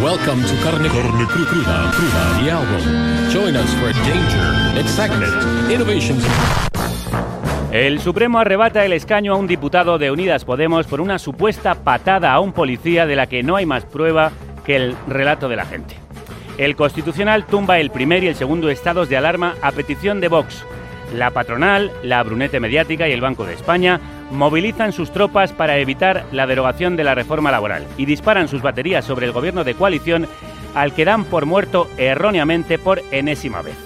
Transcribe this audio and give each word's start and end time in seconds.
Welcome 0.00 0.42
to 0.44 0.54
Carne, 0.62 0.88
Carne 0.88 1.26
Cru- 1.26 1.46
Cruda, 1.46 1.90
Cruda, 1.92 2.40
the 2.40 2.50
album. 2.50 3.30
Join 3.30 3.56
us 3.56 3.68
for 3.74 3.92
danger, 4.04 4.78
excitement, 4.80 5.32
innovations. 5.70 6.24
El 7.72 8.00
Supremo 8.00 8.38
arrebata 8.38 8.84
el 8.84 8.92
escaño 8.92 9.32
a 9.32 9.36
un 9.36 9.46
diputado 9.46 9.98
de 9.98 10.10
Unidas 10.10 10.44
Podemos 10.44 10.86
por 10.86 11.00
una 11.00 11.18
supuesta 11.18 11.74
patada 11.74 12.32
a 12.32 12.40
un 12.40 12.52
policía 12.52 13.06
de 13.06 13.16
la 13.16 13.26
que 13.26 13.42
no 13.42 13.56
hay 13.56 13.66
más 13.66 13.84
prueba 13.84 14.30
que 14.64 14.76
el 14.76 14.96
relato 15.08 15.48
de 15.48 15.56
la 15.56 15.66
gente. 15.66 15.96
El 16.58 16.76
Constitucional 16.76 17.44
tumba 17.46 17.78
el 17.80 17.90
primer 17.90 18.22
y 18.22 18.28
el 18.28 18.36
segundo 18.36 18.70
estados 18.70 19.08
de 19.08 19.16
alarma 19.16 19.54
a 19.62 19.72
petición 19.72 20.20
de 20.20 20.28
Vox. 20.28 20.64
La 21.14 21.30
patronal, 21.30 21.90
la 22.02 22.22
brunete 22.22 22.60
mediática 22.60 23.08
y 23.08 23.12
el 23.12 23.20
Banco 23.20 23.44
de 23.44 23.54
España 23.54 24.00
movilizan 24.30 24.92
sus 24.92 25.10
tropas 25.10 25.52
para 25.52 25.78
evitar 25.78 26.26
la 26.32 26.46
derogación 26.46 26.96
de 26.96 27.04
la 27.04 27.14
reforma 27.14 27.50
laboral 27.50 27.86
y 27.96 28.04
disparan 28.04 28.48
sus 28.48 28.60
baterías 28.60 29.04
sobre 29.04 29.26
el 29.26 29.32
gobierno 29.32 29.64
de 29.64 29.74
coalición 29.74 30.26
al 30.74 30.92
que 30.92 31.06
dan 31.06 31.24
por 31.24 31.46
muerto 31.46 31.88
erróneamente 31.96 32.78
por 32.78 33.02
enésima 33.10 33.62
vez. 33.62 33.76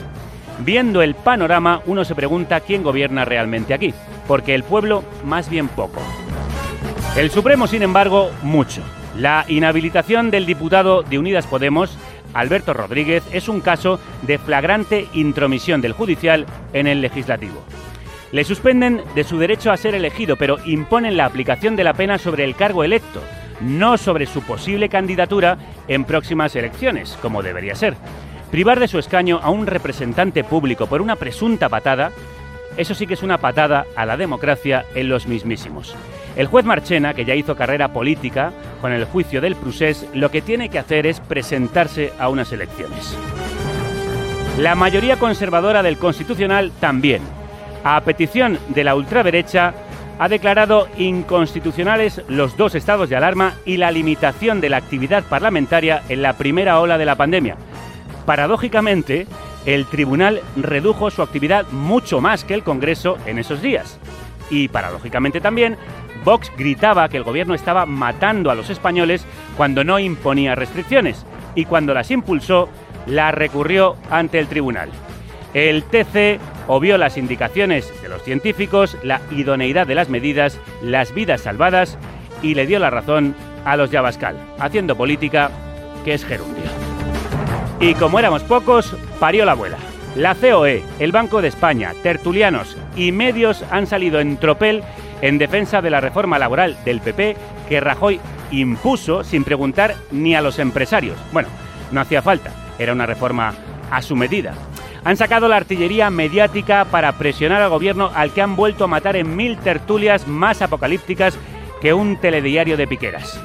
Viendo 0.65 1.03
el 1.03 1.15
panorama, 1.15 1.80
uno 1.87 2.05
se 2.05 2.15
pregunta 2.15 2.61
quién 2.61 2.83
gobierna 2.83 3.25
realmente 3.25 3.73
aquí, 3.73 3.95
porque 4.27 4.55
el 4.55 4.65
pueblo 4.65 5.05
más 5.24 5.49
bien 5.49 5.68
poco. 5.68 6.01
El 7.16 7.30
Supremo, 7.30 7.66
sin 7.66 7.83
embargo, 7.83 8.30
mucho. 8.43 8.83
La 9.16 9.45
inhabilitación 9.49 10.30
del 10.30 10.46
diputado 10.46 11.02
de 11.02 11.18
Unidas 11.18 11.46
Podemos, 11.46 11.99
Alberto 12.35 12.75
Rodríguez, 12.75 13.23
es 13.33 13.49
un 13.49 13.61
caso 13.61 14.01
de 14.23 14.38
flagrante 14.38 15.09
intromisión 15.13 15.80
del 15.80 15.93
judicial 15.93 16.47
en 16.73 16.87
el 16.87 17.01
legislativo. 17.01 17.63
Le 18.33 18.45
suspenden 18.45 19.02
de 19.15 19.24
su 19.24 19.39
derecho 19.39 19.71
a 19.71 19.77
ser 19.77 19.95
elegido, 19.95 20.37
pero 20.37 20.57
imponen 20.65 21.16
la 21.16 21.27
aplicación 21.27 21.77
de 21.77 21.85
la 21.85 21.93
pena 21.93 22.19
sobre 22.19 22.45
el 22.45 22.57
cargo 22.57 22.83
electo, 22.83 23.21
no 23.61 23.99
sobre 23.99 24.27
su 24.27 24.43
posible 24.43 24.89
candidatura 24.89 25.59
en 25.87 26.05
próximas 26.05 26.57
elecciones, 26.57 27.19
como 27.21 27.43
debería 27.43 27.74
ser. 27.74 27.95
Privar 28.51 28.80
de 28.80 28.89
su 28.89 28.99
escaño 28.99 29.39
a 29.43 29.51
un 29.51 29.67
representante 29.67 30.45
público 30.45 30.87
por 30.87 31.02
una 31.02 31.17
presunta 31.17 31.69
patada, 31.69 32.11
eso 32.77 32.95
sí 32.95 33.07
que 33.07 33.15
es 33.15 33.23
una 33.23 33.39
patada 33.39 33.87
a 33.96 34.07
la 34.07 34.17
democracia 34.17 34.87
en 34.95 35.09
los 35.09 35.27
mismísimos. 35.27 35.95
El 36.37 36.47
juez 36.47 36.65
Marchena, 36.65 37.15
que 37.15 37.25
ya 37.25 37.35
hizo 37.35 37.57
carrera 37.57 37.93
política 37.93 38.52
con 38.80 38.93
el 38.93 39.05
juicio 39.05 39.41
del 39.41 39.55
Prusés, 39.55 40.07
lo 40.15 40.30
que 40.30 40.41
tiene 40.41 40.71
que 40.71 40.79
hacer 40.79 41.07
es 41.07 41.21
presentarse 41.21 42.13
a 42.19 42.29
unas 42.29 42.52
elecciones. 42.52 43.16
La 44.59 44.74
mayoría 44.74 45.19
conservadora 45.19 45.83
del 45.83 45.99
Constitucional 45.99 46.73
también. 46.80 47.23
A 47.85 48.01
petición 48.02 48.59
de 48.69 48.85
la 48.85 48.95
ultraderecha, 48.95 49.74
ha 50.19 50.29
declarado 50.29 50.89
inconstitucionales 50.99 52.23
los 52.29 52.57
dos 52.57 52.74
estados 52.74 53.09
de 53.09 53.17
alarma 53.17 53.55
y 53.65 53.77
la 53.77 53.91
limitación 53.91 54.61
de 54.61 54.69
la 54.69 54.77
actividad 54.77 55.24
parlamentaria 55.24 56.02
en 56.09 56.23
la 56.23 56.35
primera 56.35 56.80
ola 56.80 56.96
de 56.96 57.07
la 57.07 57.17
pandemia. 57.17 57.57
Paradójicamente, 58.24 59.27
el 59.67 59.87
tribunal 59.87 60.41
redujo 60.57 61.11
su 61.11 61.23
actividad 61.23 61.67
mucho 61.73 62.21
más 62.21 62.45
que 62.45 62.55
el 62.55 62.63
Congreso 62.63 63.19
en 63.27 63.39
esos 63.39 63.63
días. 63.63 63.99
Y 64.50 64.69
paradójicamente 64.69 65.41
también, 65.41 65.77
Vox 66.25 66.50
gritaba 66.56 67.09
que 67.09 67.16
el 67.16 67.25
gobierno 67.25 67.54
estaba 67.54 67.87
matando 67.87 68.50
a 68.50 68.55
los 68.55 68.71
españoles 68.71 69.25
cuando 69.56 69.84
no 69.84 69.99
imponía 69.99 70.55
restricciones 70.55 71.25
y 71.55 71.65
cuando 71.65 71.94
las 71.94 72.10
impulsó, 72.10 72.69
la 73.06 73.33
recurrió 73.33 73.97
ante 74.10 74.38
el 74.38 74.47
tribunal. 74.47 74.91
El 75.55 75.82
TC 75.84 76.41
obvió 76.69 76.97
las 76.97 77.19
indicaciones 77.19 77.93
de 78.00 78.09
los 78.09 78.22
científicos, 78.22 78.97
la 79.03 79.21
idoneidad 79.31 79.87
de 79.87 79.94
las 79.94 80.09
medidas, 80.09 80.59
las 80.81 81.12
vidas 81.12 81.43
salvadas 81.43 81.99
y 82.43 82.55
le 82.55 82.66
dio 82.66 82.78
la 82.78 82.91
razón 82.91 83.34
a 83.65 83.77
los 83.77 83.91
Yabascal, 83.91 84.37
haciendo 84.59 84.97
política 84.97 85.50
que 86.05 86.15
es 86.15 86.25
gerundio. 86.25 86.65
Y 87.81 87.94
como 87.94 88.19
éramos 88.19 88.43
pocos, 88.44 88.97
parió 89.19 89.44
la 89.44 89.53
abuela. 89.53 89.77
La 90.16 90.34
COE, 90.34 90.82
el 90.99 91.11
Banco 91.11 91.43
de 91.43 91.49
España, 91.49 91.93
tertulianos 92.03 92.77
y 92.97 93.12
medios 93.12 93.65
han 93.71 93.87
salido 93.87 94.21
en 94.21 94.37
tropel 94.37 94.82
en 95.22 95.38
defensa 95.38 95.81
de 95.81 95.88
la 95.88 96.00
reforma 96.00 96.38
laboral 96.38 96.77
del 96.84 97.00
PP 97.00 97.37
que 97.69 97.81
Rajoy 97.81 98.21
impuso 98.50 99.25
sin 99.25 99.44
preguntar 99.44 99.94
ni 100.10 100.34
a 100.34 100.43
los 100.43 100.59
empresarios. 100.59 101.16
Bueno, 101.33 101.49
no 101.91 102.00
hacía 102.00 102.21
falta, 102.21 102.50
era 102.78 102.93
una 102.93 103.06
reforma 103.06 103.55
a 103.91 104.03
su 104.03 104.15
medida. 104.15 104.53
Han 105.05 105.16
sacado 105.16 105.49
la 105.49 105.56
artillería 105.56 106.11
mediática 106.11 106.84
para 106.84 107.12
presionar 107.12 107.62
al 107.62 107.71
gobierno 107.71 108.11
al 108.15 108.32
que 108.32 108.43
han 108.43 108.56
vuelto 108.56 108.84
a 108.84 108.88
matar 108.88 109.16
en 109.16 109.34
mil 109.34 109.56
tertulias 109.59 110.28
más 110.28 110.62
apocalípticas 110.62 111.38
que 111.81 111.94
un 111.94 112.19
telediario 112.19 112.77
de 112.77 112.87
piqueras. 112.87 113.41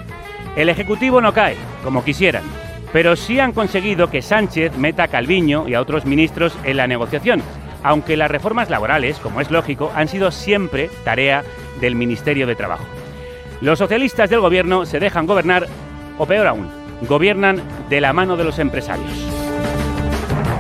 El 0.56 0.70
Ejecutivo 0.70 1.22
no 1.22 1.34
cae, 1.34 1.56
como 1.84 2.04
quisieran, 2.04 2.44
pero 2.94 3.16
sí 3.16 3.40
han 3.40 3.54
conseguido 3.54 4.10
que 4.10 4.22
Sánchez 4.22 4.78
meta 4.78 5.04
a 5.04 5.08
Calviño 5.08 5.68
y 5.68 5.74
a 5.74 5.82
otros 5.82 6.06
ministros 6.06 6.56
en 6.64 6.78
la 6.78 6.88
negociación, 6.88 7.42
aunque 7.84 8.18
las 8.18 8.30
reformas 8.32 8.70
laborales, 8.70 9.18
como 9.20 9.42
es 9.42 9.52
lógico, 9.52 9.92
han 9.96 10.08
sido 10.08 10.32
siempre 10.32 10.90
tarea 11.04 11.44
del 11.80 11.96
Ministerio 11.96 12.48
de 12.48 12.56
Trabajo. 12.56 12.86
Los 13.62 13.80
socialistas 13.80 14.30
del 14.30 14.40
gobierno 14.40 14.86
se 14.86 15.00
dejan 15.00 15.26
gobernar, 15.26 15.68
o 16.18 16.26
peor 16.26 16.48
aún, 16.48 16.70
gobiernan 17.02 17.62
de 17.90 18.02
la 18.02 18.14
mano 18.14 18.38
de 18.38 18.44
los 18.44 18.60
empresarios. 18.60 19.12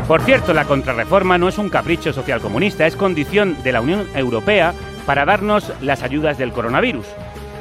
Por 0.08 0.22
cierto, 0.22 0.54
la 0.54 0.66
contrarreforma 0.66 1.38
no 1.38 1.50
es 1.50 1.58
un 1.58 1.70
capricho 1.70 2.14
socialcomunista, 2.14 2.88
es 2.88 2.96
condición 2.96 3.62
de 3.64 3.74
la 3.74 3.82
Unión 3.82 4.08
Europea 4.16 4.74
para 5.06 5.26
darnos 5.26 5.72
las 5.82 6.02
ayudas 6.02 6.38
del 6.38 6.54
coronavirus. 6.54 7.06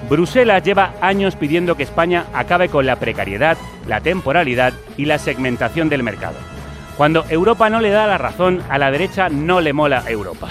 Bruselas 0.08 0.62
lleva 0.62 0.94
años 1.00 1.34
pidiendo 1.34 1.76
que 1.76 1.82
España 1.82 2.26
acabe 2.32 2.68
con 2.68 2.86
la 2.86 2.96
precariedad, 2.96 3.56
la 3.88 4.00
temporalidad 4.00 4.72
y 4.96 5.06
la 5.06 5.18
segmentación 5.18 5.88
del 5.88 6.04
mercado. 6.04 6.36
Cuando 6.96 7.24
Europa 7.28 7.68
no 7.68 7.80
le 7.80 7.90
da 7.90 8.06
la 8.06 8.16
razón, 8.16 8.62
a 8.70 8.78
la 8.78 8.90
derecha 8.90 9.28
no 9.28 9.60
le 9.60 9.72
mola 9.72 10.04
Europa. 10.06 10.48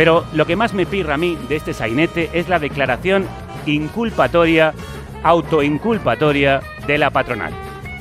Pero 0.00 0.24
lo 0.32 0.46
que 0.46 0.56
más 0.56 0.72
me 0.72 0.86
pirra 0.86 1.12
a 1.12 1.18
mí 1.18 1.36
de 1.50 1.56
este 1.56 1.74
sainete 1.74 2.30
es 2.32 2.48
la 2.48 2.58
declaración 2.58 3.26
inculpatoria, 3.66 4.72
autoinculpatoria 5.22 6.62
de 6.86 6.96
la 6.96 7.10
patronal. 7.10 7.52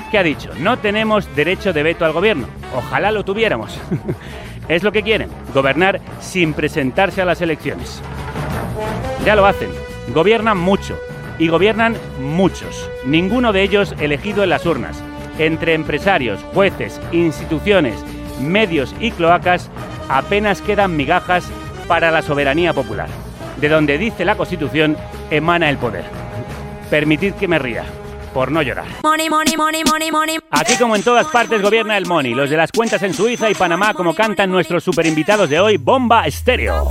¿Qué 0.09 0.17
ha 0.17 0.23
dicho? 0.23 0.49
No 0.59 0.79
tenemos 0.79 1.27
derecho 1.35 1.73
de 1.73 1.83
veto 1.83 2.05
al 2.05 2.13
gobierno. 2.13 2.47
Ojalá 2.73 3.11
lo 3.11 3.25
tuviéramos. 3.25 3.77
es 4.69 4.81
lo 4.81 4.93
que 4.93 5.03
quieren, 5.03 5.27
gobernar 5.53 5.99
sin 6.21 6.53
presentarse 6.53 7.21
a 7.21 7.25
las 7.25 7.41
elecciones. 7.41 8.01
Ya 9.25 9.35
lo 9.35 9.45
hacen, 9.45 9.69
gobiernan 10.13 10.57
mucho 10.57 10.97
y 11.37 11.49
gobiernan 11.49 11.97
muchos, 12.21 12.89
ninguno 13.03 13.51
de 13.51 13.63
ellos 13.63 13.93
elegido 13.99 14.41
en 14.45 14.51
las 14.51 14.65
urnas. 14.65 15.03
Entre 15.37 15.73
empresarios, 15.73 16.39
jueces, 16.53 17.01
instituciones, 17.11 18.01
medios 18.41 18.95
y 19.01 19.11
cloacas 19.11 19.69
apenas 20.07 20.61
quedan 20.61 20.95
migajas 20.95 21.51
para 21.89 22.11
la 22.11 22.21
soberanía 22.21 22.71
popular. 22.71 23.09
De 23.57 23.67
donde 23.67 23.97
dice 23.97 24.23
la 24.23 24.37
Constitución 24.37 24.95
emana 25.31 25.69
el 25.69 25.77
poder. 25.77 26.05
Permitid 26.89 27.33
que 27.33 27.47
me 27.47 27.57
ría, 27.57 27.83
por 28.31 28.51
no 28.51 28.61
llorar. 28.61 28.85
Money, 29.03 29.27
money, 29.27 29.57
money, 29.57 29.83
money, 29.83 30.11
money. 30.11 30.39
Aquí 30.51 30.75
como 30.77 30.95
en 30.95 31.01
todas 31.01 31.25
partes 31.27 31.61
gobierna 31.61 31.97
el 31.97 32.05
money, 32.05 32.35
los 32.35 32.49
de 32.49 32.57
las 32.57 32.71
cuentas 32.71 33.01
en 33.01 33.13
Suiza 33.15 33.49
y 33.49 33.55
Panamá 33.55 33.95
como 33.95 34.13
cantan 34.13 34.51
nuestros 34.51 34.83
super 34.83 35.05
invitados 35.07 35.49
de 35.49 35.59
hoy, 35.59 35.77
Bomba 35.77 36.27
Estéreo. 36.27 36.87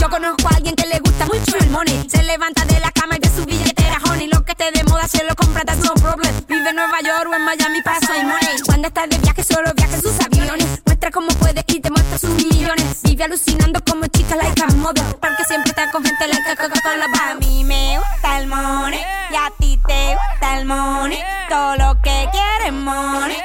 Yo 0.00 0.08
conozco 0.08 0.48
a 0.48 0.56
alguien 0.56 0.74
que 0.74 0.86
le 0.88 0.98
gusta 1.00 1.26
mucho 1.26 1.56
el 1.60 1.68
money. 1.68 2.06
Se 2.08 2.24
levanta 2.24 2.64
de 2.64 2.80
la 2.80 2.90
cama 2.90 3.16
y 3.16 3.20
ve 3.20 3.28
su 3.28 3.44
billetera, 3.44 3.98
honey. 4.10 4.28
Lo 4.28 4.42
que 4.42 4.52
esté 4.52 4.72
de 4.72 4.84
moda 4.84 5.06
se 5.06 5.22
lo 5.24 5.34
compra, 5.34 5.64
that's 5.66 5.84
no 5.84 5.92
problem. 5.94 6.32
Vive 6.48 6.70
en 6.70 6.76
Nueva 6.76 6.98
York 7.02 7.28
o 7.30 7.34
en 7.36 7.44
Miami, 7.44 7.82
paso 7.82 8.14
y 8.18 8.24
money. 8.24 8.56
Cuando 8.64 8.88
estás 8.88 9.08
de 9.10 9.18
viaje, 9.18 9.44
solo 9.44 9.70
viaja 9.76 9.94
en 9.94 10.02
sus 10.02 10.18
aviones. 10.18 10.87
Muestra 10.98 11.12
cómo 11.12 11.28
puede 11.38 11.62
y 11.68 11.78
te 11.78 11.90
muestra 11.92 12.18
sus 12.18 12.30
millones. 12.30 13.02
Vive 13.04 13.22
alucinando 13.22 13.80
como 13.88 14.04
chica 14.08 14.34
like 14.34 14.60
a 14.60 14.66
model. 14.74 15.04
Porque 15.20 15.44
siempre 15.46 15.70
está 15.70 15.88
con 15.92 16.04
gente 16.04 16.26
like 16.26 16.56
Coca-Cola. 16.56 17.06
A 17.22 17.34
mí 17.36 17.62
me 17.62 18.00
gusta 18.00 18.40
el 18.40 18.48
money. 18.48 18.98
Y 19.30 19.36
a 19.36 19.48
ti 19.60 19.78
te 19.86 20.16
gusta 20.16 20.58
el 20.58 20.66
money. 20.66 21.20
Todo 21.48 21.76
lo 21.76 22.02
que 22.02 22.28
quieres 22.32 22.72
money. 22.72 23.36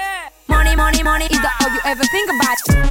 Money, 0.48 0.76
money, 0.76 1.04
money 1.04 1.26
is 1.26 1.42
the 1.42 1.50
all 1.62 1.70
you 1.72 1.80
ever 1.86 2.04
think 2.12 2.30
about. 2.30 2.84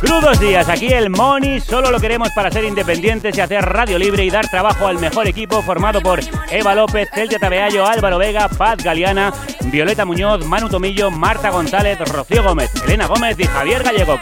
Crudos 0.00 0.38
días, 0.38 0.68
aquí 0.68 0.86
el 0.88 1.10
Money 1.10 1.60
solo 1.60 1.90
lo 1.90 1.98
queremos 1.98 2.30
para 2.30 2.50
ser 2.50 2.64
independientes 2.64 3.36
y 3.36 3.40
hacer 3.40 3.64
radio 3.64 3.98
libre 3.98 4.24
y 4.24 4.30
dar 4.30 4.48
trabajo 4.48 4.86
al 4.86 4.98
mejor 4.98 5.26
equipo 5.26 5.60
formado 5.62 6.00
por 6.00 6.20
Eva 6.50 6.74
López, 6.74 7.08
Celtia 7.12 7.38
Tabeallo, 7.38 7.84
Álvaro 7.84 8.16
Vega, 8.16 8.48
Paz 8.48 8.76
Galeana, 8.82 9.32
Violeta 9.64 10.04
Muñoz, 10.04 10.46
Manu 10.46 10.68
Tomillo, 10.68 11.10
Marta 11.10 11.50
González, 11.50 11.98
Rocío 11.98 12.44
Gómez, 12.44 12.70
Elena 12.84 13.06
Gómez 13.06 13.38
y 13.40 13.44
Javier 13.44 13.82
Gallego. 13.82 14.20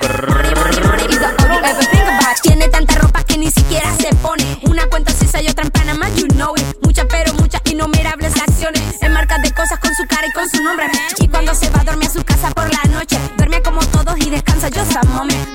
Tiene 2.42 2.68
tanta 2.68 2.94
ropa 2.96 3.22
que 3.24 3.36
ni 3.36 3.50
siquiera 3.50 3.92
se 3.96 4.14
pone. 4.16 4.44
Una 4.62 4.86
cuenta 4.86 5.12
suiza 5.12 5.42
y 5.42 5.48
otra 5.48 5.64
en 5.64 5.70
Panamá, 5.70 6.08
you 6.16 6.26
know 6.28 6.54
it. 6.56 6.64
Muchas 6.82 7.06
pero 7.10 7.32
muchas 7.34 7.60
innumerables 7.64 8.34
acciones. 8.36 8.82
En 9.02 9.12
marcas 9.12 9.42
de 9.42 9.52
cosas 9.52 9.78
con 9.78 9.94
su 9.94 10.06
cara 10.06 10.26
y 10.26 10.32
con 10.32 10.48
su 10.48 10.62
nombre. 10.62 10.86
Y 11.18 11.28
cuando 11.28 11.54
se 11.54 11.68
va 11.70 11.80
a 11.80 11.84
dormir 11.84 12.08
a 12.08 12.12
su 12.12 12.24
casa 12.24 12.50
por 12.50 12.65
la 12.70 12.98
noche, 12.98 13.18
duerme 13.36 13.62
como 13.62 13.80
todos 13.86 14.16
y 14.18 14.30
descansa 14.30 14.68
yo 14.68 14.82
esa 14.82 15.00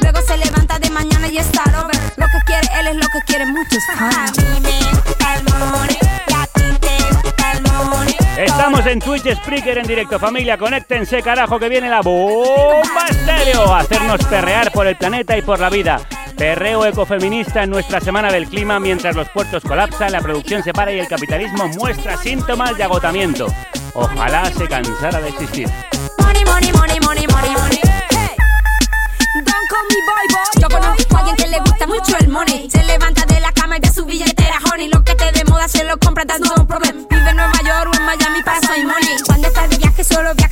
Luego 0.02 0.22
se 0.26 0.38
levanta 0.38 0.80
de 0.80 0.90
mañana 0.90 1.28
y 1.28 1.38
está 1.38 1.64
over. 1.82 1.96
Lo 2.18 2.26
que 2.28 2.46
quiere 2.46 2.68
él 2.80 2.88
es 2.88 2.96
lo 2.96 3.08
que 3.08 3.20
quiere 3.26 3.46
muchos. 3.46 3.84
A 3.98 4.32
mí 4.38 4.60
me 4.62 4.80
gusta 5.02 5.36
el 5.36 5.44
money, 5.72 5.98
y 6.28 6.34
a 6.34 6.48
ti 6.48 6.80
te 6.80 7.14
gusta 7.24 7.52
el 7.54 7.62
money. 7.90 8.18
Estamos 8.38 8.86
en 8.86 9.00
Twitch 9.00 9.36
Spreaker 9.36 9.78
en 9.80 9.88
directo, 9.88 10.20
familia. 10.20 10.58
Conéctense, 10.58 11.22
carajo, 11.22 11.60
que 11.60 11.70
viene 11.70 11.90
la 11.90 12.02
bomba 12.02 13.06
estéreo. 13.10 13.74
A 13.74 13.80
hacernos 13.80 14.24
perrear 14.26 14.72
por 14.72 14.88
el 14.88 14.96
planeta 14.96 15.38
y 15.38 15.42
por 15.42 15.60
la 15.60 15.70
vida. 15.70 16.02
Perreo 16.38 16.86
ecofeminista 16.86 17.64
en 17.64 17.70
nuestra 17.70 18.00
semana 18.00 18.32
del 18.32 18.48
clima 18.48 18.80
mientras 18.80 19.16
los 19.16 19.30
puertos 19.30 19.62
colapsan, 19.64 20.12
la 20.12 20.22
producción 20.22 20.64
se 20.64 20.74
para 20.74 20.92
y 20.92 21.00
el 21.00 21.08
capitalismo 21.08 21.68
muestra 21.68 22.18
síntomas 22.18 22.76
de 22.76 22.84
agotamiento. 22.84 23.46
Ojalá 23.94 24.46
se 24.46 24.68
cansara 24.68 25.22
de 25.22 25.30
existir. 25.30 25.70
Money, 26.52 26.72
money, 26.74 27.00
money, 27.00 27.26
money, 27.28 27.54
money. 27.56 27.80
Hey. 28.12 28.36
Don't 29.48 29.66
call 29.72 29.86
me 29.90 30.00
boy, 30.08 30.26
boy. 30.36 30.62
Yo 30.62 30.68
conozco 30.70 31.16
a 31.16 31.20
alguien 31.20 31.36
que 31.38 31.48
le 31.48 31.60
gusta 31.60 31.88
mucho 31.88 32.18
el 32.20 32.28
money. 32.28 32.70
Se 32.70 32.84
levanta 32.84 33.26
de 33.26 33.40
la 33.40 33.52
cama 33.54 33.78
y 33.78 33.80
ve 33.80 33.90
su 33.90 34.06
billetera, 34.06 34.60
honey. 34.72 34.90
Lo 34.90 35.04
que 35.04 35.16
te 35.16 35.32
de 35.32 35.44
moda 35.46 35.68
se 35.68 35.84
lo 35.86 35.98
compra, 35.98 36.26
that's 36.26 36.42
no 36.42 36.68
problem. 36.68 37.08
Vive 37.10 37.30
en 37.30 37.38
Nueva 37.38 37.60
York 37.64 37.92
o 37.94 37.98
en 37.98 38.06
Miami 38.06 38.44
para 38.44 38.62
soy 38.68 38.84
money. 38.86 39.16
Cuando 39.26 39.48
estás 39.48 39.70
de 39.70 39.78
viaje, 39.78 40.04
solo 40.04 40.36
viaja 40.36 40.51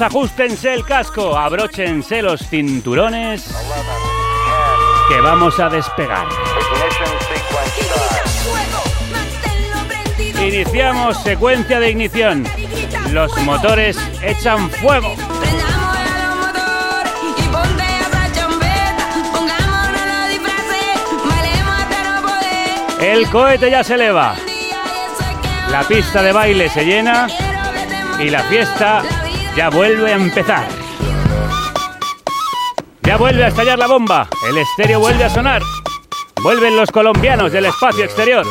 Ajustense 0.00 0.74
el 0.74 0.84
casco, 0.84 1.38
abróchense 1.38 2.20
los 2.20 2.46
cinturones, 2.48 3.54
que 5.08 5.20
vamos 5.20 5.58
a 5.60 5.68
despegar. 5.68 6.26
Iniciamos 10.40 11.22
secuencia 11.22 11.78
de 11.78 11.90
ignición. 11.90 12.44
Los 13.12 13.36
motores 13.42 13.96
echan 14.20 14.68
fuego. 14.70 15.14
El 23.00 23.30
cohete 23.30 23.70
ya 23.70 23.84
se 23.84 23.94
eleva. 23.94 24.34
La 25.70 25.82
pista 25.84 26.22
de 26.22 26.32
baile 26.32 26.68
se 26.68 26.84
llena 26.84 27.28
y 28.18 28.30
la 28.30 28.42
fiesta 28.44 29.02
ya 29.56 29.70
vuelve 29.70 30.12
a 30.12 30.16
empezar. 30.16 30.66
Ya 33.02 33.16
vuelve 33.16 33.44
a 33.44 33.48
estallar 33.48 33.78
la 33.78 33.86
bomba. 33.86 34.28
El 34.48 34.58
estéreo 34.58 34.98
vuelve 34.98 35.24
a 35.24 35.30
sonar. 35.30 35.62
Vuelven 36.42 36.76
los 36.76 36.90
colombianos 36.90 37.52
del 37.52 37.66
espacio 37.66 38.04
exterior. 38.04 38.44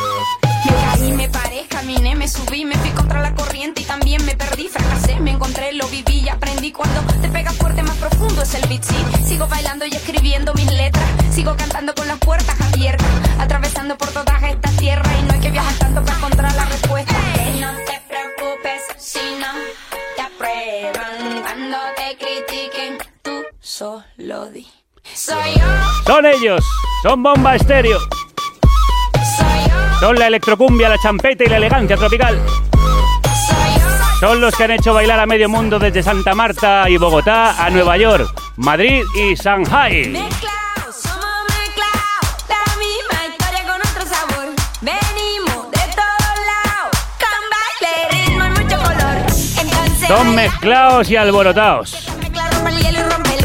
Me 0.65 0.71
caí, 0.71 1.11
me 1.11 1.29
paré, 1.29 1.65
caminé, 1.67 2.15
me 2.15 2.27
subí, 2.27 2.63
me 2.63 2.75
fui 2.75 2.89
contra 2.91 3.21
la 3.21 3.33
corriente 3.35 3.81
y 3.81 3.85
también 3.85 4.25
me 4.25 4.35
perdí, 4.35 4.69
fracasé, 4.69 5.19
me 5.19 5.31
encontré, 5.31 5.73
lo 5.73 5.87
viví 5.87 6.21
y 6.21 6.29
aprendí. 6.29 6.71
Cuando 6.71 7.01
te 7.21 7.27
pegas 7.27 7.55
fuerte, 7.57 7.83
más 7.83 7.97
profundo 7.97 8.41
es 8.41 8.53
el 8.55 8.67
beat, 8.69 8.83
sí. 8.83 8.95
Sigo 9.25 9.47
bailando 9.47 9.85
y 9.85 9.89
escribiendo 9.89 10.53
mis 10.53 10.71
letras, 10.71 11.05
sigo 11.31 11.55
cantando 11.57 11.93
con 11.93 12.07
las 12.07 12.17
puertas 12.19 12.55
abiertas, 12.61 13.07
atravesando 13.39 13.97
por 13.97 14.09
todas 14.09 14.41
estas 14.43 14.62
Son 25.15 26.25
ellos. 26.25 26.63
Son 27.03 27.21
bomba 27.21 27.55
estéreo. 27.55 27.99
Son 29.99 30.17
la 30.17 30.27
electrocumbia, 30.27 30.89
la 30.89 30.97
champeta 30.97 31.43
y 31.43 31.47
la 31.47 31.57
elegancia 31.57 31.95
tropical. 31.95 32.41
Son 34.19 34.41
los 34.41 34.55
que 34.55 34.63
han 34.63 34.71
hecho 34.71 34.93
bailar 34.93 35.19
a 35.19 35.25
medio 35.25 35.49
mundo 35.49 35.77
desde 35.79 36.01
Santa 36.01 36.33
Marta 36.33 36.89
y 36.89 36.97
Bogotá 36.97 37.63
a 37.63 37.69
Nueva 37.69 37.97
York, 37.97 38.27
Madrid 38.57 39.03
y 39.15 39.35
Shanghai. 39.35 40.29
Son 50.07 50.35
mezclados 50.35 51.09
y 51.09 51.15
alborotados. 51.15 52.07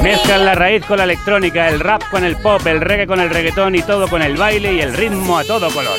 Mezclan 0.02 0.44
la 0.44 0.54
raíz 0.54 0.84
con 0.84 0.98
la 0.98 1.04
electrónica, 1.04 1.68
el 1.68 1.80
rap 1.80 2.02
con 2.10 2.24
el 2.24 2.36
pop, 2.36 2.64
el 2.66 2.80
reggae 2.80 3.06
con 3.06 3.20
el 3.20 3.30
reggaetón 3.30 3.74
y 3.74 3.82
todo 3.82 4.08
con 4.08 4.22
el 4.22 4.36
baile 4.36 4.74
y 4.74 4.80
el 4.80 4.94
ritmo 4.94 5.38
a 5.38 5.44
todo 5.44 5.70
color. 5.70 5.98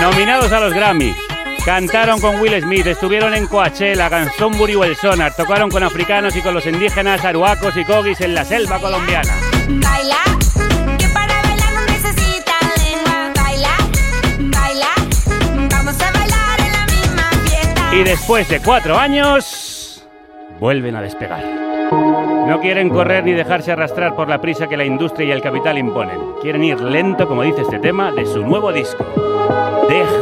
Nominados 0.00 0.52
a 0.52 0.60
los 0.60 0.72
Grammy. 0.72 1.14
Cantaron 1.64 2.20
con 2.20 2.40
Will 2.40 2.62
Smith, 2.62 2.86
estuvieron 2.86 3.34
en 3.34 3.46
Coachella, 3.48 4.08
Canzonbury 4.08 4.76
o 4.76 4.84
el 4.84 4.94
Sonar, 4.94 5.34
tocaron 5.34 5.68
con 5.68 5.82
africanos 5.82 6.36
y 6.36 6.40
con 6.40 6.54
los 6.54 6.64
indígenas 6.64 7.24
aruacos 7.24 7.76
y 7.76 7.84
cogis 7.84 8.20
en 8.20 8.34
la 8.34 8.44
selva 8.44 8.78
colombiana. 8.78 9.34
Y 17.96 18.04
después 18.04 18.46
de 18.50 18.60
cuatro 18.60 18.98
años, 18.98 20.06
vuelven 20.60 20.96
a 20.96 21.00
despegar. 21.00 21.42
No 22.46 22.60
quieren 22.60 22.90
correr 22.90 23.24
ni 23.24 23.32
dejarse 23.32 23.72
arrastrar 23.72 24.14
por 24.14 24.28
la 24.28 24.38
prisa 24.38 24.66
que 24.66 24.76
la 24.76 24.84
industria 24.84 25.28
y 25.28 25.30
el 25.30 25.40
capital 25.40 25.78
imponen. 25.78 26.18
Quieren 26.42 26.62
ir 26.62 26.78
lento, 26.78 27.26
como 27.26 27.42
dice 27.42 27.62
este 27.62 27.78
tema, 27.78 28.12
de 28.12 28.26
su 28.26 28.42
nuevo 28.42 28.70
disco. 28.70 29.02
Deja. 29.88 30.12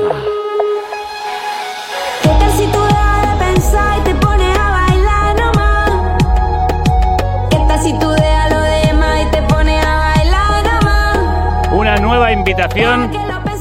Una 11.73 11.97
nueva 11.97 12.31
invitación 12.31 13.11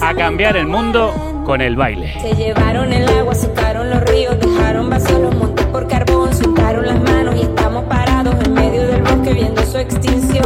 a 0.02 0.14
cambiar 0.14 0.56
el 0.56 0.68
mundo 0.68 1.33
con 1.44 1.62
el 1.62 1.76
baile. 1.76 2.14
Se 2.22 2.34
llevaron 2.36 2.92
el 2.94 3.08
agua, 3.08 3.36
secaron 3.36 3.90
los 3.90 4.02
ríos, 4.04 4.40
dejaron 4.40 4.90
vacíos 4.90 5.20
los 5.20 5.36
montes 5.36 5.66
por 5.68 5.88
carbón, 5.88 6.34
soltaron 6.34 6.86
las 6.86 7.02
manos 7.02 7.36
y 7.36 7.42
estamos 7.42 7.84
parados 7.86 8.36
en 8.46 8.54
medio 8.54 8.88
del 8.88 9.02
bosque 9.02 9.34
viendo 9.34 9.62
su 9.64 9.78
extinción. 9.78 10.44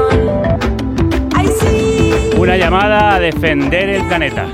¡Ay, 1.36 1.48
sí! 1.60 2.32
Una 2.38 2.58
llamada 2.58 3.16
a 3.16 3.20
defender 3.20 3.90
el 3.90 4.04
planeta. 4.08 4.48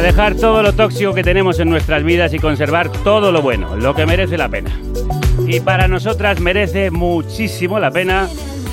A 0.00 0.02
dejar 0.02 0.34
todo 0.34 0.62
lo 0.62 0.72
tóxico 0.72 1.12
que 1.12 1.22
tenemos 1.22 1.60
en 1.60 1.68
nuestras 1.68 2.02
vidas 2.02 2.32
y 2.32 2.38
conservar 2.38 2.90
todo 3.04 3.32
lo 3.32 3.42
bueno, 3.42 3.76
lo 3.76 3.94
que 3.94 4.06
merece 4.06 4.38
la 4.38 4.48
pena. 4.48 4.70
Y 5.46 5.60
para 5.60 5.88
nosotras 5.88 6.40
merece 6.40 6.90
muchísimo 6.90 7.78
la 7.78 7.90
pena 7.90 8.26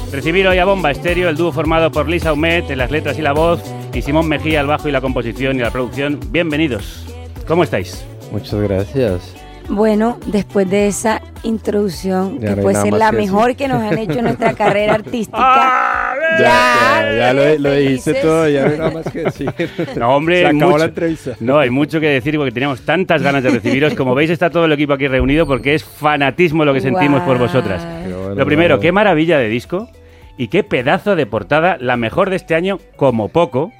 recibir 0.10 0.48
hoy 0.48 0.58
a 0.60 0.64
Bomba 0.64 0.90
Estéreo, 0.90 1.28
el 1.28 1.36
dúo 1.36 1.52
formado 1.52 1.92
por 1.92 2.08
Lisa 2.08 2.32
Humet 2.32 2.70
en 2.70 2.78
las 2.78 2.92
letras 2.92 3.20
y 3.20 3.22
la 3.22 3.34
voz, 3.34 3.62
y 3.94 4.02
Simón 4.02 4.30
Mejía 4.30 4.62
al 4.62 4.68
bajo 4.68 4.88
y 4.88 4.94
la 4.94 5.02
composición 5.02 5.58
y 5.58 5.60
la 5.60 5.70
producción. 5.70 6.18
Bienvenidos. 6.30 7.06
¿Cómo 7.46 7.66
estáis? 7.66 8.06
Muchas 8.32 8.62
gracias. 8.62 9.36
Bueno, 9.68 10.18
después 10.28 10.70
de 10.70 10.88
esa 10.88 11.22
introducción, 11.44 12.40
Ya 12.40 12.52
que 12.52 12.56
no 12.56 12.62
puede 12.62 12.82
ser 12.82 12.94
la 12.94 13.12
mejor 13.12 13.58
que 13.58 13.68
nos 13.68 13.82
han 13.82 13.98
hecho 13.98 14.20
en 14.20 14.24
nuestra 14.24 14.54
carrera 14.56 14.94
artística. 14.94 16.07
Ya, 16.40 17.02
ya, 17.12 17.18
ya 17.18 17.34
lo, 17.34 17.58
lo 17.60 17.72
dijiste 17.74 18.14
todo, 18.16 18.48
ya 18.50 18.66
no 18.66 18.72
hay 18.72 18.78
nada 18.78 18.92
más 18.92 19.12
que 19.12 19.20
decir. 19.24 19.50
No, 19.96 20.16
hombre, 20.16 20.40
Se 20.42 20.46
acabó 20.48 20.66
mucho- 20.72 20.78
la 20.78 20.86
entrevista. 20.86 21.32
No, 21.40 21.60
hay 21.60 21.70
mucho 21.70 22.00
que 22.00 22.08
decir 22.08 22.36
porque 22.38 22.52
teníamos 22.52 22.82
tantas 22.82 23.22
ganas 23.22 23.44
de 23.44 23.50
recibiros. 23.50 23.94
Como 23.94 24.16
veis, 24.16 24.30
está 24.30 24.50
todo 24.50 24.66
el 24.66 24.72
equipo 24.72 24.94
aquí 24.94 25.08
reunido 25.08 25.46
porque 25.48 25.74
es 25.76 25.84
fanatismo 25.84 26.66
lo 26.66 26.74
que 26.74 26.82
sentimos 26.82 27.22
por 27.24 27.38
vosotras. 27.38 27.86
Bueno, 27.86 28.36
Lo 28.36 28.46
primero, 28.46 28.76
bueno. 28.76 28.82
qué 28.82 28.92
maravilla 28.92 29.38
de 29.40 29.50
disco 29.50 29.90
y 30.38 30.50
qué 30.50 30.64
pedazo 30.64 31.16
de 31.16 31.26
portada, 31.26 31.78
la 31.80 31.98
mejor 31.98 32.30
de 32.30 32.36
este 32.36 32.54
año 32.56 32.80
como 32.96 33.30
poco, 33.30 33.72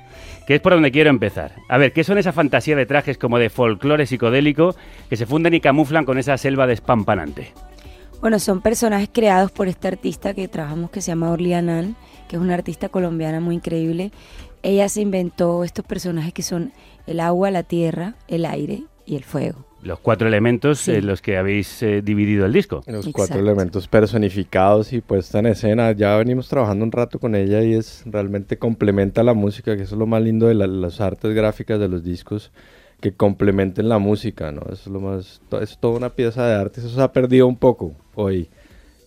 que 0.48 0.56
es 0.56 0.62
por 0.62 0.74
donde 0.74 0.92
quiero 0.92 1.10
empezar. 1.10 1.52
A 1.70 1.78
ver, 1.78 1.92
¿qué 1.94 2.04
son 2.04 2.18
esa 2.18 2.32
fantasía 2.34 2.76
de 2.76 2.86
trajes 2.86 3.18
como 3.18 3.38
de 3.38 3.50
folclore 3.50 4.06
psicodélico 4.08 4.76
que 5.10 5.18
se 5.18 5.26
funden 5.26 5.54
y 5.54 5.60
camuflan 5.60 6.06
con 6.06 6.18
esa 6.18 6.38
selva 6.38 6.66
despampanante? 6.66 7.52
Bueno, 8.22 8.40
son 8.40 8.62
personajes 8.62 9.10
creados 9.14 9.52
por 9.52 9.68
esta 9.68 9.90
artista 9.90 10.34
que 10.34 10.48
trabajamos 10.48 10.90
que 10.90 11.02
se 11.02 11.12
llama 11.12 11.30
Orly 11.32 11.54
Annan, 11.54 11.96
que 12.28 12.36
es 12.36 12.42
una 12.42 12.54
artista 12.54 12.90
colombiana 12.90 13.40
muy 13.40 13.56
increíble. 13.56 14.12
Ella 14.64 14.90
se 14.90 15.02
inventó 15.02 15.64
estos 15.64 15.86
personajes 15.86 16.34
que 16.34 16.44
son 16.44 16.72
el 17.06 17.20
agua, 17.20 17.52
la 17.52 17.64
tierra, 17.64 18.16
el 18.28 18.46
aire 18.46 18.84
y 19.06 19.16
el 19.16 19.24
fuego. 19.24 19.66
Los 19.84 20.00
cuatro 20.00 20.28
elementos 20.28 20.80
Sí. 20.80 20.92
en 20.92 21.06
los 21.08 21.22
que 21.22 21.38
habéis 21.38 21.82
eh, 21.84 22.02
dividido 22.02 22.46
el 22.46 22.52
disco. 22.52 22.78
Los 22.88 23.06
Exacto. 23.08 23.12
cuatro 23.14 23.40
elementos 23.40 23.88
personificados 23.88 24.92
y 24.92 25.02
puesta 25.02 25.40
en 25.40 25.46
escena. 25.46 25.92
Ya 25.92 26.18
venimos 26.18 26.50
trabajando 26.50 26.84
un 26.84 26.92
rato 26.92 27.20
con 27.20 27.36
ella 27.36 27.62
y 27.64 27.74
es 27.76 28.02
realmente 28.06 28.58
complementa 28.58 29.24
la 29.24 29.34
música, 29.34 29.78
que 29.78 29.84
eso 29.84 29.96
es 29.96 30.00
lo 30.00 30.08
más 30.08 30.22
lindo 30.22 30.48
de 30.48 30.56
la- 30.56 30.68
las 30.68 31.00
artes 31.00 31.34
gráficas 31.34 31.80
de 31.80 31.88
los 31.88 32.04
discos, 32.04 32.52
que 33.00 33.14
complementen 33.14 33.88
la 33.88 34.00
música, 34.00 34.52
¿no? 34.52 34.62
Eso 34.64 34.74
es 34.74 34.88
lo 34.88 35.00
más, 35.00 35.42
es 35.62 35.78
toda 35.80 35.98
una 35.98 36.10
pieza 36.10 36.46
de 36.48 36.56
arte, 36.56 36.80
eso 36.82 36.90
se 36.90 37.00
ha 37.02 37.14
perdido 37.14 37.46
un 37.48 37.56
poco 37.56 37.94
hoy. 38.16 38.50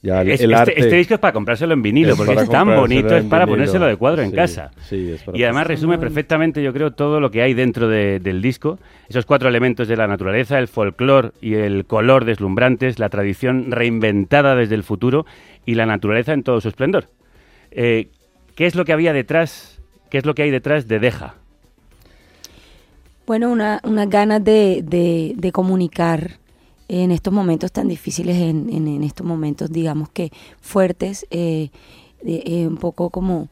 Ya 0.02 0.22
el, 0.22 0.30
Es- 0.30 0.40
el 0.40 0.50
este, 0.52 0.60
arte 0.62 0.80
este 0.80 0.96
disco 0.96 1.14
es 1.14 1.20
para 1.20 1.32
comprárselo 1.34 1.74
en 1.74 1.82
vinilo, 1.82 2.12
es 2.12 2.16
porque 2.16 2.32
es 2.32 2.48
tan 2.48 2.66
bonito, 2.74 3.14
es 3.14 3.24
para 3.24 3.44
vinilo. 3.44 3.58
ponérselo 3.58 3.84
de 3.86 3.96
cuadro 3.96 4.22
en 4.22 4.30
Sí, 4.30 4.36
casa. 4.36 4.70
Sí, 4.88 5.10
es 5.12 5.22
para 5.22 5.36
Y 5.36 5.44
además 5.44 5.66
resume 5.66 5.98
perfectamente, 5.98 6.62
yo 6.62 6.72
creo, 6.72 6.92
todo 6.92 7.20
lo 7.20 7.30
que 7.30 7.42
hay 7.42 7.52
dentro 7.52 7.86
de- 7.86 8.18
del 8.18 8.40
disco. 8.40 8.78
Esos 9.10 9.26
cuatro 9.26 9.48
elementos 9.50 9.88
de 9.88 9.96
la 9.96 10.06
naturaleza, 10.06 10.58
el 10.58 10.68
folclore 10.68 11.32
y 11.42 11.52
el 11.54 11.84
color 11.84 12.24
deslumbrantes, 12.24 12.98
la 12.98 13.10
tradición 13.10 13.70
reinventada 13.70 14.54
desde 14.54 14.74
el 14.74 14.84
futuro 14.84 15.26
y 15.66 15.74
la 15.74 15.84
naturaleza 15.84 16.32
en 16.32 16.44
todo 16.44 16.62
su 16.62 16.68
esplendor. 16.68 17.08
Eh, 17.70 18.08
¿Qué 18.54 18.64
es 18.66 18.74
lo 18.76 18.86
que 18.86 18.94
había 18.94 19.12
detrás? 19.12 19.80
¿Qué 20.08 20.16
es 20.16 20.24
lo 20.24 20.34
que 20.34 20.42
hay 20.44 20.50
detrás 20.50 20.88
de 20.88 20.98
Deja? 20.98 21.34
Bueno, 23.26 23.50
una, 23.50 23.80
unas 23.84 24.08
ganas 24.08 24.42
de, 24.42 24.80
de- 24.82 25.34
de 25.36 25.52
comunicar 25.52 26.32
en 26.90 27.10
estos 27.12 27.32
momentos 27.32 27.70
tan 27.72 27.88
difíciles, 27.88 28.36
en, 28.36 28.68
en- 28.70 28.88
en 28.88 29.02
estos 29.04 29.26
momentos, 29.26 29.70
digamos 29.70 30.08
que 30.10 30.32
fuertes, 30.60 31.26
eh, 31.30 31.70
eh, 32.24 32.66
un 32.66 32.76
poco 32.76 33.10
como 33.10 33.48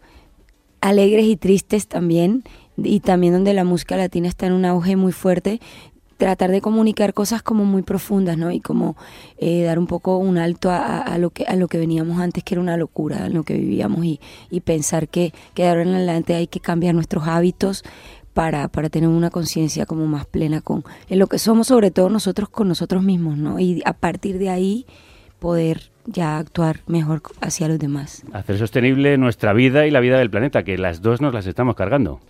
alegres 0.81 1.27
y 1.27 1.37
tristes 1.37 1.87
también, 1.89 2.45
y 2.77 3.01
también 3.01 3.33
donde 3.33 3.55
la 3.55 3.65
música 3.65 3.97
latina 3.97 4.29
está 4.29 4.47
en 4.47 4.53
un 4.53 4.65
auge 4.65 4.97
muy 4.97 5.13
fuerte, 5.13 5.61
tratar 6.17 6.51
de 6.51 6.61
comunicar 6.61 7.15
cosas 7.15 7.43
como 7.43 7.65
muy 7.65 7.83
profundas, 7.83 8.37
¿no? 8.37 8.51
Y 8.51 8.59
como 8.61 8.97
eh, 9.39 9.63
dar 9.63 9.79
un 9.79 9.87
poco 9.87 10.17
un 10.19 10.37
alto 10.37 10.69
a, 10.71 10.79
a- 10.79 11.01
a 11.03 11.19
lo 11.19 11.31
que 11.31 11.45
a 11.45 11.55
lo 11.57 11.69
que 11.69 11.79
veníamos 11.79 12.19
antes, 12.21 12.43
que 12.43 12.55
era 12.55 12.61
una 12.61 12.77
locura, 12.77 13.27
en 13.27 13.35
lo 13.35 13.45
que 13.45 13.55
vivíamos, 13.55 14.05
y, 14.05 14.21
y 14.51 14.61
pensar 14.61 15.09
que, 15.09 15.33
que 15.55 15.63
de 15.63 15.69
ahora 15.69 15.83
en 15.83 15.95
adelante 15.95 16.35
hay 16.35 16.49
que 16.49 16.59
cambiar 16.61 16.95
nuestros 16.97 17.27
hábitos 17.29 17.85
para, 18.39 18.69
para 18.69 18.89
tener 18.89 19.09
una 19.09 19.31
conciencia 19.31 19.85
como 19.85 20.07
más 20.07 20.25
plena 20.25 20.61
con 20.61 20.85
en 21.09 21.19
lo 21.19 21.27
que 21.27 21.41
somos, 21.41 21.67
sobre 21.67 21.91
todo 21.91 22.09
nosotros 22.09 22.49
con 22.49 22.69
nosotros 22.69 23.03
mismos, 23.03 23.37
¿no? 23.37 23.59
Y 23.59 23.83
a 23.85 23.95
partir 23.95 24.39
de 24.39 24.49
ahí 24.49 24.87
poder 25.41 25.91
ya 26.07 26.39
actuar 26.39 26.83
mejor 26.87 27.21
hacia 27.41 27.67
los 27.67 27.81
demás. 27.81 28.23
Hacer 28.33 28.57
sostenible 28.57 29.19
nuestra 29.19 29.53
vida 29.55 29.89
y 29.89 29.91
la 29.91 29.99
vida 29.99 30.21
del 30.21 30.31
planeta, 30.31 30.63
que 30.63 30.79
las 30.79 31.03
dos 31.03 31.21
nos 31.21 31.35
las 31.35 31.49
estamos 31.49 31.75
cargando. 31.75 32.21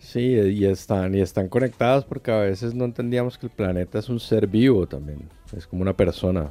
Sí, 0.00 0.32
y 0.32 0.64
están, 0.64 1.14
y 1.14 1.20
están 1.20 1.48
conectadas 1.48 2.04
porque 2.04 2.32
a 2.32 2.40
veces 2.40 2.74
no 2.74 2.84
entendíamos 2.84 3.38
que 3.38 3.46
el 3.46 3.52
planeta 3.52 4.00
es 4.00 4.08
un 4.08 4.18
ser 4.18 4.48
vivo 4.48 4.88
también. 4.88 5.28
Es 5.56 5.68
como 5.68 5.82
una 5.82 5.92
persona. 5.92 6.50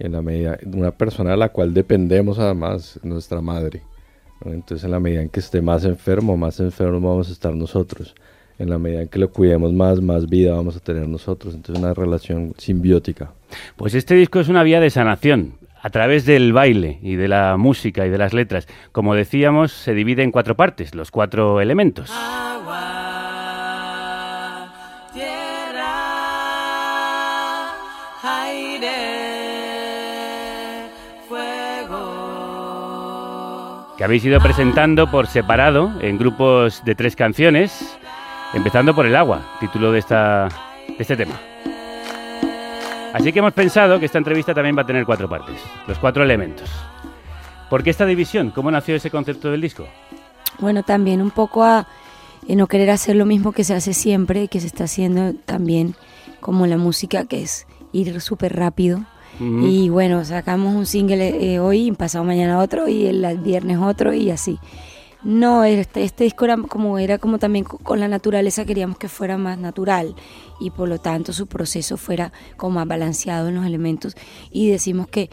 En 0.00 0.10
la 0.10 0.20
medida, 0.20 0.58
una 0.66 0.90
persona 0.90 1.30
de 1.30 1.36
la 1.36 1.50
cual 1.50 1.72
dependemos 1.72 2.40
además, 2.40 2.98
nuestra 3.04 3.40
madre. 3.40 3.82
Entonces, 4.44 4.82
en 4.82 4.90
la 4.90 4.98
medida 4.98 5.22
en 5.22 5.28
que 5.28 5.38
esté 5.38 5.62
más 5.62 5.84
enfermo, 5.84 6.36
más 6.36 6.58
enfermos 6.58 7.02
vamos 7.02 7.28
a 7.28 7.32
estar 7.32 7.54
nosotros. 7.54 8.16
En 8.58 8.70
la 8.70 8.78
medida 8.78 9.02
en 9.02 9.08
que 9.08 9.18
lo 9.18 9.30
cuidemos 9.30 9.72
más, 9.72 10.00
más 10.00 10.28
vida 10.28 10.54
vamos 10.54 10.76
a 10.76 10.80
tener 10.80 11.08
nosotros. 11.08 11.54
Entonces, 11.54 11.82
una 11.82 11.94
relación 11.94 12.54
simbiótica. 12.58 13.32
Pues 13.76 13.94
este 13.94 14.14
disco 14.14 14.40
es 14.40 14.48
una 14.48 14.62
vía 14.62 14.80
de 14.80 14.90
sanación 14.90 15.54
a 15.82 15.90
través 15.90 16.24
del 16.24 16.52
baile 16.52 16.98
y 17.02 17.16
de 17.16 17.28
la 17.28 17.56
música 17.56 18.06
y 18.06 18.10
de 18.10 18.18
las 18.18 18.32
letras. 18.32 18.68
Como 18.92 19.14
decíamos, 19.14 19.72
se 19.72 19.94
divide 19.94 20.22
en 20.22 20.30
cuatro 20.30 20.56
partes, 20.56 20.94
los 20.94 21.10
cuatro 21.10 21.60
elementos. 21.60 22.10
Que 33.98 34.04
habéis 34.04 34.24
ido 34.24 34.40
presentando 34.40 35.10
por 35.10 35.26
separado 35.26 35.92
en 36.00 36.18
grupos 36.18 36.84
de 36.84 36.94
tres 36.94 37.14
canciones, 37.14 37.98
empezando 38.54 38.94
por 38.94 39.06
El 39.06 39.16
agua, 39.16 39.42
título 39.60 39.92
de, 39.92 39.98
esta, 39.98 40.48
de 40.88 40.96
este 40.98 41.16
tema. 41.16 41.38
Así 43.12 43.32
que 43.32 43.40
hemos 43.40 43.52
pensado 43.52 43.98
que 43.98 44.06
esta 44.06 44.18
entrevista 44.18 44.54
también 44.54 44.76
va 44.76 44.82
a 44.82 44.86
tener 44.86 45.04
cuatro 45.04 45.28
partes, 45.28 45.60
los 45.86 45.98
cuatro 45.98 46.22
elementos. 46.22 46.70
¿Por 47.68 47.82
qué 47.82 47.90
esta 47.90 48.06
división? 48.06 48.50
¿Cómo 48.50 48.70
nació 48.70 48.96
ese 48.96 49.10
concepto 49.10 49.50
del 49.50 49.60
disco? 49.60 49.86
Bueno, 50.58 50.82
también 50.82 51.22
un 51.22 51.30
poco 51.30 51.64
a 51.64 51.86
eh, 52.46 52.56
no 52.56 52.66
querer 52.66 52.90
hacer 52.90 53.16
lo 53.16 53.26
mismo 53.26 53.52
que 53.52 53.64
se 53.64 53.74
hace 53.74 53.94
siempre, 53.94 54.48
que 54.48 54.60
se 54.60 54.66
está 54.66 54.84
haciendo 54.84 55.34
también 55.44 55.94
como 56.40 56.66
la 56.66 56.76
música, 56.76 57.24
que 57.24 57.42
es 57.42 57.66
ir 57.92 58.20
súper 58.20 58.56
rápido. 58.56 59.04
Y 59.40 59.88
bueno, 59.88 60.24
sacamos 60.24 60.72
un 60.72 60.86
single 60.86 61.54
eh, 61.54 61.58
hoy, 61.58 61.90
pasado 61.92 62.22
mañana 62.22 62.58
otro 62.60 62.86
y 62.86 63.06
el 63.06 63.38
viernes 63.38 63.78
otro 63.78 64.12
y 64.12 64.30
así. 64.30 64.60
No, 65.24 65.62
este, 65.64 66.02
este 66.02 66.24
disco 66.24 66.44
era 66.44 66.56
como, 66.56 66.98
era 66.98 67.18
como 67.18 67.38
también 67.38 67.64
co- 67.64 67.78
con 67.78 68.00
la 68.00 68.08
naturaleza, 68.08 68.64
queríamos 68.64 68.98
que 68.98 69.08
fuera 69.08 69.38
más 69.38 69.58
natural 69.58 70.14
y 70.60 70.70
por 70.70 70.88
lo 70.88 70.98
tanto 70.98 71.32
su 71.32 71.46
proceso 71.46 71.96
fuera 71.96 72.32
como 72.56 72.74
más 72.76 72.88
balanceado 72.88 73.48
en 73.48 73.54
los 73.54 73.64
elementos 73.66 74.16
y 74.50 74.68
decimos 74.68 75.06
que 75.06 75.30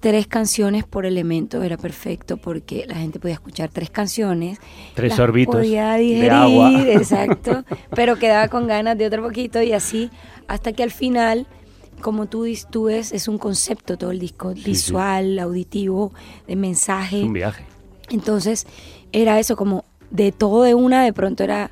tres 0.00 0.26
canciones 0.26 0.84
por 0.84 1.06
elemento 1.06 1.62
era 1.62 1.76
perfecto 1.78 2.36
porque 2.36 2.84
la 2.86 2.94
gente 2.96 3.18
podía 3.18 3.34
escuchar 3.34 3.70
tres 3.72 3.88
canciones. 3.90 4.58
Tres 4.94 5.10
las 5.10 5.16
sorbitos 5.16 5.54
podía 5.56 5.92
de 5.94 6.00
digerir, 6.02 6.30
agua. 6.30 6.82
exacto, 6.92 7.64
pero 7.94 8.16
quedaba 8.16 8.48
con 8.48 8.66
ganas 8.66 8.98
de 8.98 9.06
otro 9.06 9.22
poquito 9.22 9.62
y 9.62 9.72
así 9.72 10.10
hasta 10.46 10.72
que 10.72 10.82
al 10.82 10.90
final, 10.90 11.46
como 12.02 12.26
tú, 12.26 12.44
tú 12.70 12.84
ves, 12.84 13.12
es 13.12 13.28
un 13.28 13.38
concepto 13.38 13.96
todo 13.96 14.10
el 14.10 14.18
disco, 14.18 14.54
sí. 14.54 14.62
visual, 14.62 15.38
auditivo, 15.38 16.12
de 16.46 16.54
mensaje. 16.56 17.18
Es 17.20 17.24
un 17.24 17.32
viaje. 17.32 17.64
Entonces 18.10 18.66
era 19.14 19.38
eso, 19.38 19.56
como 19.56 19.84
de 20.10 20.32
todo 20.32 20.64
de 20.64 20.74
una, 20.74 21.04
de 21.04 21.12
pronto 21.12 21.44
era 21.44 21.70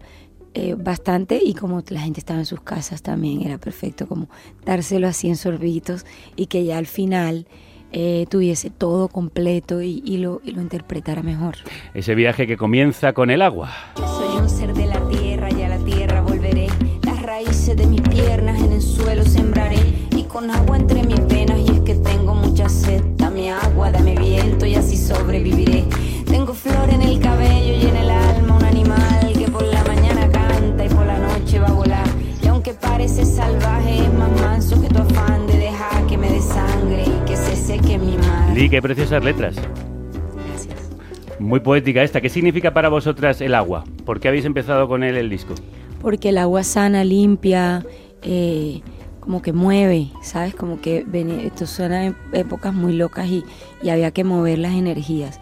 eh, 0.55 0.75
bastante 0.79 1.41
y 1.43 1.55
como 1.55 1.83
la 1.89 2.01
gente 2.01 2.21
estaba 2.21 2.39
en 2.39 2.47
sus 2.47 2.61
casas 2.61 3.03
también, 3.03 3.43
era 3.43 3.59
perfecto 3.59 4.07
como 4.07 4.29
dárselo 4.65 5.09
así 5.09 5.29
en 5.29 5.37
sorbitos 5.37 6.07
y 6.37 6.47
que 6.47 6.65
ya 6.65 6.79
al 6.79 6.87
final 6.87 7.47
eh, 7.91 8.27
tuviese 8.31 8.71
todo 8.71 9.09
completo 9.09 9.83
y, 9.83 10.03
y 10.05 10.19
lo, 10.19 10.41
y 10.45 10.53
lo 10.53 10.63
interpretara 10.63 11.23
mejor. 11.23 11.57
Ese 11.95 12.15
viaje 12.15 12.47
que 12.47 12.57
comienza 12.57 13.13
con 13.13 13.31
el 13.31 13.43
agua. 13.43 13.71
Soy 13.97 14.41
un 14.41 14.49
ser 14.49 14.73
de 14.73 14.87
la 14.87 15.02
Lee, 38.63 38.71
qué 38.71 38.81
preciosas 38.81 39.25
letras. 39.25 39.57
Gracias. 40.47 40.91
Muy 41.41 41.59
poética 41.59 42.05
esta. 42.05 42.21
¿Qué 42.21 42.29
significa 42.29 42.73
para 42.73 42.89
vosotras 42.89 43.41
el 43.41 43.57
agua? 43.57 43.83
¿Por 44.07 44.21
qué 44.21 44.29
habéis 44.29 44.45
empezado 44.45 44.87
con 44.87 45.03
él 45.03 45.17
el 45.17 45.29
disco? 45.29 45.55
Porque 46.01 46.29
el 46.29 46.39
agua 46.39 46.63
sana, 46.63 47.03
limpia, 47.03 47.85
eh, 48.23 48.81
como 49.19 49.43
que 49.43 49.53
mueve, 49.53 50.11
¿sabes? 50.23 50.55
Como 50.55 50.81
que 50.81 51.05
vene- 51.05 51.47
esto 51.47 51.67
suena 51.67 52.07
en 52.07 52.17
épocas 52.33 52.73
muy 52.73 52.93
locas 52.93 53.27
y, 53.27 53.43
y 53.83 53.89
había 53.89 54.13
que 54.13 54.23
mover 54.23 54.61
las 54.61 54.75
energías. 54.75 55.41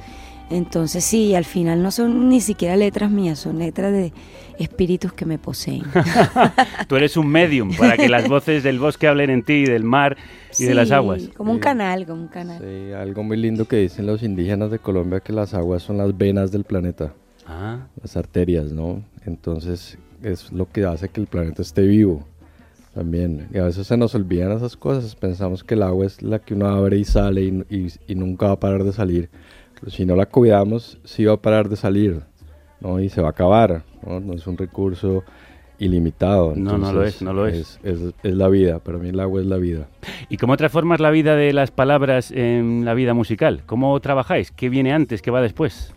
Entonces 0.51 1.05
sí, 1.05 1.35
al 1.37 1.45
final 1.45 1.81
no 1.83 1.91
son 1.93 2.29
ni 2.29 2.41
siquiera 2.41 2.77
letras 2.77 3.11
mías, 3.11 3.39
son 3.39 3.59
letras 3.59 3.93
de 3.93 4.13
espíritus 4.59 5.13
que 5.13 5.25
me 5.25 5.39
poseen. 5.39 5.83
Tú 6.89 6.97
eres 6.97 7.17
un 7.17 7.29
medium 7.29 7.71
para 7.77 7.97
que 7.97 8.09
las 8.09 8.29
voces 8.29 8.65
del 8.65 8.79
bosque 8.81 9.07
hablen 9.07 9.31
en 9.31 9.45
ti, 9.45 9.65
del 9.65 9.85
mar 9.85 10.17
y 10.59 10.65
de 10.65 10.75
las 10.75 10.89
Sí, 10.89 10.95
aguas. 10.95 11.29
Como 11.37 11.53
un 11.53 11.61
canal, 11.61 12.05
como 12.05 12.23
un 12.23 12.29
canal. 12.29 12.61
Sí, 12.61 12.93
algo 12.93 13.23
muy 13.23 13.37
lindo 13.37 13.65
que 13.67 13.77
dicen 13.77 14.07
los 14.07 14.23
indígenas 14.25 14.73
de 14.73 14.81
Colombia, 14.81 15.21
que 15.21 15.33
las 15.33 15.55
aguas 15.55 15.83
son 15.85 15.99
las 15.99 16.17
venas 16.19 16.51
del 16.51 16.65
planeta, 16.65 17.13
Ah, 17.47 17.87
las 18.03 18.17
arterias, 18.17 18.73
¿no? 18.73 19.03
Entonces 19.25 19.99
es 20.23 20.53
lo 20.53 20.69
que 20.71 20.85
hace 20.85 21.09
que 21.09 21.21
el 21.21 21.27
planeta 21.29 21.63
esté 21.63 21.83
vivo 21.83 22.25
también. 22.95 23.47
Y 23.55 23.59
a 23.59 23.65
veces 23.65 23.87
se 23.87 23.97
nos 23.97 24.15
olvidan 24.17 24.51
esas 24.53 24.77
cosas, 24.77 25.15
pensamos 25.15 25.63
que 25.63 25.75
el 25.75 25.83
agua 25.85 26.07
es 26.07 26.23
la 26.23 26.41
que 26.41 26.55
uno 26.55 26.67
abre 26.67 26.99
y 26.99 27.05
sale 27.05 27.43
y, 27.43 27.65
y- 27.71 27.93
y 28.09 28.15
nunca 28.17 28.47
va 28.47 28.53
a 28.55 28.61
parar 28.61 28.83
de 28.83 28.93
salir. 28.93 29.31
Si 29.87 30.05
no 30.05 30.15
la 30.17 30.27
cuidamos, 30.27 30.99
sí 31.05 31.25
va 31.25 31.35
a 31.35 31.37
parar 31.37 31.69
de 31.69 31.77
salir, 31.77 32.21
¿no? 32.81 33.01
Y 33.01 33.09
se 33.09 33.21
va 33.23 33.29
a 33.29 33.31
acabar, 33.31 33.83
¿no? 34.07 34.21
No 34.21 34.35
es 34.35 34.47
un 34.47 34.57
recurso 34.59 35.23
ilimitado. 35.79 36.55
No, 36.55 36.73
no 36.77 36.93
lo 36.93 37.01
entonces 37.03 37.15
es, 37.17 37.23
no 37.23 37.33
lo 37.33 37.47
es. 37.47 37.81
Es, 37.83 37.99
es 38.23 38.35
la 38.35 38.49
vida, 38.49 38.81
para 38.81 38.99
mí 38.99 39.09
el 39.09 39.19
agua 39.21 39.41
es 39.41 39.47
la 39.47 39.57
vida. 39.57 39.89
¿Y 40.29 40.37
cómo 40.37 40.57
transformas 40.59 41.01
la 41.01 41.11
vida 41.11 41.37
de 41.37 41.53
las 41.55 41.71
palabras 41.71 42.31
en 42.31 42.85
la 42.85 42.93
vida 42.95 43.15
musical? 43.15 43.63
¿Cómo 43.67 43.99
trabajáis? 44.01 44.51
¿Qué 44.51 44.69
viene 44.69 44.93
antes? 44.93 45.23
¿Qué 45.23 45.31
va 45.31 45.41
después? 45.41 45.95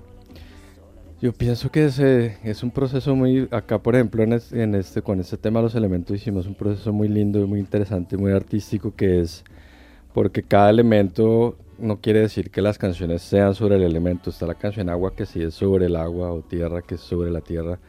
Yo 1.21 1.31
pienso 1.31 1.71
que 1.71 1.85
es, 1.85 1.99
eh, 1.99 2.37
es 2.43 2.63
un 2.63 2.71
proceso 2.71 3.15
muy, 3.15 3.47
acá 3.51 3.79
por 3.79 3.95
ejemplo 3.95 4.23
en, 4.23 4.33
es- 4.33 4.51
en 4.51 4.75
este, 4.75 5.01
con 5.01 5.19
este 5.21 5.37
tema 5.37 5.59
de 5.59 5.63
los 5.63 5.75
elementos 5.75 6.15
hicimos 6.17 6.47
un 6.47 6.55
proceso 6.55 6.91
muy 6.91 7.07
lindo 7.07 7.47
muy 7.47 7.59
interesante, 7.61 8.17
muy 8.17 8.33
artístico 8.33 8.93
que 8.93 9.21
es 9.21 9.45
porque 10.13 10.43
cada 10.43 10.69
elemento 10.69 11.55
no 11.83 11.99
quiere 12.01 12.21
decir 12.21 12.49
que 12.49 12.61
las 12.61 12.77
canciones 12.77 13.21
sean 13.21 13.53
sobre 13.55 13.75
el 13.75 13.83
elemento, 13.83 14.29
está 14.29 14.47
la 14.47 14.55
canción 14.55 14.89
agua 14.89 15.15
que 15.15 15.25
sí 15.25 15.41
es 15.41 15.53
sobre 15.53 15.85
el 15.87 15.95
agua 15.95 16.31
o 16.31 16.41
tierra 16.41 16.81
que 16.81 16.95
es 16.95 17.01
sobre 17.01 17.29
la 17.31 17.41
tierra, 17.41 17.79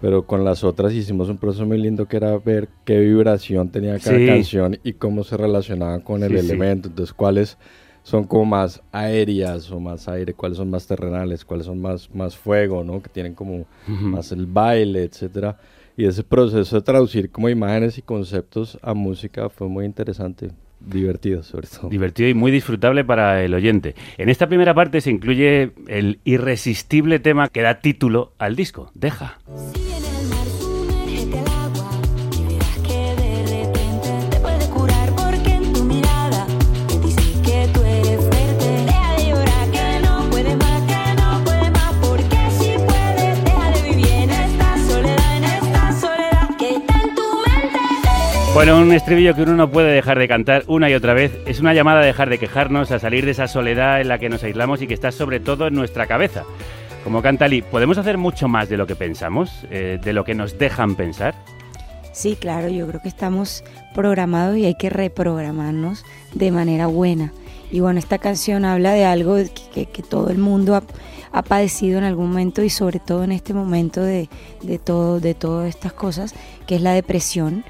pero 0.00 0.26
con 0.26 0.44
las 0.44 0.62
otras 0.64 0.92
hicimos 0.92 1.28
un 1.30 1.38
proceso 1.38 1.64
muy 1.64 1.78
lindo 1.78 2.06
que 2.06 2.18
era 2.18 2.36
ver 2.38 2.68
qué 2.84 2.98
vibración 3.00 3.70
tenía 3.70 3.98
cada 3.98 4.18
Sí. 4.18 4.26
canción 4.26 4.78
y 4.82 4.92
cómo 4.94 5.24
se 5.24 5.36
relacionaban 5.36 6.00
con 6.00 6.22
el 6.22 6.32
Sí, 6.32 6.38
sí. 6.40 6.46
elemento, 6.46 6.88
entonces 6.88 7.14
cuáles 7.14 7.56
son 8.02 8.24
como 8.24 8.44
más 8.44 8.82
aéreas 8.92 9.70
o 9.72 9.80
más 9.80 10.06
aire, 10.08 10.34
cuáles 10.34 10.58
son 10.58 10.70
más 10.70 10.86
terrenales, 10.86 11.44
cuáles 11.44 11.66
son 11.66 11.80
más, 11.80 12.08
más 12.14 12.36
fuego, 12.36 12.84
¿no? 12.84 13.00
Que 13.02 13.08
tienen 13.08 13.34
como 13.34 13.64
más 13.88 14.30
el 14.32 14.46
baile, 14.46 15.02
etcétera. 15.04 15.56
Y 15.96 16.04
ese 16.04 16.22
proceso 16.22 16.76
de 16.76 16.82
traducir 16.82 17.30
como 17.30 17.48
imágenes 17.48 17.96
y 17.98 18.02
conceptos 18.02 18.78
a 18.82 18.92
música 18.94 19.48
fue 19.48 19.66
muy 19.68 19.86
interesante, 19.86 20.50
divertido 20.80 21.42
sobre 21.42 21.66
todo. 21.68 21.88
Divertido 21.88 22.28
y 22.28 22.34
muy 22.34 22.50
disfrutable 22.50 23.04
para 23.04 23.42
el 23.42 23.54
oyente. 23.54 23.94
En 24.18 24.28
esta 24.28 24.46
primera 24.46 24.74
parte 24.74 25.00
se 25.00 25.10
incluye 25.10 25.72
el 25.88 26.20
irresistible 26.24 27.18
tema 27.18 27.48
que 27.48 27.62
da 27.62 27.80
título 27.80 28.32
al 28.38 28.56
disco, 28.56 28.90
Deja. 28.94 29.38
Bueno, 48.56 48.78
un 48.78 48.90
estribillo 48.94 49.34
que 49.34 49.42
uno 49.42 49.52
no 49.54 49.70
puede 49.70 49.92
dejar 49.92 50.18
de 50.18 50.26
cantar 50.28 50.64
una 50.66 50.88
y 50.88 50.94
otra 50.94 51.12
vez 51.12 51.30
es 51.44 51.60
una 51.60 51.74
llamada 51.74 52.00
a 52.00 52.04
dejar 52.06 52.30
de 52.30 52.38
quejarnos, 52.38 52.90
a 52.90 52.98
salir 52.98 53.26
de 53.26 53.32
esa 53.32 53.48
soledad 53.48 54.00
en 54.00 54.08
la 54.08 54.18
que 54.18 54.30
nos 54.30 54.42
aislamos 54.42 54.80
y 54.80 54.86
que 54.86 54.94
está 54.94 55.12
sobre 55.12 55.40
todo 55.40 55.66
en 55.66 55.74
nuestra 55.74 56.06
cabeza. 56.06 56.44
Como 57.04 57.20
canta 57.20 57.48
Lee, 57.48 57.60
¿podemos 57.60 57.98
hacer 57.98 58.16
mucho 58.16 58.48
más 58.48 58.70
de 58.70 58.78
lo 58.78 58.86
que 58.86 58.96
pensamos, 58.96 59.50
eh, 59.70 59.98
de 60.02 60.12
lo 60.14 60.24
que 60.24 60.34
nos 60.34 60.56
dejan 60.58 60.94
pensar? 60.94 61.34
Sí, 62.12 62.34
claro, 62.34 62.68
yo 62.70 62.86
creo 62.88 63.02
que 63.02 63.08
estamos 63.10 63.62
programados 63.94 64.56
y 64.56 64.64
hay 64.64 64.74
que 64.76 64.88
reprogramarnos 64.88 66.02
de 66.32 66.50
manera 66.50 66.86
buena. 66.86 67.34
Y 67.70 67.80
bueno, 67.80 67.98
esta 67.98 68.16
canción 68.16 68.64
habla 68.64 68.92
de 68.94 69.04
algo 69.04 69.34
que, 69.36 69.50
que- 69.74 69.86
que 69.86 70.02
todo 70.02 70.30
el 70.30 70.38
mundo 70.38 70.74
ha, 70.76 70.82
ha 71.30 71.42
padecido 71.42 71.98
en 71.98 72.04
algún 72.04 72.28
momento 72.30 72.62
y 72.62 72.70
sobre 72.70 73.00
todo 73.00 73.22
en 73.22 73.32
este 73.32 73.52
momento 73.52 74.00
de, 74.02 74.30
de, 74.62 74.78
todo, 74.78 75.20
de 75.20 75.34
todas 75.34 75.68
estas 75.68 75.92
cosas, 75.92 76.34
que 76.66 76.76
es 76.76 76.80
la 76.80 76.94
depresión, 76.94 77.64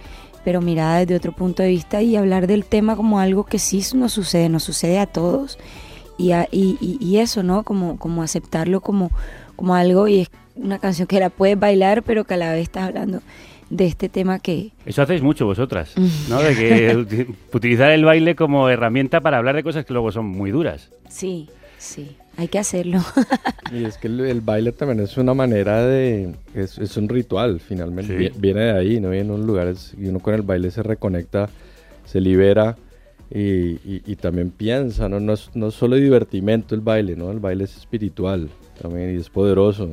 pero 0.46 0.60
mirada 0.60 1.00
desde 1.00 1.16
otro 1.16 1.32
punto 1.32 1.64
de 1.64 1.70
vista 1.70 2.02
y 2.02 2.14
hablar 2.14 2.46
del 2.46 2.64
tema 2.64 2.94
como 2.94 3.18
algo 3.18 3.42
que 3.44 3.58
sí 3.58 3.82
nos 3.96 4.12
sucede, 4.12 4.48
nos 4.48 4.62
sucede 4.62 5.00
a 5.00 5.06
todos. 5.06 5.58
Y, 6.18 6.30
a- 6.30 6.46
y, 6.52 6.78
y- 6.80 6.98
y 7.04 7.18
eso, 7.18 7.42
¿no? 7.42 7.64
Como, 7.64 7.98
como 7.98 8.22
aceptarlo 8.22 8.80
como, 8.80 9.10
como 9.56 9.74
algo 9.74 10.06
y 10.06 10.20
es 10.20 10.30
una 10.54 10.78
canción 10.78 11.08
que 11.08 11.18
la 11.18 11.30
puedes 11.30 11.58
bailar, 11.58 12.04
pero 12.04 12.22
que 12.22 12.34
a 12.34 12.36
la 12.36 12.52
vez 12.52 12.62
estás 12.62 12.84
hablando 12.84 13.22
de 13.70 13.86
este 13.88 14.08
tema 14.08 14.38
que, 14.38 14.70
Eso 14.86 15.02
hacéis 15.02 15.20
mucho 15.20 15.46
vosotras, 15.46 15.94
¿no? 16.28 16.40
De 16.40 16.54
que 16.54 16.96
uti- 16.96 17.26
utilizar 17.52 17.90
el 17.90 18.04
baile 18.04 18.36
como 18.36 18.68
herramienta 18.68 19.20
para 19.20 19.38
hablar 19.38 19.56
de 19.56 19.64
cosas 19.64 19.84
que 19.84 19.92
luego 19.92 20.12
son 20.12 20.26
muy 20.26 20.52
duras. 20.52 20.90
sí, 21.08 21.48
sí, 21.76 22.16
hay 22.36 22.48
que 22.48 22.58
hacerlo. 22.58 23.00
Y 23.72 23.84
es 23.84 23.98
que 23.98 24.06
el, 24.06 24.20
el 24.20 24.40
baile 24.42 24.70
también 24.70 25.00
es 25.00 25.16
una 25.16 25.34
manera 25.34 25.84
de... 25.84 26.32
Es, 26.54 26.78
es 26.78 26.96
un 26.96 27.08
ritual, 27.08 27.58
finalmente. 27.58 28.16
Sí. 28.30 28.38
Viene 28.38 28.60
de 28.60 28.70
ahí, 28.70 29.00
¿no? 29.00 29.10
Viene 29.10 29.28
de 29.30 29.34
un 29.34 29.44
lugar 29.46 29.66
es- 29.66 29.92
y 29.98 30.06
uno 30.06 30.20
con 30.20 30.34
el 30.34 30.42
baile 30.42 30.70
se 30.70 30.84
reconecta, 30.84 31.48
se 32.04 32.20
libera 32.20 32.76
y, 33.28 33.40
y- 33.40 34.02
y 34.06 34.14
también 34.16 34.50
piensa, 34.50 35.08
¿no? 35.08 35.18
No 35.18 35.32
es, 35.32 35.50
no 35.54 35.66
es 35.68 35.74
solo 35.74 35.96
divertimento 35.96 36.76
el 36.76 36.80
baile, 36.80 37.16
¿no? 37.16 37.32
El 37.32 37.40
baile 37.40 37.64
es 37.64 37.76
espiritual 37.76 38.48
también 38.80 39.16
y 39.16 39.20
es 39.20 39.28
poderoso. 39.30 39.90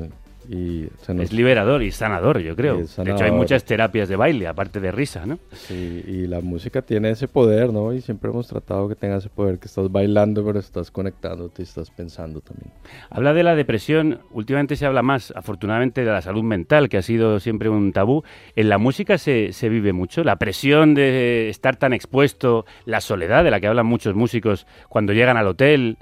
Y 0.49 0.87
nos- 1.07 1.25
Es 1.25 1.33
liberador 1.33 1.81
y 1.83 1.91
sanador, 1.91 2.39
yo 2.39 2.55
creo. 2.55 2.77
De 2.77 2.83
hecho, 2.83 3.23
hay 3.23 3.31
muchas 3.31 3.63
terapias 3.63 4.09
de 4.09 4.15
baile, 4.15 4.47
aparte 4.47 4.79
de 4.79 4.91
risa, 4.91 5.25
¿no? 5.25 5.39
Sí, 5.53 6.03
y 6.07 6.27
la 6.27 6.41
música 6.41 6.81
tiene 6.81 7.09
ese 7.11 7.27
poder, 7.27 7.71
¿no? 7.71 7.93
Y 7.93 8.01
siempre 8.01 8.29
hemos 8.29 8.47
tratado 8.47 8.87
que 8.89 8.95
tenga 8.95 9.17
ese 9.17 9.29
poder, 9.29 9.59
que 9.59 9.67
estás 9.67 9.91
bailando, 9.91 10.43
pero 10.45 10.59
estás 10.59 10.91
conectándote 10.91 11.61
y 11.61 11.63
estás 11.63 11.89
pensando 11.91 12.41
también. 12.41 12.71
Habla 13.09 13.33
de 13.33 13.43
la 13.43 13.55
depresión, 13.55 14.19
últimamente 14.31 14.75
se 14.75 14.85
habla 14.85 15.01
más, 15.01 15.31
afortunadamente, 15.35 16.03
de 16.03 16.11
la 16.11 16.21
salud 16.21 16.43
mental, 16.43 16.89
que 16.89 16.97
ha 16.97 17.01
sido 17.01 17.39
siempre 17.39 17.69
un 17.69 17.93
tabú. 17.93 18.23
En 18.55 18.69
la 18.69 18.77
música 18.77 19.17
se, 19.17 19.53
se 19.53 19.69
vive 19.69 19.93
mucho, 19.93 20.23
la 20.23 20.35
presión 20.37 20.93
de 20.93 21.49
estar 21.49 21.75
tan 21.77 21.93
expuesto, 21.93 22.65
la 22.85 22.99
soledad 23.01 23.43
de 23.43 23.51
la 23.51 23.59
que 23.59 23.67
hablan 23.67 23.85
muchos 23.85 24.15
músicos 24.15 24.67
cuando 24.89 25.13
llegan 25.13 25.37
al 25.37 25.47
hotel. 25.47 25.97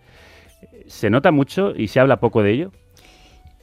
¿Se 0.88 1.10
nota 1.10 1.32
mucho 1.32 1.74
y 1.76 1.88
se 1.88 2.00
habla 2.00 2.20
poco 2.20 2.44
de 2.44 2.52
ello? 2.52 2.72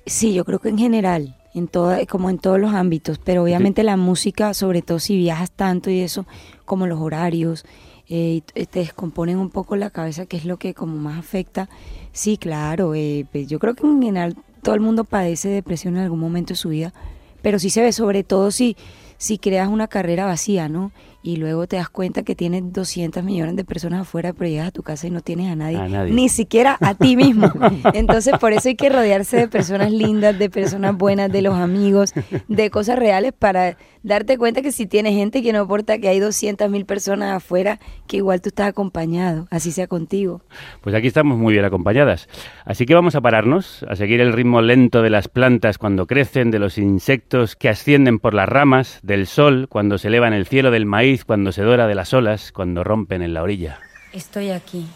Sí, 0.09 0.33
yo 0.33 0.45
creo 0.45 0.59
que 0.59 0.71
en 0.71 0.79
general, 0.79 1.37
en 1.55 1.69
toda, 1.69 2.05
como 2.07 2.31
en 2.31 2.39
todos 2.39 2.59
los 2.59 2.73
ámbitos, 2.73 3.19
pero 3.19 3.43
obviamente 3.43 3.83
la 3.83 3.97
música, 3.97 4.55
sobre 4.55 4.83
todo 4.83 4.99
si 4.99 5.17
viajas 5.17 5.51
tanto 5.51 5.91
y 5.91 6.01
eso, 6.01 6.27
como 6.65 6.87
los 6.87 6.99
horarios, 6.99 7.65
eh, 8.09 8.41
te 8.55 8.81
descomponen 8.81 9.39
un 9.39 9.51
poco 9.51 9.77
la 9.77 9.91
cabeza, 9.91 10.25
que 10.25 10.39
es 10.39 10.47
lo 10.47 10.57
que 10.57 10.73
como 10.73 10.97
más 10.97 11.19
afecta. 11.19 11.69
Sí, 12.13 12.39
claro, 12.39 12.95
eh, 12.95 13.27
pues 13.31 13.49
yo 13.49 13.59
creo 13.59 13.75
que 13.75 13.87
en 13.87 14.03
general 14.03 14.37
todo 14.63 14.75
el 14.75 14.81
mundo 14.81 15.05
padece 15.05 15.49
depresión 15.49 15.97
en 15.97 16.05
algún 16.05 16.21
momento 16.21 16.55
de 16.55 16.57
su 16.57 16.71
vida, 16.71 16.95
pero 17.43 17.59
sí 17.59 17.69
se 17.69 17.83
ve 17.83 17.93
sobre 17.93 18.25
todo 18.25 18.51
si, 18.51 18.77
si 19.19 19.39
creas 19.39 19.69
una 19.69 19.89
carrera 19.89 20.25
vacía, 20.25 20.69
¿no? 20.69 20.91
Y 21.21 21.37
luego 21.37 21.67
te 21.67 21.77
das 21.77 21.89
cuenta 21.89 22.23
que 22.23 22.37
tienes 22.37 22.73
200 22.73 23.25
millones 23.25 23.57
de 23.57 23.65
personas 23.65 24.03
afuera, 24.03 24.33
pero 24.33 24.49
llegas 24.49 24.69
a 24.69 24.71
tu 24.71 24.85
casa 24.85 25.09
y 25.09 25.11
no 25.11 25.21
tienes 25.21 25.51
a 25.51 25.57
nadie, 25.57 25.77
A 25.77 25.89
nadie. 25.89 26.13
ni 26.15 26.29
siquiera 26.29 26.77
a 26.81 26.95
ti 26.95 27.17
mismo. 27.17 27.51
Entonces, 27.93 28.39
por 28.39 28.53
eso 28.53 28.69
hay 28.69 28.77
que 28.77 28.89
rodearse 28.89 29.37
de 29.37 29.49
personas 29.49 29.91
lindas, 29.91 30.39
de 30.39 30.49
personas 30.49 30.97
buenas, 30.97 31.31
de 31.33 31.43
los 31.43 31.55
amigos, 31.57 32.15
de 32.47 32.71
cosas 32.71 32.99
reales 33.01 33.33
para 33.37 33.77
darte 34.05 34.39
cuenta 34.39 34.63
que 34.63 34.71
si 34.71 34.87
tienes 34.87 35.15
gente 35.15 35.43
que 35.43 35.53
no 35.53 35.63
importa 35.63 35.99
que 35.99 36.09
hay 36.09 36.21
200 36.21 36.71
mil 36.71 36.87
personas 36.87 37.35
afuera, 37.37 37.81
que 38.07 38.19
igual 38.19 38.41
tú 38.41 38.51
estás 38.51 38.69
acompañado, 38.69 39.49
así 39.51 39.73
sea 39.73 39.89
contigo. 39.89 40.43
Pues 40.83 40.95
aquí 40.95 41.09
estamos 41.09 41.37
muy 41.37 41.53
bien 41.53 41.65
acompañadas. 41.65 42.29
Así 42.65 42.87
que 42.87 42.95
vamos 42.95 43.17
a 43.17 43.21
pararnos, 43.21 43.85
a 43.89 43.97
seguir 43.97 44.21
el 44.21 44.33
ritmo 44.33 44.63
lento 44.63 45.03
de 45.03 45.11
las 45.11 45.27
plantas 45.27 45.79
cuando 45.79 46.07
crecen, 46.07 46.53
de 46.53 46.61
los 46.61 46.79
insectos 46.79 47.57
que 47.57 47.69
ascienden 47.69 48.21
por 48.21 48.35
las 48.35 48.49
ramas, 48.49 49.01
del 49.03 49.27
sol 49.27 49.67
cuando 49.69 49.99
se 49.99 50.09
eleva 50.09 50.29
en 50.29 50.35
el 50.35 50.47
cielo, 50.47 50.71
del 50.71 50.87
maíz 50.87 51.08
cuando 51.17 51.53
se 51.53 51.63
dora 51.63 51.87
de 51.87 51.95
las 51.95 52.13
olas, 52.13 52.53
cuando 52.53 52.85
rompen 52.85 53.23
en 53.23 53.33
la 53.33 53.43
orilla. 53.43 53.81
Estoy 54.13 54.51
aquí. 54.51 54.87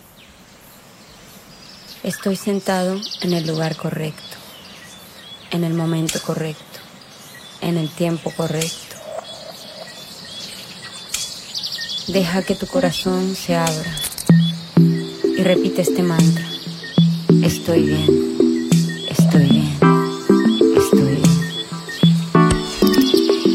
Estoy 2.03 2.37
sentado 2.37 3.01
en 3.23 3.33
el 3.33 3.47
lugar 3.47 3.77
correcto, 3.77 4.37
en 5.53 5.65
el 5.65 5.73
momento 5.73 6.21
correcto, 6.21 6.81
en 7.61 7.79
el 7.79 7.89
tiempo 7.89 8.31
correcto. 8.37 8.97
Deja 12.09 12.43
que 12.43 12.57
tu 12.57 12.67
corazón 12.67 13.35
se 13.35 13.55
abra 13.55 13.97
y 14.77 15.43
repite 15.43 15.83
este 15.83 16.03
mantra. 16.03 16.45
Estoy 17.43 17.85
bien, 17.85 18.69
estoy 19.09 19.47
bien, 19.47 19.79
estoy 20.77 21.17
bien. 21.17 21.43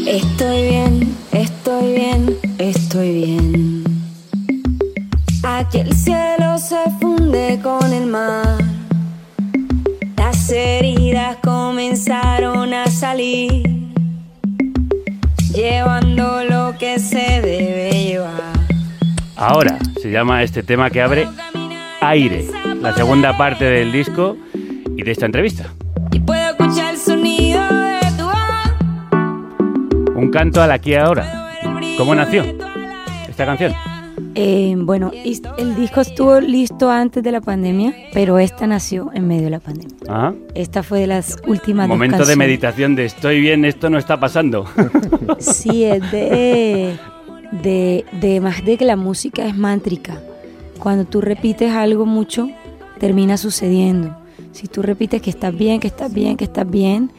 Estoy 0.08 0.62
bien, 0.62 1.17
estoy 1.42 1.94
bien, 1.94 2.36
estoy 2.58 3.12
bien. 3.12 3.84
Aquí 5.42 5.78
el 5.78 5.94
cielo 5.94 6.58
se 6.58 6.76
funde 7.00 7.60
con 7.62 7.92
el 7.92 8.06
mar. 8.06 8.58
Las 10.16 10.50
heridas 10.50 11.36
comenzaron 11.42 12.74
a 12.74 12.86
salir, 12.86 13.62
llevando 15.54 16.44
lo 16.44 16.76
que 16.78 16.98
se 16.98 17.40
debe 17.40 17.90
llevar. 17.90 18.52
Ahora 19.36 19.78
se 20.02 20.10
llama 20.10 20.42
este 20.42 20.62
tema 20.62 20.90
que 20.90 21.00
abre 21.00 21.28
Aire, 22.00 22.46
la 22.80 22.92
segunda 22.94 23.36
parte 23.36 23.64
del 23.64 23.92
disco 23.92 24.36
y 24.96 25.02
de 25.02 25.10
esta 25.12 25.26
entrevista. 25.26 25.72
Un 30.18 30.30
canto 30.30 30.60
al 30.60 30.72
aquí 30.72 30.90
y 30.90 30.94
ahora. 30.94 31.52
¿Cómo 31.96 32.12
nació 32.12 32.42
esta 33.28 33.46
canción? 33.46 33.72
Eh, 34.34 34.74
bueno, 34.76 35.12
el 35.14 35.76
disco 35.76 36.00
estuvo 36.00 36.40
listo 36.40 36.90
antes 36.90 37.22
de 37.22 37.30
la 37.30 37.40
pandemia, 37.40 37.94
pero 38.12 38.40
esta 38.40 38.66
nació 38.66 39.12
en 39.14 39.28
medio 39.28 39.44
de 39.44 39.50
la 39.50 39.60
pandemia. 39.60 39.96
Ajá. 40.08 40.34
Esta 40.56 40.82
fue 40.82 41.00
de 41.00 41.06
las 41.06 41.36
últimas 41.46 41.86
dos 41.86 41.96
Momento 41.96 42.24
de 42.24 42.34
meditación 42.34 42.96
de 42.96 43.04
estoy 43.04 43.40
bien, 43.40 43.64
esto 43.64 43.90
no 43.90 43.98
está 43.98 44.18
pasando. 44.18 44.66
Sí, 45.38 45.84
es 45.84 46.10
de, 46.10 46.96
de, 47.62 48.04
de 48.20 48.40
más 48.40 48.64
de 48.64 48.76
que 48.76 48.84
la 48.84 48.96
música 48.96 49.46
es 49.46 49.56
mántrica. 49.56 50.20
Cuando 50.80 51.04
tú 51.04 51.20
repites 51.20 51.72
algo 51.72 52.06
mucho, 52.06 52.48
termina 52.98 53.36
sucediendo. 53.36 54.16
Si 54.50 54.66
tú 54.66 54.82
repites 54.82 55.22
que 55.22 55.30
estás 55.30 55.56
bien, 55.56 55.78
que 55.78 55.86
estás 55.86 56.12
bien, 56.12 56.36
que 56.36 56.44
estás 56.44 56.68
bien, 56.68 57.12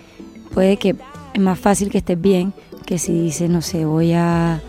puede 0.53 0.75
que 0.75 0.95
es 1.39 1.45
más 1.45 1.57
fácil 1.59 1.89
que 1.89 1.99
estés 1.99 2.19
bien 2.19 2.53
que 2.85 2.97
si 2.99 3.13
dices, 3.13 3.49
no 3.49 3.61
sé, 3.61 3.85
voy 3.85 4.13
a... 4.13 4.61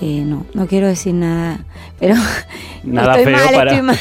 eh, 0.00 0.22
no, 0.24 0.46
no 0.54 0.66
quiero 0.66 0.86
decir 0.86 1.14
nada, 1.14 1.64
pero 1.98 2.14
Nada 2.84 3.18
estoy 3.18 3.34
feo 3.34 3.44
mal, 3.44 3.54
para, 3.54 3.70
estoy 3.72 3.82
mal. 3.86 3.98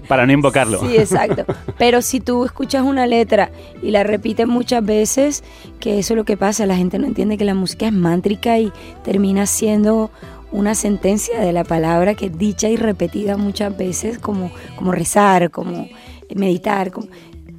para 0.08 0.26
no 0.26 0.32
invocarlo. 0.32 0.80
Sí, 0.80 0.96
exacto. 0.96 1.44
Pero 1.78 2.00
si 2.02 2.20
tú 2.20 2.44
escuchas 2.44 2.82
una 2.84 3.06
letra 3.06 3.50
y 3.82 3.90
la 3.90 4.04
repites 4.04 4.46
muchas 4.46 4.84
veces, 4.84 5.42
que 5.80 5.98
eso 5.98 6.14
es 6.14 6.16
lo 6.16 6.24
que 6.24 6.36
pasa, 6.36 6.64
la 6.66 6.76
gente 6.76 6.98
no 6.98 7.06
entiende 7.06 7.36
que 7.36 7.44
la 7.44 7.54
música 7.54 7.86
es 7.86 7.92
mántrica 7.92 8.58
y 8.58 8.72
termina 9.02 9.46
siendo 9.46 10.10
una 10.52 10.74
sentencia 10.76 11.40
de 11.40 11.52
la 11.52 11.64
palabra 11.64 12.14
que 12.14 12.26
es 12.26 12.38
dicha 12.38 12.68
y 12.68 12.76
repetida 12.76 13.36
muchas 13.36 13.76
veces, 13.76 14.18
como, 14.18 14.50
como 14.76 14.92
rezar, 14.92 15.50
como 15.50 15.88
meditar. 16.34 16.90
como- 16.92 17.08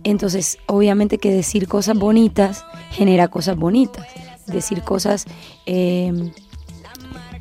Entonces, 0.04 0.58
obviamente 0.66 1.18
que 1.18 1.32
decir 1.32 1.68
cosas 1.68 1.98
bonitas 1.98 2.66
genera 2.92 3.28
cosas 3.28 3.58
bonitas. 3.58 4.06
Decir 4.48 4.82
cosas 4.82 5.26
eh, 5.66 6.32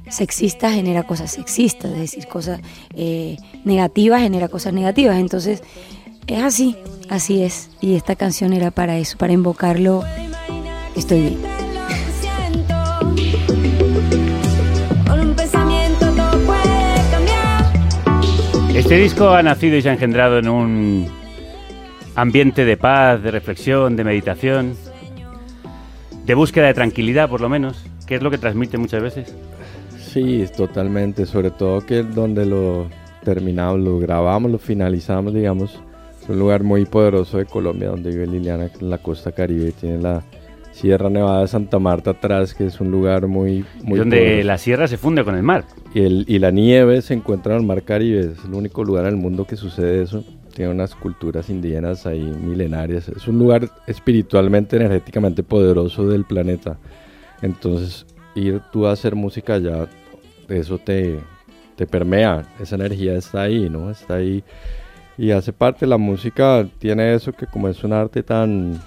sexistas 0.09 0.75
genera 0.75 1.05
cosas 1.05 1.31
sexistas, 1.31 1.93
decir 1.93 2.27
cosas 2.27 2.61
eh, 2.95 3.37
negativas 3.65 4.21
genera 4.23 4.49
cosas 4.49 4.73
negativas. 4.73 5.19
Entonces, 5.19 5.63
es 6.27 6.43
así, 6.43 6.77
así 7.09 7.43
es. 7.43 7.71
Y 7.81 7.95
esta 7.95 8.17
canción 8.17 8.53
era 8.53 8.71
para 8.71 8.99
eso, 8.99 9.17
para 9.19 9.33
invocarlo. 9.33 10.03
Estoy 10.95 11.21
bien. 11.21 11.59
Este 18.75 18.97
disco 18.97 19.31
ha 19.31 19.43
nacido 19.43 19.77
y 19.77 19.83
se 19.83 19.91
ha 19.91 19.93
engendrado 19.93 20.39
en 20.39 20.49
un 20.49 21.11
ambiente 22.21 22.65
de 22.65 22.77
paz, 22.77 23.23
de 23.23 23.31
reflexión, 23.31 23.97
de 23.97 24.05
meditación, 24.05 24.75
de 26.27 26.35
búsqueda 26.35 26.67
de 26.67 26.75
tranquilidad, 26.75 27.29
por 27.29 27.41
lo 27.41 27.49
menos, 27.49 27.85
que 28.07 28.17
es 28.17 28.23
lo 28.23 28.31
que 28.31 28.39
transmite 28.39 28.77
muchas 28.79 29.03
veces. 29.03 29.35
Sí, 29.99 30.45
totalmente. 30.57 31.27
Sobre 31.27 31.51
todo 31.51 31.85
que 31.85 32.03
donde 32.03 32.45
lo 32.47 32.89
terminamos, 33.25 33.81
lo 33.81 33.99
grabamos, 33.99 34.51
lo 34.51 34.59
finalizamos, 34.59 35.33
digamos. 35.35 35.79
Es 36.23 36.29
un 36.29 36.39
lugar 36.39 36.63
muy 36.63 36.85
poderoso 36.87 37.39
de 37.39 37.47
Colombia, 37.47 37.89
donde 37.89 38.11
vive 38.11 38.27
Liliana, 38.27 38.71
en 38.81 38.91
la 38.91 38.99
costa 38.99 39.33
caribe. 39.33 39.73
Tiene 39.73 39.99
la 39.99 40.23
Sierra 40.73 41.09
Nevada 41.11 41.43
de 41.43 41.49
Santa 41.49 41.79
Marta 41.79 42.11
atrás, 42.11 42.55
que 42.55 42.67
es 42.67 42.81
un 42.81 42.91
lugar 42.91 43.27
muy, 43.27 43.65
muy 43.83 43.99
donde 43.99 44.19
poderoso. 44.19 44.47
la 44.47 44.59
sierra 44.59 44.89
se 44.89 44.97
funde 44.97 45.25
con 45.25 45.35
el 45.35 45.43
mar. 45.43 45.65
Y, 45.95 46.01
el- 46.03 46.25
y 46.29 46.39
la 46.39 46.51
nieve 46.51 47.01
se 47.03 47.15
encuentra 47.15 47.55
en 47.55 47.61
el 47.63 47.67
mar 47.67 47.83
Caribe. 47.83 48.21
Es 48.33 48.45
el 48.45 48.55
único 48.55 48.85
lugar 48.85 49.05
en 49.07 49.11
el 49.15 49.17
mundo 49.17 49.45
que 49.47 49.57
sucede 49.57 50.03
eso. 50.03 50.25
Tiene 50.59 50.73
unas 50.73 50.93
culturas 50.97 51.49
indígenas 51.51 52.05
ahí 52.05 52.21
milenarias. 52.21 53.09
Es 53.09 53.29
un 53.29 53.39
lugar 53.39 53.71
espiritualmente, 53.87 54.75
energéticamente 54.75 55.45
poderoso 55.45 56.05
del 56.09 56.25
planeta. 56.25 56.77
Entonces, 57.43 58.05
ir 58.35 58.61
tú 58.73 58.85
a 58.85 58.91
hacer 58.91 59.15
música 59.15 59.55
allá, 59.55 59.87
eso 60.49 60.79
te, 60.79 61.21
te 61.77 61.87
permea. 61.87 62.43
Esa 62.59 62.75
energía 62.75 63.15
está 63.15 63.43
ahí, 63.43 63.71
¿no? 63.71 63.89
Está 63.89 64.15
ahí 64.15 64.43
y 65.17 65.31
hace 65.31 65.53
parte. 65.53 65.87
La 65.87 65.97
música 65.97 66.67
tiene 66.81 67.15
eso 67.15 67.31
que 67.33 67.47
como 67.47 67.69
es 67.69 67.85
un 67.85 67.93
arte 67.93 68.25
tan... 68.25 68.81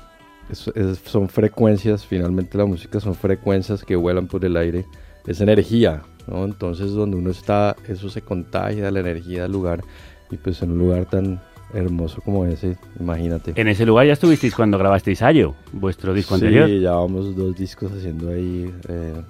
es- 0.49 0.67
es- 0.75 0.99
son 1.05 1.29
frecuencias, 1.29 2.05
finalmente 2.05 2.57
la 2.57 2.65
música 2.65 2.99
son 2.99 3.15
frecuencias 3.15 3.85
que 3.85 3.95
vuelan 3.95 4.27
por 4.27 4.43
el 4.43 4.57
aire. 4.57 4.85
Es 5.25 5.39
energía, 5.39 6.01
¿no? 6.27 6.43
Entonces 6.43 6.91
donde 6.91 7.15
uno 7.15 7.29
está, 7.29 7.77
eso 7.87 8.09
se 8.09 8.21
contagia, 8.21 8.91
la 8.91 8.99
energía 8.99 9.43
del 9.43 9.53
lugar. 9.53 9.81
Y 10.29 10.35
pues 10.35 10.61
en 10.61 10.71
un 10.71 10.79
lugar 10.79 11.05
tan 11.05 11.39
hermoso 11.73 12.21
como 12.21 12.45
ese, 12.45 12.77
imagínate. 12.99 13.53
En 13.55 13.67
ese 13.67 13.85
lugar 13.85 14.05
ya 14.07 14.13
estuvisteis 14.13 14.53
cuando 14.55 14.77
grabasteis 14.77 15.21
Ayo, 15.21 15.55
vuestro 15.71 16.13
disco 16.13 16.37
sí, 16.37 16.45
anterior. 16.45 16.69
ya 16.81 16.91
vamos 16.93 17.35
dos 17.35 17.55
discos 17.55 17.91
haciendo 17.91 18.29
ahí. 18.29 18.73
eh, 18.89 19.21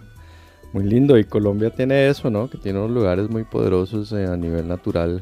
muy 0.73 0.84
lindo. 0.86 1.17
Y 1.17 1.25
Colombia 1.25 1.69
tiene 1.69 2.08
eso, 2.08 2.30
¿no? 2.30 2.49
Que 2.49 2.58
tiene 2.58 2.80
unos 2.80 2.91
lugares 2.91 3.30
muy 3.30 3.43
poderosos 3.43 4.12
eh, 4.13 4.25
a 4.25 4.38
nivel 4.38 4.67
natural 4.67 5.21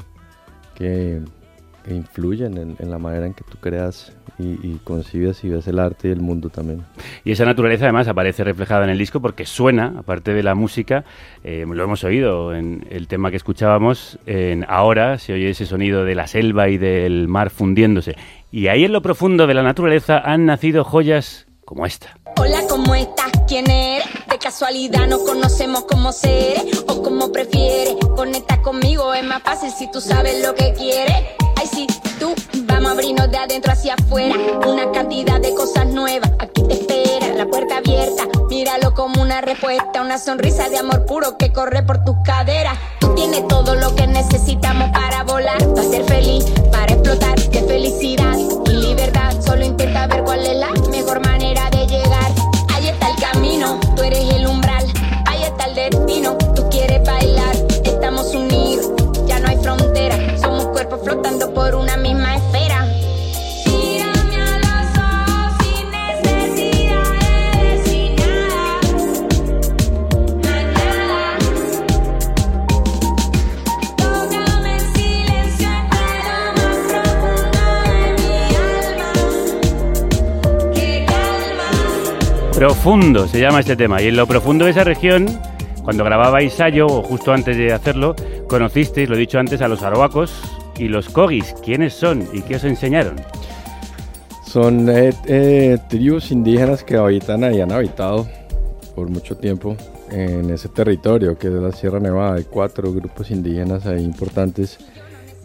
que 0.74 1.20
influyen 1.88 2.56
en, 2.58 2.76
en 2.78 2.90
la 2.90 2.98
manera 2.98 3.26
en 3.26 3.34
que 3.34 3.44
tú 3.44 3.58
creas 3.58 4.12
y, 4.38 4.58
y 4.62 4.80
concibes 4.84 5.44
y 5.44 5.48
ves 5.48 5.66
el 5.68 5.78
arte 5.78 6.08
y 6.08 6.10
el 6.12 6.20
mundo 6.20 6.48
también. 6.48 6.84
Y 7.24 7.32
esa 7.32 7.44
naturaleza 7.44 7.84
además 7.84 8.08
aparece 8.08 8.44
reflejada 8.44 8.84
en 8.84 8.90
el 8.90 8.98
disco 8.98 9.20
porque 9.20 9.46
suena, 9.46 9.94
aparte 9.98 10.32
de 10.32 10.42
la 10.42 10.54
música, 10.54 11.04
eh, 11.44 11.64
lo 11.68 11.84
hemos 11.84 12.04
oído 12.04 12.54
en 12.54 12.86
el 12.90 13.08
tema 13.08 13.30
que 13.30 13.36
escuchábamos, 13.36 14.18
en 14.26 14.64
ahora 14.68 15.18
se 15.18 15.32
oye 15.32 15.50
ese 15.50 15.66
sonido 15.66 16.04
de 16.04 16.14
la 16.14 16.26
selva 16.26 16.68
y 16.68 16.78
del 16.78 17.28
mar 17.28 17.50
fundiéndose. 17.50 18.16
Y 18.50 18.68
ahí 18.68 18.84
en 18.84 18.92
lo 18.92 19.02
profundo 19.02 19.46
de 19.46 19.54
la 19.54 19.62
naturaleza 19.62 20.18
han 20.18 20.46
nacido 20.46 20.84
joyas 20.84 21.46
como 21.64 21.86
esta. 21.86 22.18
Hola, 22.36 22.62
¿cómo 22.68 22.94
estás? 22.94 23.30
¿Quién 23.46 23.70
eres? 23.70 24.09
De 24.30 24.38
casualidad 24.38 25.08
no 25.08 25.24
conocemos 25.24 25.86
cómo 25.90 26.12
ser 26.12 26.62
o 26.86 27.02
cómo 27.02 27.32
prefieres. 27.32 27.96
Conecta 28.14 28.62
conmigo, 28.62 29.12
es 29.12 29.24
más 29.24 29.42
fácil 29.42 29.72
si 29.76 29.90
tú 29.90 30.00
sabes 30.00 30.40
lo 30.46 30.54
que 30.54 30.72
quieres. 30.72 31.16
Ay, 31.56 31.66
sí, 31.66 31.88
tú, 32.20 32.32
vamos 32.62 32.90
a 32.90 32.92
abrirnos 32.92 33.28
de 33.28 33.38
adentro 33.38 33.72
hacia 33.72 33.94
afuera. 33.94 34.36
Una 34.64 34.92
cantidad 34.92 35.40
de 35.40 35.52
cosas 35.52 35.86
nuevas. 35.88 36.30
Aquí 36.38 36.62
te 36.62 36.74
espera, 36.74 37.34
la 37.34 37.46
puerta 37.46 37.78
abierta. 37.78 38.28
Míralo 38.48 38.94
como 38.94 39.20
una 39.20 39.40
respuesta, 39.40 40.00
una 40.00 40.16
sonrisa 40.16 40.68
de 40.68 40.78
amor 40.78 41.06
puro 41.06 41.36
que 41.36 41.52
corre 41.52 41.82
por 41.82 42.04
tus 42.04 42.14
caderas. 42.24 42.78
Tú 43.00 43.12
tienes 43.16 43.48
todo 43.48 43.74
lo 43.74 43.96
que 43.96 44.06
necesitamos 44.06 44.90
para 44.90 45.24
volar, 45.24 45.58
para 45.74 45.88
ser 45.88 46.04
feliz, 46.04 46.44
para 46.70 46.92
explotar 46.92 47.36
de 47.36 47.62
felicidad 47.64 48.36
y 48.66 48.70
libertad. 48.70 49.34
Solo 49.44 49.64
intenta 49.64 50.06
ver 50.06 50.22
cuál 50.22 50.46
es 50.46 50.56
la 50.56 50.68
flotando 61.02 61.52
por 61.54 61.74
una 61.74 61.96
misma 61.96 62.36
esfera. 62.36 62.86
Profundo 82.54 83.26
se 83.26 83.40
llama 83.40 83.60
este 83.60 83.74
tema. 83.74 84.02
Y 84.02 84.08
en 84.08 84.16
lo 84.16 84.26
profundo 84.26 84.66
de 84.66 84.72
esa 84.72 84.84
región, 84.84 85.26
cuando 85.82 86.04
grababais 86.04 86.60
Ayo, 86.60 86.86
o 86.86 87.02
justo 87.02 87.32
antes 87.32 87.56
de 87.56 87.72
hacerlo, 87.72 88.14
conocisteis, 88.48 89.08
lo 89.08 89.16
he 89.16 89.18
dicho 89.18 89.38
antes, 89.38 89.62
a 89.62 89.68
los 89.68 89.82
arhuacos 89.82 90.59
y 90.80 90.88
los 90.88 91.08
cogis. 91.08 91.54
¿Quiénes 91.62 91.92
son 91.92 92.26
y 92.32 92.40
qué 92.40 92.56
os 92.56 92.64
enseñaron? 92.64 93.16
Son 94.46 94.88
eh, 94.88 95.12
eh, 95.26 95.78
tribus 95.88 96.32
indígenas 96.32 96.82
que 96.82 96.96
habitan 96.96 97.44
ahí, 97.44 97.60
han 97.60 97.70
habitado 97.70 98.26
por 98.96 99.08
mucho 99.08 99.36
tiempo 99.36 99.76
en 100.10 100.50
ese 100.50 100.68
territorio 100.68 101.38
que 101.38 101.46
es 101.46 101.52
la 101.52 101.70
Sierra 101.72 102.00
Nevada. 102.00 102.36
Hay 102.36 102.44
cuatro 102.44 102.92
grupos 102.92 103.30
indígenas 103.30 103.86
ahí 103.86 104.02
importantes 104.02 104.78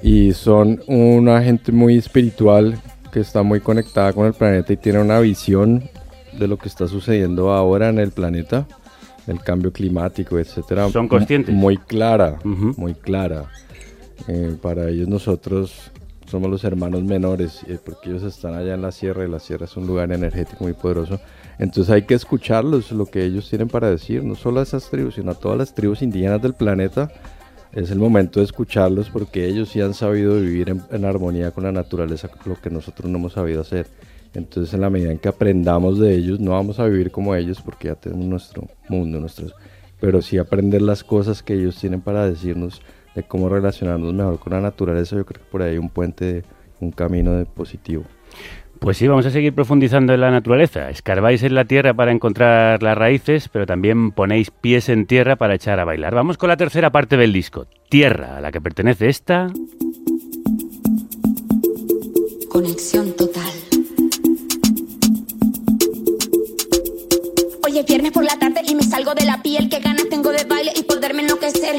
y 0.02 0.34
son 0.34 0.82
una 0.88 1.41
gente 1.43 1.71
muy 1.71 1.98
espiritual 1.98 2.80
que 3.12 3.19
está 3.19 3.43
muy 3.43 3.60
conectada 3.60 4.13
con 4.13 4.26
el 4.26 4.34
planeta 4.34 4.74
y 4.74 4.78
tiene 4.78 5.00
una 5.00 5.19
visión 5.19 5.84
de 6.39 6.48
lo 6.48 6.58
que 6.58 6.67
está 6.67 6.88
sucediendo 6.88 7.52
ahora 7.52 7.89
en 7.89 8.00
el 8.00 8.12
planeta, 8.12 8.65
el 9.28 9.39
cambio 9.39 9.71
climático, 9.71 10.39
etcétera. 10.39 10.89
¿Son 10.89 11.08
conscientes? 11.08 11.54
Muy 11.54 11.78
clara, 11.78 12.39
muy 12.43 12.93
clara. 12.93 13.45
Eh, 14.28 14.56
para 14.62 14.89
ellos 14.89 15.08
nosotros 15.08 15.91
somos 16.28 16.49
los 16.49 16.63
hermanos 16.63 17.04
menores, 17.04 17.62
eh, 17.67 17.78
porque 17.84 18.10
ellos 18.10 18.23
están 18.23 18.56
allá 18.56 18.73
en 18.73 18.82
la 18.82 18.91
sierra 18.91 19.25
y 19.25 19.30
la 19.30 19.39
sierra 19.39 19.65
es 19.65 19.78
un 19.78 19.88
lugar 19.88 20.12
energético 20.12 20.63
muy 20.63 20.73
poderoso. 20.73 21.19
Entonces 21.60 21.93
hay 21.93 22.04
que 22.04 22.15
escucharlos, 22.15 22.91
lo 22.91 23.06
que 23.06 23.23
ellos 23.23 23.49
tienen 23.49 23.67
para 23.67 23.89
decir, 23.89 24.23
no 24.23 24.36
solo 24.36 24.60
a 24.60 24.63
esas 24.63 24.89
tribus, 24.89 25.15
sino 25.15 25.32
a 25.32 25.36
todas 25.36 25.58
las 25.58 25.75
tribus 25.75 26.01
indígenas 26.01 26.41
del 26.41 26.54
planeta. 26.54 27.12
Es 27.71 27.91
el 27.91 27.99
momento 27.99 28.39
de 28.39 28.45
escucharlos 28.45 29.10
porque 29.10 29.45
ellos 29.45 29.69
sí 29.69 29.82
han 29.82 29.93
sabido 29.93 30.36
vivir 30.39 30.69
en, 30.69 30.82
en 30.91 31.06
armonía 31.06 31.51
con 31.51 31.65
la 31.65 31.71
naturaleza, 31.71 32.30
lo 32.45 32.56
que 32.60 32.69
nosotros 32.69 33.10
no 33.10 33.17
hemos 33.17 33.34
sabido 33.34 33.62
hacer. 33.62 33.88
Entonces 34.34 34.73
en 34.73 34.82
la 34.82 34.89
medida 34.89 35.12
en 35.12 35.19
que 35.19 35.30
aprendamos 35.30 35.99
de 35.99 36.15
ellos, 36.15 36.39
no 36.39 36.51
vamos 36.51 36.80
a 36.80 36.86
vivir 36.86 37.12
como 37.12 37.36
ellos 37.36 37.62
porque 37.62 37.89
ya 37.89 37.95
tenemos 37.95 38.25
nuestro 38.25 38.67
mundo, 38.89 39.19
nuestros, 39.19 39.54
pero 39.99 40.21
sí 40.21 40.38
aprender 40.38 40.82
las 40.82 41.04
cosas 41.04 41.41
que 41.41 41.54
ellos 41.54 41.78
tienen 41.78 42.01
para 42.01 42.28
decirnos 42.28 42.82
de 43.15 43.23
cómo 43.23 43.49
relacionarnos 43.49 44.13
mejor 44.13 44.39
con 44.39 44.54
la 44.54 44.62
naturaleza. 44.62 45.15
Yo 45.15 45.25
creo 45.25 45.41
que 45.41 45.49
por 45.49 45.62
ahí 45.62 45.71
hay 45.71 45.78
un 45.78 45.89
puente, 45.89 46.43
un 46.80 46.91
camino 46.91 47.34
de 47.34 47.45
positivo. 47.45 48.04
Pues 48.80 48.97
sí, 48.97 49.08
vamos 49.08 49.25
a 49.25 49.32
seguir 49.32 49.54
profundizando 49.54 50.13
en 50.13 50.21
la 50.21 50.32
naturaleza. 50.32 50.89
Escarbáis 50.89 51.41
en 51.43 51.56
la 51.56 51.65
tierra 51.65 51.93
para 51.93 52.12
encontrar 52.12 52.84
las 52.84 52.97
raíces, 52.97 53.49
pero 53.49 53.65
también 53.65 54.12
ponéis 54.12 54.51
pies 54.51 54.89
en 54.89 55.06
tierra 55.06 55.38
para 55.38 55.56
echar 55.56 55.80
a 55.80 55.86
bailar. 55.86 56.13
Vamos 56.13 56.38
con 56.38 56.49
la 56.49 56.58
tercera 56.58 56.91
parte 56.91 57.17
del 57.17 57.32
disco, 57.34 57.67
Tierra, 57.89 58.38
a 58.38 58.41
la 58.41 58.51
que 58.51 58.62
pertenece 58.62 59.08
esta... 59.08 59.47
Conexión 62.49 63.13
total. 63.13 63.51
Hoy 67.65 67.80
es 67.80 67.86
viernes 67.86 68.12
por 68.12 68.23
la 68.23 68.38
tarde 68.39 68.62
y 68.65 68.75
me 68.75 68.84
salgo 68.84 69.13
de 69.13 69.25
la 69.25 69.41
piel. 69.41 69.69
Qué 69.69 69.80
ganas 69.80 70.08
tengo 70.10 70.32
de 70.32 70.43
baile 70.45 70.71
y 70.75 70.84
poderme 70.84 71.23
enloquecer. 71.23 71.75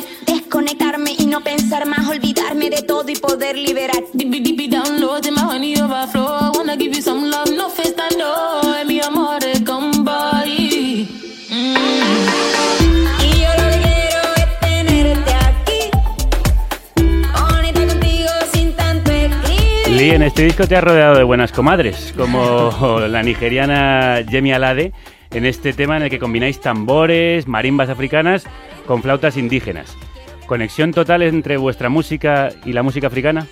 Desconectarme 0.57 1.11
y 1.19 1.27
no 1.27 1.43
pensar 1.43 1.85
más. 1.87 2.09
Olvidarme 2.09 2.71
de 2.71 2.81
todo 2.81 3.07
y 3.11 3.17
poder 3.17 3.59
liberar. 3.59 4.03
Deep, 4.15 4.31
deep, 4.31 4.57
deep 4.57 4.71
down 4.71 5.03
low, 5.03 5.21
till 5.21 5.35
my 5.35 5.43
honey 5.43 5.79
overflow. 5.79 6.25
I 6.25 6.51
wanna 6.57 6.79
give 6.79 6.97
you 6.97 7.03
some 7.03 7.29
love, 7.29 7.51
no 7.55 7.69
face 7.69 7.91
stand 7.91 8.23
up. 8.23 8.87
Mi 8.87 8.99
amor, 9.03 9.39
come 9.67 9.93
body. 10.03 11.11
Y 11.51 11.75
yo 13.39 13.51
lo 13.53 13.69
que 13.69 13.81
quiero 13.83 14.23
es 14.35 14.61
tenerte 14.61 15.35
aquí. 15.35 15.91
Bonita 17.51 17.87
contigo 17.87 18.31
sin 18.55 18.73
tanto 18.73 19.13
escribir. 19.13 19.89
Lee, 19.89 20.11
en 20.13 20.23
este 20.23 20.45
disco 20.45 20.67
te 20.67 20.75
has 20.75 20.85
rodeado 20.85 21.19
de 21.19 21.25
buenas 21.25 21.53
comadres, 21.53 22.15
como 22.17 23.01
la 23.07 23.23
nigeriana 23.23 24.23
Yemi 24.23 24.55
Alade, 24.55 24.95
en 25.33 25.45
este 25.45 25.75
tema 25.75 25.99
en 25.99 26.05
el 26.05 26.09
que 26.09 26.19
combináis 26.19 26.63
tambores, 26.63 27.47
marimbas 27.47 27.91
africanas 27.91 28.47
con 28.87 29.03
flautas 29.03 29.37
indígenas. 29.37 29.95
¿Conexión 30.47 30.93
total 30.93 31.23
entre 31.23 31.57
vuestra 31.57 31.89
música 31.89 32.51
y 32.65 32.73
la 32.73 32.83
música 32.83 33.09
africana? 33.09 33.47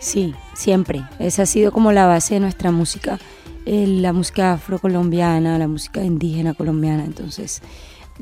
Sí, 0.00 0.34
siempre. 0.54 1.02
Esa 1.18 1.42
ha 1.42 1.46
sido 1.46 1.70
como 1.72 1.92
la 1.92 2.06
base 2.06 2.34
de 2.34 2.40
nuestra 2.40 2.70
música. 2.70 3.18
eh, 3.66 3.86
la 3.86 4.14
música 4.14 4.54
afrocolombiana, 4.54 5.58
la 5.58 5.68
música 5.68 6.02
indígena 6.02 6.54
colombiana. 6.54 7.04
Entonces, 7.04 7.60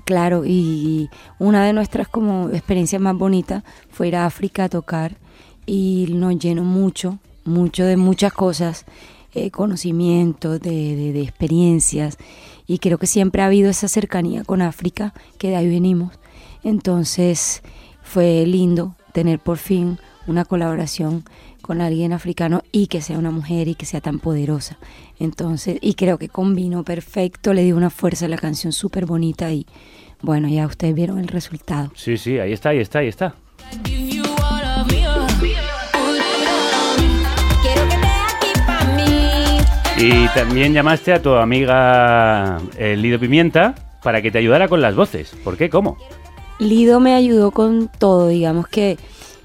claro, 0.05 0.43
y 0.45 1.09
una 1.39 1.65
de 1.65 1.73
nuestras 1.73 2.09
como 2.09 2.49
experiencias 2.49 3.01
más 3.01 3.15
bonitas 3.17 3.63
fue 3.89 4.09
ir 4.09 4.17
a 4.17 4.27
África 4.27 4.65
a 4.65 4.69
tocar 4.69 5.17
y 5.65 6.07
nos 6.11 6.37
llenó 6.41 6.65
mucho, 6.65 7.21
mucho 7.45 7.85
de 7.85 7.97
muchas 7.97 8.33
cosas, 8.33 8.87
eh, 9.35 9.53
conocimientos, 9.53 10.61
de, 10.61 10.97
de- 10.97 11.13
de 11.13 11.23
experiencias. 11.23 12.19
Y 12.67 12.79
creo 12.79 12.99
que 12.99 13.07
siempre 13.07 13.43
ha 13.43 13.47
habido 13.47 13.71
esa 13.71 13.87
cercanía 13.87 14.43
con 14.43 14.63
África, 14.63 15.15
que 15.39 15.51
de 15.51 15.57
ahí 15.57 15.69
venimos. 15.69 16.19
Entonces 16.65 17.63
fue 18.07 18.47
lindo 18.47 18.95
tener 19.13 19.39
por 19.39 19.59
fin 19.59 19.99
una 20.27 20.45
colaboración 20.45 21.25
con 21.61 21.81
alguien 21.81 22.13
africano 22.13 22.63
y 22.71 22.87
que 22.87 23.01
sea 23.01 23.19
una 23.19 23.31
mujer 23.31 23.69
y 23.69 23.75
que 23.75 23.85
sea 23.85 24.01
tan 24.01 24.21
poderosa. 24.21 24.79
Entonces, 25.19 25.79
y 25.81 25.95
creo 25.95 26.17
que 26.17 26.29
combinó 26.29 26.85
perfecto, 26.85 27.53
le 27.53 27.65
dio 27.65 27.77
una 27.77 27.91
fuerza 27.91 28.27
a 28.27 28.29
la 28.29 28.39
canción 28.39 28.73
súper 28.73 29.05
bonita 29.07 29.51
y 29.51 29.67
bueno, 30.23 30.49
ya 30.49 30.67
ustedes 30.67 30.95
vieron 30.95 31.19
el 31.19 31.29
resultado. 31.29 31.91
Sí, 31.95 32.17
sí, 32.17 32.39
ahí 32.39 32.53
está, 32.53 32.71
ahí 32.71 32.79
está, 32.79 33.01
ahí 33.01 33.09
está. 33.09 33.35
Y 39.99 40.29
también 40.29 40.73
llamaste 40.73 41.13
a 41.13 41.23
tu 41.23 41.35
amiga 41.35 42.59
eh, 42.79 42.97
Lido 42.97 43.19
Pimienta 43.19 43.75
para 44.03 44.23
que 44.23 44.31
te 44.31 44.39
ayudara 44.39 44.69
con 44.69 44.81
las 44.81 44.95
voces. 44.95 45.35
¿Por 45.43 45.57
qué? 45.57 45.69
¿Cómo? 45.69 45.97
Lido 46.59 47.01
me 47.01 47.15
ayudó 47.15 47.51
con 47.51 47.89
todo, 47.99 48.29
digamos 48.29 48.67
que 48.69 48.99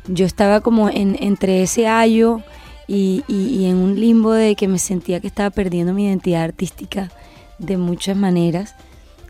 yo 0.07 0.25
estaba 0.25 0.61
como 0.61 0.89
en, 0.89 1.17
entre 1.21 1.61
ese 1.61 1.87
ayo 1.87 2.41
y, 2.87 3.23
y- 3.27 3.65
en 3.65 3.77
un 3.77 3.99
limbo 3.99 4.31
de 4.33 4.55
que 4.55 4.67
me 4.67 4.79
sentía 4.79 5.19
que 5.19 5.27
estaba 5.27 5.49
perdiendo 5.49 5.93
mi 5.93 6.05
identidad 6.05 6.43
artística 6.43 7.11
de 7.59 7.77
muchas 7.77 8.15
maneras 8.17 8.75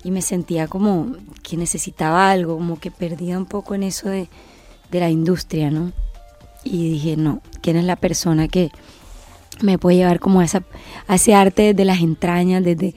y 0.04 0.12
me 0.12 0.22
sentía 0.22 0.68
como 0.68 1.08
que 1.44 1.58
necesitaba 1.58 2.32
algo, 2.32 2.56
como 2.56 2.80
que 2.80 2.92
perdía 2.92 3.38
un 3.38 3.46
poco 3.46 3.76
en 3.76 3.84
eso 3.84 4.10
de, 4.10 4.30
de 4.92 5.00
la 5.00 5.10
industria, 5.10 5.70
¿no? 5.72 5.92
Y 6.64 6.90
dije, 6.92 7.18
no, 7.18 7.42
¿quién 7.62 7.78
es 7.78 7.84
la 7.86 7.96
persona 7.96 8.48
que 8.48 8.72
me 9.62 9.78
puede 9.78 9.98
llevar 9.98 10.20
como 10.20 10.40
a, 10.40 10.46
esa, 10.46 10.64
a 11.08 11.16
ese 11.16 11.36
arte 11.36 11.74
desde 11.74 11.86
las 11.86 12.00
entrañas, 12.02 12.64
desde, 12.64 12.96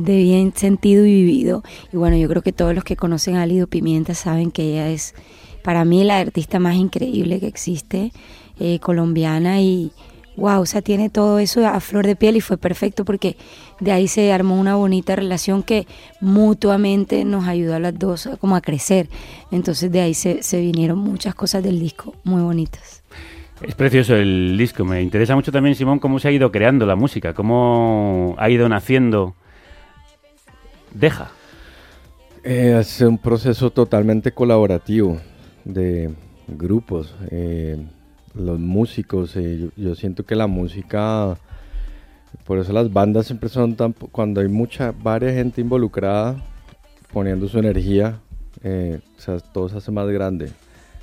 desde 0.00 0.16
bien 0.16 0.52
sentido 0.54 1.04
y 1.04 1.12
vivido. 1.12 1.62
Y 1.92 1.96
bueno, 1.96 2.16
yo 2.16 2.28
creo 2.28 2.42
que 2.42 2.52
todos 2.52 2.74
los 2.74 2.84
que 2.84 2.96
conocen 2.96 3.36
a 3.36 3.46
Lido 3.46 3.66
Pimienta 3.66 4.14
saben 4.14 4.50
que 4.50 4.62
ella 4.62 4.88
es 4.88 5.14
para 5.62 5.84
mí 5.84 6.02
la 6.04 6.18
artista 6.18 6.58
más 6.58 6.76
increíble 6.76 7.40
que 7.40 7.46
existe, 7.46 8.12
eh, 8.58 8.78
colombiana 8.80 9.60
y 9.60 9.92
wow, 10.36 10.62
o 10.62 10.66
sea, 10.66 10.80
tiene 10.80 11.10
todo 11.10 11.38
eso 11.38 11.66
a 11.66 11.78
flor 11.80 12.06
de 12.06 12.16
piel 12.16 12.36
y 12.36 12.40
fue 12.40 12.56
perfecto 12.56 13.04
porque 13.04 13.36
de 13.80 13.92
ahí 13.92 14.08
se 14.08 14.32
armó 14.32 14.58
una 14.58 14.76
bonita 14.76 15.14
relación 15.14 15.62
que 15.62 15.86
mutuamente 16.20 17.24
nos 17.24 17.46
ayudó 17.46 17.74
a 17.74 17.78
las 17.78 17.98
dos 17.98 18.28
como 18.40 18.56
a 18.56 18.60
crecer. 18.60 19.08
Entonces 19.50 19.92
de 19.92 20.00
ahí 20.00 20.14
se, 20.14 20.42
se 20.42 20.60
vinieron 20.60 20.98
muchas 20.98 21.34
cosas 21.34 21.62
del 21.62 21.78
disco 21.78 22.14
muy 22.24 22.42
bonitas. 22.42 23.02
Es 23.60 23.74
precioso 23.76 24.16
el 24.16 24.56
disco. 24.58 24.84
Me 24.84 25.02
interesa 25.02 25.36
mucho 25.36 25.52
también, 25.52 25.76
Simón, 25.76 26.00
cómo 26.00 26.18
se 26.18 26.28
ha 26.28 26.32
ido 26.32 26.50
creando 26.50 26.86
la 26.86 26.96
música, 26.96 27.34
cómo 27.34 28.34
ha 28.38 28.50
ido 28.50 28.68
naciendo. 28.68 29.36
Deja. 30.94 31.30
Eh, 32.44 32.76
es 32.80 33.00
un 33.00 33.18
proceso 33.18 33.70
totalmente 33.70 34.32
colaborativo 34.32 35.20
de 35.64 36.10
grupos, 36.48 37.14
eh, 37.30 37.78
los 38.34 38.58
músicos. 38.58 39.36
eh, 39.36 39.70
yo, 39.76 39.94
siento 39.94 40.24
que 40.24 40.34
la 40.34 40.46
música, 40.46 41.36
por 42.44 42.58
eso 42.58 42.72
las 42.72 42.92
bandas 42.92 43.26
siempre 43.26 43.48
son 43.48 43.76
tan, 43.76 43.92
cuando 43.92 44.40
hay 44.40 44.48
mucha, 44.48 44.92
varias 44.92 45.34
gente 45.34 45.60
involucrada 45.60 46.36
poniendo 47.12 47.46
su 47.48 47.58
energía, 47.58 48.20
eh, 48.62 49.00
o 49.16 49.20
sea, 49.20 49.38
todo 49.38 49.68
se 49.68 49.76
hace 49.76 49.90
más 49.90 50.08
grande. 50.08 50.50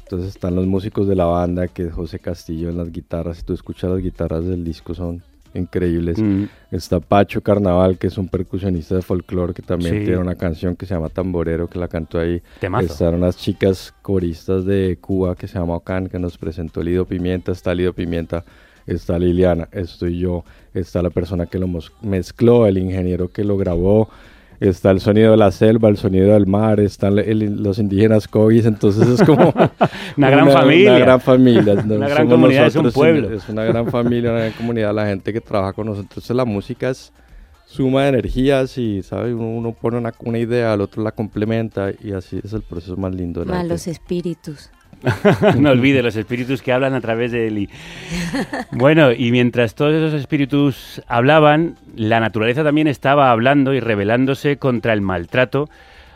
Entonces 0.03 0.29
están 0.29 0.55
los 0.55 0.65
músicos 0.65 1.07
de 1.07 1.15
la 1.15 1.25
banda, 1.25 1.67
que 1.67 1.91
José 1.91 2.19
Castillo 2.19 2.69
en 2.69 2.77
las 2.77 2.91
guitarras. 2.91 3.37
Si 3.37 3.43
tú 3.43 3.53
escuchas 3.53 3.91
las 3.91 4.01
guitarras 4.01 4.43
del 4.45 4.63
disco 4.63 4.95
son 4.95 5.21
increíbles. 5.53 6.19
Mm. 6.19 6.45
Está 6.71 6.99
Pacho 6.99 7.41
Carnaval, 7.41 7.97
que 7.97 8.07
es 8.07 8.17
un 8.17 8.27
percusionista 8.27 8.95
de 8.95 9.01
folclore, 9.01 9.53
que 9.53 9.61
también 9.61 9.99
Sí. 9.99 10.05
tiene 10.05 10.17
una 10.17 10.35
canción 10.35 10.75
que 10.75 10.85
se 10.85 10.93
llama 10.93 11.09
Tamborero, 11.09 11.67
que 11.67 11.79
la 11.79 11.87
cantó 11.87 12.19
ahí. 12.19 12.41
Temazo. 12.59 12.85
Están 12.85 13.15
unas 13.15 13.37
chicas 13.37 13.93
coristas 14.01 14.65
de 14.65 14.97
Cuba 15.01 15.35
que 15.35 15.47
se 15.47 15.57
llama 15.59 15.75
Ocan, 15.75 16.07
que 16.07 16.19
nos 16.19 16.37
presentó 16.37 16.81
Lido 16.83 17.05
Pimienta. 17.05 17.51
Está 17.51 17.73
Lido 17.73 17.93
Pimienta, 17.93 18.43
está 18.85 19.17
Liliana, 19.19 19.67
estoy 19.71 20.19
yo, 20.19 20.43
está 20.73 21.01
la 21.01 21.09
persona 21.09 21.45
que 21.45 21.59
lo 21.59 21.67
mezcló, 22.01 22.65
el 22.67 22.77
ingeniero 22.77 23.29
que 23.29 23.43
lo 23.43 23.57
grabó. 23.57 24.09
Está 24.59 24.91
el 24.91 24.99
sonido 24.99 25.31
de 25.31 25.37
la 25.37 25.51
selva, 25.51 25.87
el 25.87 25.95
sonido 25.97 26.33
del 26.33 26.45
mar, 26.45 26.79
están 26.81 27.17
el- 27.17 27.63
los 27.63 27.79
indígenas 27.79 28.27
cobis, 28.27 28.65
entonces 28.65 29.07
es 29.07 29.23
como 29.25 29.53
Una 30.17 30.29
gran 30.29 30.49
familia. 30.51 30.91
Una 30.91 30.99
gran 30.99 31.21
familia. 31.21 31.75
no 31.75 31.95
Una 31.95 32.07
gran 32.09 32.17
somos 32.17 32.33
comunidad, 32.33 32.67
es 32.67 32.75
un 32.75 32.91
pueblo. 32.91 33.31
Es 33.33 33.47
una 33.47 33.63
gran 33.63 33.87
familia, 33.89 34.31
una 34.31 34.39
gran 34.41 34.51
comunidad, 34.53 34.93
la 34.93 35.05
gente 35.05 35.31
que 35.31 35.39
trabaja 35.39 35.71
con 35.73 35.85
nosotros. 35.85 36.09
Entonces 36.11 36.35
la 36.35 36.43
música 36.45 36.89
es 36.89 37.13
suma 37.65 38.03
de 38.03 38.09
energías 38.09 38.77
y, 38.77 39.01
¿sabes? 39.03 39.33
Uno, 39.33 39.47
uno 39.49 39.71
pone 39.73 39.97
una, 39.97 40.11
una 40.25 40.39
idea, 40.39 40.73
el 40.73 40.81
otro 40.81 41.03
la 41.03 41.11
complementa 41.11 41.91
y 42.03 42.11
así 42.11 42.41
es 42.43 42.51
el 42.53 42.63
proceso 42.63 42.97
más 42.97 43.13
lindo. 43.15 43.39
de 43.41 43.45
la 43.45 43.51
Más 43.53 43.59
gente. 43.61 43.73
los 43.73 43.87
espíritus. 43.87 44.71
no 45.57 45.71
olvide 45.71 46.03
los 46.03 46.15
espíritus 46.15 46.61
que 46.61 46.73
hablan 46.73 46.93
a 46.93 47.01
través 47.01 47.31
de 47.31 47.47
Eli. 47.47 47.69
Bueno, 48.71 49.11
y 49.11 49.31
mientras 49.31 49.75
todos 49.75 49.93
esos 49.93 50.13
espíritus 50.19 51.01
hablaban, 51.07 51.75
la 51.95 52.19
naturaleza 52.19 52.63
también 52.63 52.87
estaba 52.87 53.31
hablando 53.31 53.73
y 53.73 53.79
rebelándose 53.79 54.57
contra 54.57 54.93
el 54.93 55.01
maltrato 55.01 55.69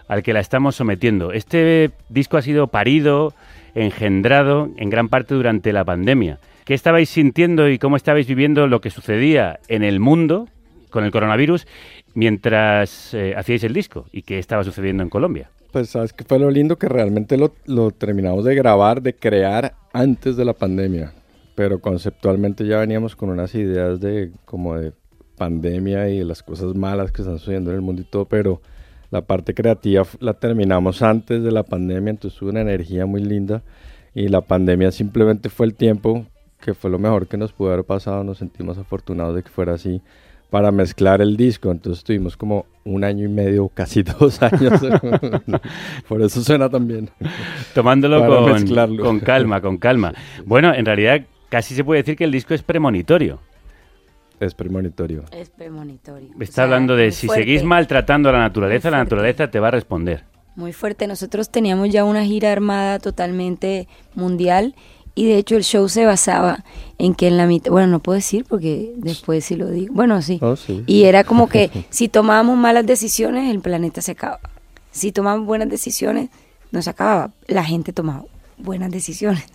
al 0.08 0.24
que 0.24 0.34
la 0.34 0.40
estamos 0.40 0.76
sometiendo. 0.76 1.32
Este 1.32 1.92
disco 2.10 2.38
ha 2.38 2.42
sido 2.42 2.68
parido, 2.68 3.34
engendrado 3.74 4.70
en 4.78 4.90
gran 4.90 5.10
parte 5.10 5.34
durante 5.34 5.74
la 5.74 5.86
pandemia. 5.86 6.40
¿Qué 6.66 6.74
estabais 6.74 7.10
sintiendo 7.10 7.70
y 7.70 7.78
cómo 7.78 7.98
estabais 7.98 8.28
viviendo 8.28 8.68
lo 8.68 8.82
que 8.82 8.90
sucedía 8.90 9.60
en 9.68 9.84
el 9.84 10.00
mundo 10.00 10.48
con 10.90 11.04
el 11.04 11.12
coronavirus 11.12 11.68
mientras 12.14 13.14
eh, 13.14 13.34
hacíais 13.36 13.64
el 13.64 13.74
disco? 13.74 14.06
¿Y 14.12 14.22
qué 14.22 14.40
estaba 14.40 14.64
sucediendo 14.64 15.04
en 15.04 15.10
Colombia? 15.10 15.50
Pues 15.74 15.90
sabes 15.90 16.14
que 16.14 16.24
fue 16.24 16.38
lo 16.38 16.52
lindo 16.52 16.78
que 16.78 16.88
realmente 16.88 17.36
lo, 17.36 17.56
lo 17.66 17.90
terminamos 17.90 18.46
de 18.46 18.54
grabar, 18.54 19.02
de 19.02 19.16
crear 19.16 19.74
antes 19.92 20.38
de 20.38 20.46
la 20.46 20.54
pandemia. 20.54 21.12
pero 21.56 21.82
conceptualmente 21.82 22.66
ya 22.68 22.78
veníamos 22.78 23.16
con 23.16 23.30
unas 23.30 23.56
ideas 23.56 24.00
de 24.00 24.32
como 24.46 24.76
de 24.76 24.94
pandemia 25.36 26.10
y 26.10 26.20
de 26.20 26.26
las 26.26 26.44
cosas 26.44 26.76
malas 26.76 27.12
que 27.12 27.24
están 27.24 27.40
sucediendo 27.40 27.72
en 27.72 27.78
el 27.78 27.82
mundo 27.82 28.04
y 28.04 28.06
todo, 28.06 28.26
pero 28.26 28.62
la 29.10 29.24
parte 29.24 29.56
creativa 29.56 30.06
la 30.20 30.34
terminamos 30.36 31.02
antes 31.02 31.44
de 31.44 31.52
la 31.52 31.64
pandemia, 31.64 32.12
entonces 32.12 32.40
hubo 32.42 32.52
una 32.52 32.62
energía 32.62 33.08
muy 33.08 33.24
linda 33.24 33.64
y 34.14 34.28
la 34.28 34.42
pandemia 34.42 34.92
simplemente 34.92 35.50
fue 35.50 35.66
el 35.66 35.74
tiempo 35.74 36.28
que 36.60 36.76
fue 36.76 36.92
lo 36.92 37.00
mejor 37.00 37.28
que 37.28 37.38
nos 37.38 37.52
pudo 37.52 37.74
haber 37.74 37.84
pasado, 37.84 38.24
nos 38.24 38.38
sentimos 38.38 38.78
afortunados 38.78 39.36
de 39.36 39.42
que 39.42 39.50
fuera 39.50 39.74
así 39.74 40.02
para 40.54 40.72
mezclar 40.72 41.20
el 41.20 41.36
disco, 41.36 41.72
entonces 41.72 42.04
tuvimos 42.04 42.38
como 42.38 42.68
un 42.84 43.04
año 43.04 43.26
y 43.26 43.28
medio, 43.28 43.70
casi 43.74 44.04
dos 44.04 44.40
años, 44.40 44.80
por 46.08 46.22
eso 46.22 46.44
suena 46.44 46.70
tan 46.70 46.88
bien. 46.88 47.10
Tomándolo 47.74 48.24
con, 48.28 48.98
con 48.98 49.20
calma, 49.20 49.62
con 49.62 49.78
calma. 49.80 50.14
Bueno, 50.46 50.72
en 50.72 50.86
realidad 50.86 51.26
casi 51.50 51.74
se 51.74 51.84
puede 51.84 52.04
decir 52.04 52.16
que 52.16 52.26
el 52.26 52.32
disco 52.32 52.54
es 52.54 52.62
premonitorio. 52.62 53.40
Es 54.40 54.54
premonitorio. 54.54 55.24
Es 55.32 55.50
premonitorio. 55.50 56.30
Está 56.40 56.44
O 56.44 56.54
sea, 56.54 56.64
hablando 56.66 56.96
de 56.96 57.12
si 57.12 57.26
fuerte, 57.26 57.46
seguís 57.46 57.64
maltratando 57.64 58.30
a 58.30 58.34
la 58.34 58.40
naturaleza, 58.42 58.92
la 58.92 59.00
naturaleza 59.00 59.50
te 59.50 59.60
va 59.60 59.70
a 59.70 59.72
responder. 59.72 60.24
Muy 60.56 60.72
fuerte. 60.72 61.08
Nosotros 61.08 61.50
teníamos 61.50 61.90
ya 61.90 62.04
una 62.04 62.24
gira 62.26 62.52
armada 62.52 63.00
totalmente 63.00 63.88
mundial 64.14 64.76
y 65.16 65.28
de 65.28 65.38
hecho 65.38 65.56
el 65.56 65.64
show 65.64 65.88
se 65.90 66.06
basaba 66.06 66.64
en 66.98 67.14
que 67.14 67.28
en 67.28 67.38
la 67.38 67.46
mitad, 67.46 67.72
bueno, 67.72 67.88
no 67.88 68.00
puedo 68.00 68.16
decir 68.16 68.46
porque 68.48 68.94
después 68.98 69.46
sí 69.46 69.56
lo 69.56 69.70
digo. 69.70 69.94
Bueno, 69.94 70.22
sí. 70.22 70.40
Oh, 70.42 70.56
sí. 70.56 70.84
Y 70.88 71.04
era 71.04 71.24
como 71.24 71.48
que 71.48 71.70
si 71.90 72.08
tomábamos 72.08 72.58
malas 72.58 72.86
decisiones, 72.86 73.52
el 73.52 73.62
planeta 73.62 74.02
se 74.02 74.12
acaba. 74.12 74.40
Si 74.92 75.12
tomábamos 75.12 75.46
buenas 75.46 75.70
decisiones, 75.70 76.30
no 76.72 76.82
se 76.82 76.90
acababa. 76.90 77.32
La 77.48 77.64
gente 77.64 77.94
tomaba 77.94 78.24
buenas 78.58 78.92
decisiones. 78.92 79.46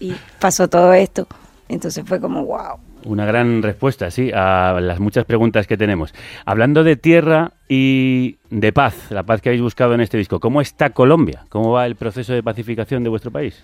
Y 0.00 0.14
pasó 0.40 0.68
todo 0.68 0.92
esto. 0.94 1.26
Entonces 1.68 2.04
fue 2.06 2.20
como, 2.20 2.44
wow. 2.44 2.78
Una 3.04 3.24
gran 3.24 3.62
respuesta, 3.62 4.10
sí, 4.10 4.30
a 4.34 4.78
las 4.80 5.00
muchas 5.00 5.24
preguntas 5.24 5.66
que 5.66 5.76
tenemos. 5.76 6.12
Hablando 6.44 6.84
de 6.84 6.96
tierra 6.96 7.52
y 7.68 8.38
de 8.50 8.72
paz, 8.72 8.94
la 9.10 9.22
paz 9.22 9.40
que 9.40 9.48
habéis 9.50 9.62
buscado 9.62 9.94
en 9.94 10.00
este 10.00 10.18
disco, 10.18 10.40
¿cómo 10.40 10.60
está 10.60 10.90
Colombia? 10.90 11.46
¿Cómo 11.48 11.72
va 11.72 11.86
el 11.86 11.96
proceso 11.96 12.32
de 12.32 12.42
pacificación 12.42 13.04
de 13.04 13.08
vuestro 13.08 13.30
país? 13.30 13.62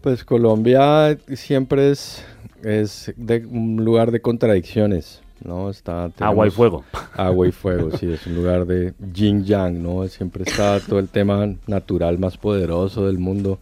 Pues 0.00 0.24
Colombia 0.24 1.18
siempre 1.34 1.90
es, 1.90 2.24
es 2.62 3.12
de 3.16 3.44
un 3.44 3.84
lugar 3.84 4.10
de 4.10 4.22
contradicciones, 4.22 5.20
¿no? 5.44 5.68
Está, 5.68 6.10
Agua 6.20 6.46
y 6.46 6.50
fuego. 6.50 6.84
Agua 7.14 7.46
y 7.46 7.52
fuego, 7.52 7.96
sí, 7.98 8.10
es 8.10 8.26
un 8.26 8.36
lugar 8.36 8.64
de 8.66 8.94
yin 9.12 9.44
yang, 9.44 9.82
¿no? 9.82 10.08
Siempre 10.08 10.44
está 10.44 10.80
todo 10.80 10.98
el 11.00 11.08
tema 11.08 11.54
natural 11.66 12.18
más 12.18 12.38
poderoso 12.38 13.06
del 13.06 13.18
mundo. 13.18 13.58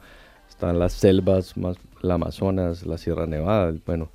Están 0.48 0.78
las 0.78 0.92
selvas, 0.92 1.56
más, 1.56 1.76
la 2.02 2.14
Amazonas, 2.14 2.86
la 2.86 2.98
Sierra 2.98 3.26
Nevada, 3.26 3.74
bueno. 3.84 4.08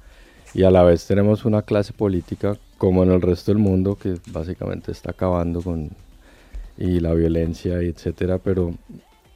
Y 0.54 0.64
a 0.64 0.72
la 0.72 0.84
vez 0.84 1.06
tenemos 1.06 1.44
una 1.44 1.64
clase 1.64 1.92
política, 1.92 2.58
como 2.78 3.04
en 3.04 3.12
el 3.12 3.22
resto 3.22 3.52
del 3.52 3.60
mundo, 3.60 3.98
que 4.02 4.16
básicamente 4.32 4.94
está 4.94 5.12
acabando 5.12 5.62
con 5.62 5.90
y 6.78 7.00
la 7.00 7.14
violencia, 7.14 7.84
y 7.84 7.88
etcétera, 7.88 8.38
pero 8.38 8.74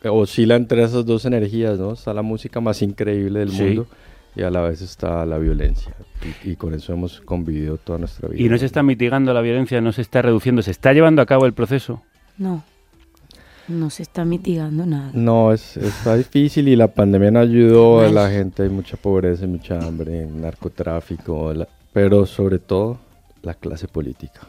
oscila 0.03 0.55
entre 0.55 0.83
esas 0.83 1.05
dos 1.05 1.25
energías, 1.25 1.79
¿no? 1.79 1.93
Está 1.93 2.13
la 2.13 2.21
música 2.21 2.59
más 2.61 2.81
increíble 2.81 3.39
del 3.39 3.51
Sí. 3.51 3.61
mundo 3.63 3.87
y 4.35 4.43
a 4.43 4.49
la 4.51 4.61
vez 4.61 4.81
está 4.81 5.25
la 5.25 5.37
violencia. 5.37 5.93
Y, 6.45 6.51
y 6.51 6.55
con 6.55 6.73
eso 6.73 6.93
hemos 6.93 7.21
convivido 7.21 7.77
toda 7.77 7.99
nuestra 7.99 8.29
vida. 8.29 8.41
¿Y 8.41 8.49
no 8.49 8.57
se 8.57 8.65
está 8.65 8.83
mitigando 8.83 9.33
la 9.33 9.41
violencia, 9.41 9.81
no 9.81 9.91
se 9.91 10.01
está 10.01 10.21
reduciendo, 10.21 10.61
se 10.61 10.71
está 10.71 10.93
llevando 10.93 11.21
a 11.21 11.25
cabo 11.25 11.45
el 11.45 11.53
proceso? 11.53 12.01
No. 12.37 12.63
No 13.67 13.89
se 13.89 14.03
está 14.03 14.23
mitigando 14.23 14.85
nada. 14.85 15.11
No, 15.13 15.51
es, 15.51 15.75
está 15.75 16.15
difícil 16.15 16.69
y 16.69 16.75
la 16.77 16.87
pandemia 16.87 17.31
no 17.31 17.39
ayudó 17.39 17.99
a 17.99 18.09
la 18.09 18.29
gente, 18.29 18.63
hay 18.63 18.69
mucha 18.69 18.95
pobreza, 18.95 19.45
mucha 19.45 19.77
hambre, 19.85 20.25
narcotráfico, 20.25 21.53
la- 21.53 21.67
pero 21.91 22.25
sobre 22.25 22.59
todo 22.59 22.97
la 23.41 23.55
clase 23.55 23.87
política. 23.89 24.39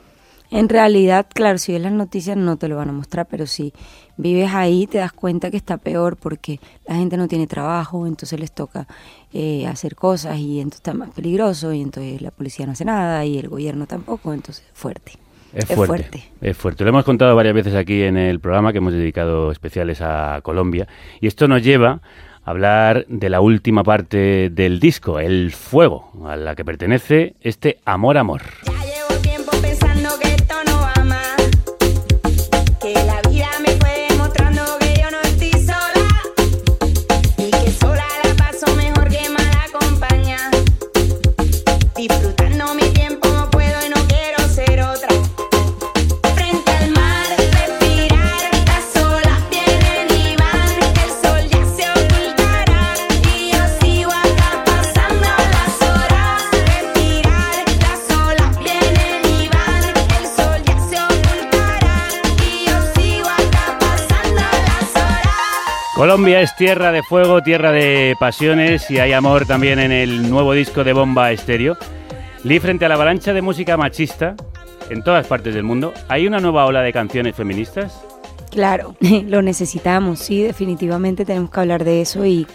En 0.51 0.69
realidad, 0.69 1.27
claro, 1.33 1.59
si 1.59 1.73
ves 1.73 1.83
las 1.83 1.93
noticias 1.93 2.37
no 2.37 2.57
te 2.57 2.69
lo 2.69 2.77
van 2.77 2.89
a 2.89 2.93
mostrar, 2.93 3.27
pero 3.31 3.47
si 3.47 3.73
vives 4.17 4.51
ahí 4.55 4.87
te 4.87 4.99
das 4.99 5.13
cuenta 5.13 5.51
que 5.51 5.59
está 5.59 5.77
peor 5.77 6.17
porque 6.17 6.59
la 6.87 6.97
gente 6.97 7.17
no 7.17 7.29
tiene 7.29 7.47
trabajo, 7.47 8.07
entonces 8.07 8.41
les 8.41 8.53
toca 8.53 8.87
eh, 9.33 9.67
hacer 9.67 9.95
cosas 9.95 10.39
y 10.39 10.61
entonces 10.61 10.81
está 10.81 10.95
más 10.95 11.11
peligroso 11.11 11.73
y 11.73 11.83
entonces 11.83 12.23
la 12.23 12.31
policía 12.31 12.65
no 12.65 12.73
hace 12.73 12.87
nada 12.87 13.25
y 13.27 13.39
el 13.39 13.49
gobierno 13.49 13.87
tampoco, 13.87 14.33
entonces 14.33 14.65
fuerte. 14.73 15.13
Es 15.53 15.65
fuerte, 15.65 16.25
es 16.43 16.57
fuerte. 16.57 16.85
Lo 16.85 16.91
hemos 16.91 17.05
contado 17.05 17.35
varias 17.35 17.55
veces 17.55 17.75
aquí 17.75 18.03
en 18.03 18.19
el 18.19 18.39
programa 18.39 18.73
que 18.73 18.79
hemos 18.79 18.93
dedicado 18.93 19.51
especiales 19.51 20.03
a 20.03 20.41
Colombia. 20.43 20.87
Y 21.21 21.27
esto 21.27 21.49
nos 21.49 21.63
lleva 21.63 22.03
a 22.45 22.51
hablar 22.51 23.07
de 23.09 23.31
la 23.31 23.41
última 23.41 23.83
parte 23.83 24.51
del 24.51 24.79
disco, 24.79 25.19
El 25.19 25.53
Fuego, 25.53 26.13
a 26.27 26.37
la 26.37 26.55
que 26.55 26.67
pertenece 26.67 27.35
este 27.41 27.79
Amor 27.87 28.19
Amor. 28.19 28.43
disfrutar. 41.99 42.38
Colombia 65.99 66.41
es 66.41 66.55
tierra 66.55 66.93
de 66.93 67.03
fuego, 67.03 67.43
tierra 67.43 67.73
de 67.73 68.15
pasiones 68.21 68.89
y 68.89 69.01
hay 69.01 69.13
amor 69.13 69.47
también 69.47 69.81
en 69.81 69.91
el 69.91 70.31
nuevo 70.31 70.53
disco 70.53 70.85
de 70.85 70.93
Bomba 70.93 71.33
Estéreo. 71.33 71.77
Lee, 72.45 72.61
frente 72.61 72.85
a 72.85 72.89
la 72.89 72.95
avalancha 72.95 73.33
de 73.33 73.43
música 73.43 73.77
machista 73.77 74.37
en 74.91 75.03
todas 75.03 75.27
partes 75.27 75.55
del 75.55 75.65
mundo, 75.65 75.93
¿hay 76.09 76.29
una 76.29 76.39
nueva 76.39 76.67
ola 76.67 76.83
de 76.83 76.93
canciones 76.93 77.35
feministas? 77.35 78.01
Claro, 78.53 78.95
lo 79.01 79.43
necesitamos, 79.43 80.21
sí, 80.21 80.41
definitivamente 80.41 81.25
tenemos 81.25 81.51
que 81.51 81.59
hablar 81.59 81.83
de 81.83 82.01
eso 82.01 82.25
y, 82.25 82.47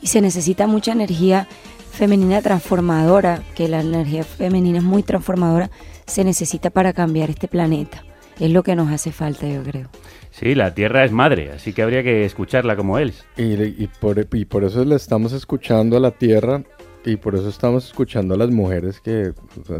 y 0.00 0.06
se 0.06 0.22
necesita 0.22 0.66
mucha 0.66 0.92
energía 0.92 1.48
femenina 1.92 2.40
transformadora, 2.40 3.42
que 3.54 3.68
la 3.68 3.82
energía 3.82 4.24
femenina 4.24 4.78
es 4.78 4.84
muy 4.84 5.02
transformadora, 5.02 5.70
se 6.06 6.24
necesita 6.24 6.70
para 6.70 6.94
cambiar 6.94 7.28
este 7.28 7.46
planeta. 7.46 8.04
Es 8.38 8.50
lo 8.50 8.62
que 8.62 8.74
nos 8.74 8.90
hace 8.90 9.12
falta, 9.12 9.46
yo 9.46 9.62
creo. 9.62 9.90
Sí, 10.30 10.54
la 10.54 10.74
tierra 10.74 11.04
es 11.04 11.12
madre, 11.12 11.50
así 11.52 11.72
que 11.72 11.82
habría 11.82 12.02
que 12.02 12.24
escucharla 12.24 12.76
como 12.76 12.98
él. 12.98 13.12
Y, 13.36 13.54
y 13.62 13.90
por, 14.00 14.26
y 14.32 14.44
por 14.44 14.64
eso 14.64 14.84
le 14.84 14.94
estamos 14.96 15.32
escuchando 15.32 15.96
a 15.96 16.00
la 16.00 16.12
tierra 16.12 16.62
y 17.04 17.16
por 17.16 17.34
eso 17.34 17.48
estamos 17.48 17.86
escuchando 17.86 18.34
a 18.34 18.36
las 18.36 18.50
mujeres 18.50 19.00
que 19.00 19.28
o 19.30 19.64
sea, 19.64 19.78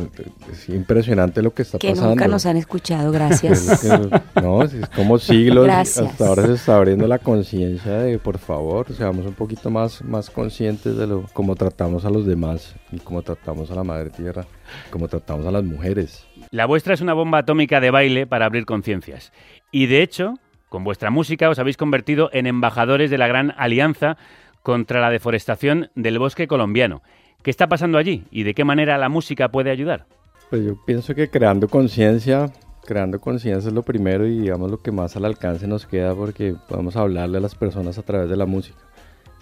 es 0.50 0.68
impresionante 0.70 1.42
lo 1.42 1.52
que 1.52 1.62
está 1.62 1.78
Que 1.78 1.90
pasando. 1.90 2.10
nunca 2.10 2.28
nos 2.28 2.46
han 2.46 2.56
escuchado, 2.56 3.08
Es 3.12 3.12
gracias. 3.12 3.80
que, 3.80 4.40
no, 4.40 4.62
es 4.62 4.74
como 4.96 5.18
siglos. 5.18 5.64
Gracias. 5.66 6.06
Hasta 6.06 6.26
ahora 6.26 6.46
se 6.46 6.54
está 6.54 6.76
abriendo 6.76 7.06
la 7.06 7.18
conciencia 7.18 7.92
de, 7.98 8.18
por 8.18 8.38
favor, 8.38 8.90
seamos 8.94 9.26
un 9.26 9.34
poquito 9.34 9.70
más, 9.70 10.02
más 10.02 10.30
conscientes 10.30 10.96
de 10.96 11.06
lo 11.06 11.24
cómo 11.32 11.56
tratamos 11.56 12.04
a 12.04 12.10
los 12.10 12.24
demás 12.26 12.74
y 12.90 12.98
cómo 12.98 13.22
tratamos 13.22 13.70
a 13.70 13.74
la 13.74 13.84
madre 13.84 14.10
tierra, 14.10 14.46
cómo 14.90 15.08
tratamos 15.08 15.46
a 15.46 15.50
las 15.50 15.64
mujeres. 15.64 16.26
La 16.50 16.66
vuestra 16.66 16.94
es 16.94 17.00
una 17.00 17.12
bomba 17.12 17.38
atómica 17.38 17.80
de 17.80 17.90
baile 17.90 18.26
para 18.26 18.46
abrir 18.46 18.64
conciencias. 18.64 19.32
Y 19.70 19.86
de 19.86 20.02
hecho, 20.02 20.34
con 20.70 20.84
vuestra 20.84 21.10
música 21.10 21.50
os 21.50 21.58
habéis 21.58 21.76
convertido 21.76 22.30
en 22.32 22.46
embajadores 22.46 23.10
de 23.10 23.18
la 23.18 23.26
gran 23.28 23.52
alianza 23.58 24.16
contra 24.62 25.00
la 25.00 25.10
deforestación 25.10 25.90
del 25.94 26.18
bosque 26.18 26.46
colombiano. 26.46 27.02
¿Qué 27.42 27.50
está 27.50 27.68
pasando 27.68 27.98
allí 27.98 28.24
y 28.30 28.42
de 28.42 28.54
qué 28.54 28.64
manera 28.64 28.98
la 28.98 29.08
música 29.08 29.50
puede 29.50 29.70
ayudar? 29.70 30.06
Pues 30.50 30.64
yo 30.64 30.74
pienso 30.84 31.14
que 31.14 31.30
creando 31.30 31.68
conciencia, 31.68 32.52
creando 32.84 33.20
conciencia 33.20 33.68
es 33.68 33.74
lo 33.74 33.82
primero 33.82 34.26
y 34.26 34.40
digamos 34.40 34.70
lo 34.70 34.78
que 34.78 34.90
más 34.90 35.16
al 35.16 35.24
alcance 35.24 35.66
nos 35.66 35.86
queda 35.86 36.14
porque 36.14 36.54
podemos 36.68 36.96
hablarle 36.96 37.38
a 37.38 37.40
las 37.40 37.54
personas 37.54 37.98
a 37.98 38.02
través 38.02 38.28
de 38.28 38.36
la 38.36 38.46
música 38.46 38.78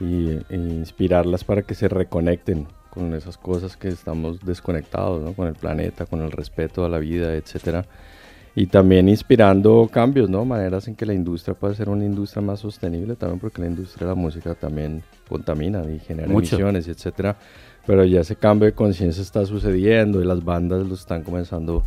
y, 0.01 0.31
e 0.49 0.57
inspirarlas 0.57 1.45
para 1.45 1.63
que 1.63 1.75
se 1.75 1.89
reconecten 1.89 2.69
con 2.91 3.15
esas 3.15 3.37
cosas 3.37 3.77
que 3.77 3.89
estamos 3.89 4.41
desconectados, 4.45 5.23
¿no? 5.23 5.33
con 5.33 5.49
el 5.49 5.55
planeta, 5.55 6.07
con 6.07 6.23
el 6.23 6.31
respeto 6.31 6.85
a 6.85 6.89
la 6.89 6.99
vida, 6.99 7.35
etcétera. 7.35 7.85
Y 8.61 8.67
también 8.67 9.09
inspirando 9.09 9.89
cambios, 9.89 10.29
¿no? 10.29 10.45
Maneras 10.45 10.89
en 10.89 10.97
que 10.97 11.07
la 11.07 11.15
industria 11.15 11.55
pueda 11.55 11.73
ser 11.77 11.89
una 11.89 12.05
industria 12.05 12.43
más 12.43 12.59
sostenible 12.59 13.15
también 13.15 13.39
porque 13.39 13.61
la 13.63 13.69
industria 13.69 14.09
de 14.09 14.15
la 14.15 14.21
música 14.21 14.53
también 14.57 15.01
contamina 15.29 15.85
y 15.89 16.01
genera 16.01 16.27
Mucho. 16.27 16.57
emisiones, 16.57 16.89
etcétera. 16.89 17.37
Pero 17.87 18.05
ya 18.05 18.23
ese 18.23 18.35
cambio 18.35 18.67
de 18.67 18.73
conciencia 18.73 19.23
está 19.23 19.47
sucediendo 19.47 20.21
y 20.21 20.25
las 20.25 20.45
bandas 20.45 20.85
lo 20.85 20.95
están 20.95 21.23
comenzando 21.23 21.85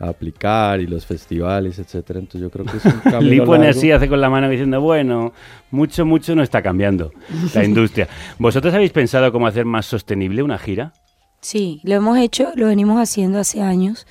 a 0.00 0.08
aplicar 0.08 0.80
y 0.80 0.86
los 0.86 1.04
festivales, 1.04 1.78
etcétera. 1.78 2.20
Entonces 2.20 2.40
yo 2.40 2.48
creo 2.50 2.64
que 2.64 2.78
es 2.78 2.84
un 2.86 3.00
pone 3.02 3.36
largo. 3.36 3.54
así, 3.78 3.92
hace 3.92 4.08
con 4.08 4.22
la 4.22 4.30
mano 4.30 4.48
diciendo, 4.48 4.80
bueno, 4.80 5.34
mucho, 5.70 6.06
mucho 6.06 6.34
no 6.34 6.42
está 6.42 6.62
cambiando 6.62 7.12
la 7.54 7.64
industria. 7.66 8.08
¿Vosotros 8.38 8.72
habéis 8.72 8.92
pensado 8.92 9.30
cómo 9.30 9.46
hacer 9.46 9.66
más 9.66 9.84
sostenible 9.84 10.42
una 10.42 10.56
gira? 10.56 10.94
Sí, 11.42 11.82
lo 11.84 11.96
hemos 11.96 12.16
hecho, 12.16 12.50
lo 12.56 12.68
venimos 12.68 12.98
haciendo 12.98 13.38
hace 13.38 13.60
años. 13.60 14.06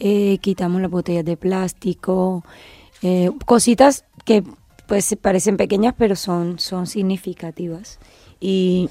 Eh, 0.00 0.38
quitamos 0.40 0.80
las 0.80 0.90
botellas 0.90 1.24
de 1.26 1.36
plástico, 1.36 2.42
eh, 3.02 3.30
cositas 3.44 4.04
que 4.24 4.42
pues 4.86 5.14
parecen 5.20 5.56
pequeñas 5.56 5.94
pero 5.96 6.16
son, 6.16 6.58
son 6.58 6.86
significativas. 6.86 7.98
Y 8.40 8.88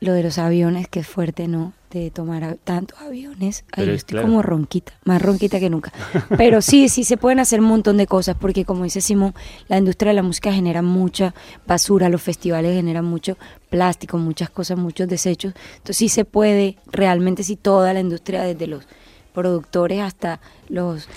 lo 0.00 0.12
de 0.12 0.22
los 0.22 0.38
aviones, 0.38 0.86
que 0.86 1.00
es 1.00 1.06
fuerte, 1.06 1.48
¿no? 1.48 1.72
De 1.90 2.10
tomar 2.10 2.58
tantos 2.62 3.00
aviones. 3.00 3.64
Ay, 3.72 3.86
yo 3.86 3.92
estoy 3.92 4.14
claro. 4.16 4.28
como 4.28 4.42
ronquita, 4.42 4.92
más 5.04 5.22
ronquita 5.22 5.58
que 5.58 5.70
nunca. 5.70 5.92
Pero 6.36 6.60
sí, 6.60 6.88
sí 6.88 7.04
se 7.04 7.16
pueden 7.16 7.38
hacer 7.38 7.60
un 7.60 7.66
montón 7.66 7.96
de 7.96 8.06
cosas, 8.06 8.36
porque 8.38 8.64
como 8.64 8.84
dice 8.84 9.00
Simón, 9.00 9.34
la 9.68 9.78
industria 9.78 10.10
de 10.10 10.16
la 10.16 10.22
música 10.22 10.52
genera 10.52 10.82
mucha 10.82 11.34
basura, 11.66 12.08
los 12.08 12.20
festivales 12.20 12.74
generan 12.74 13.04
mucho 13.04 13.38
plástico, 13.70 14.18
muchas 14.18 14.50
cosas, 14.50 14.76
muchos 14.76 15.08
desechos. 15.08 15.54
Entonces 15.76 15.96
sí 15.96 16.08
se 16.08 16.24
puede, 16.24 16.76
realmente 16.92 17.42
sí 17.42 17.56
toda 17.56 17.94
la 17.94 18.00
industria, 18.00 18.42
desde 18.42 18.66
los 18.66 18.86
productores 19.34 20.00
hasta 20.00 20.40
los, 20.70 21.08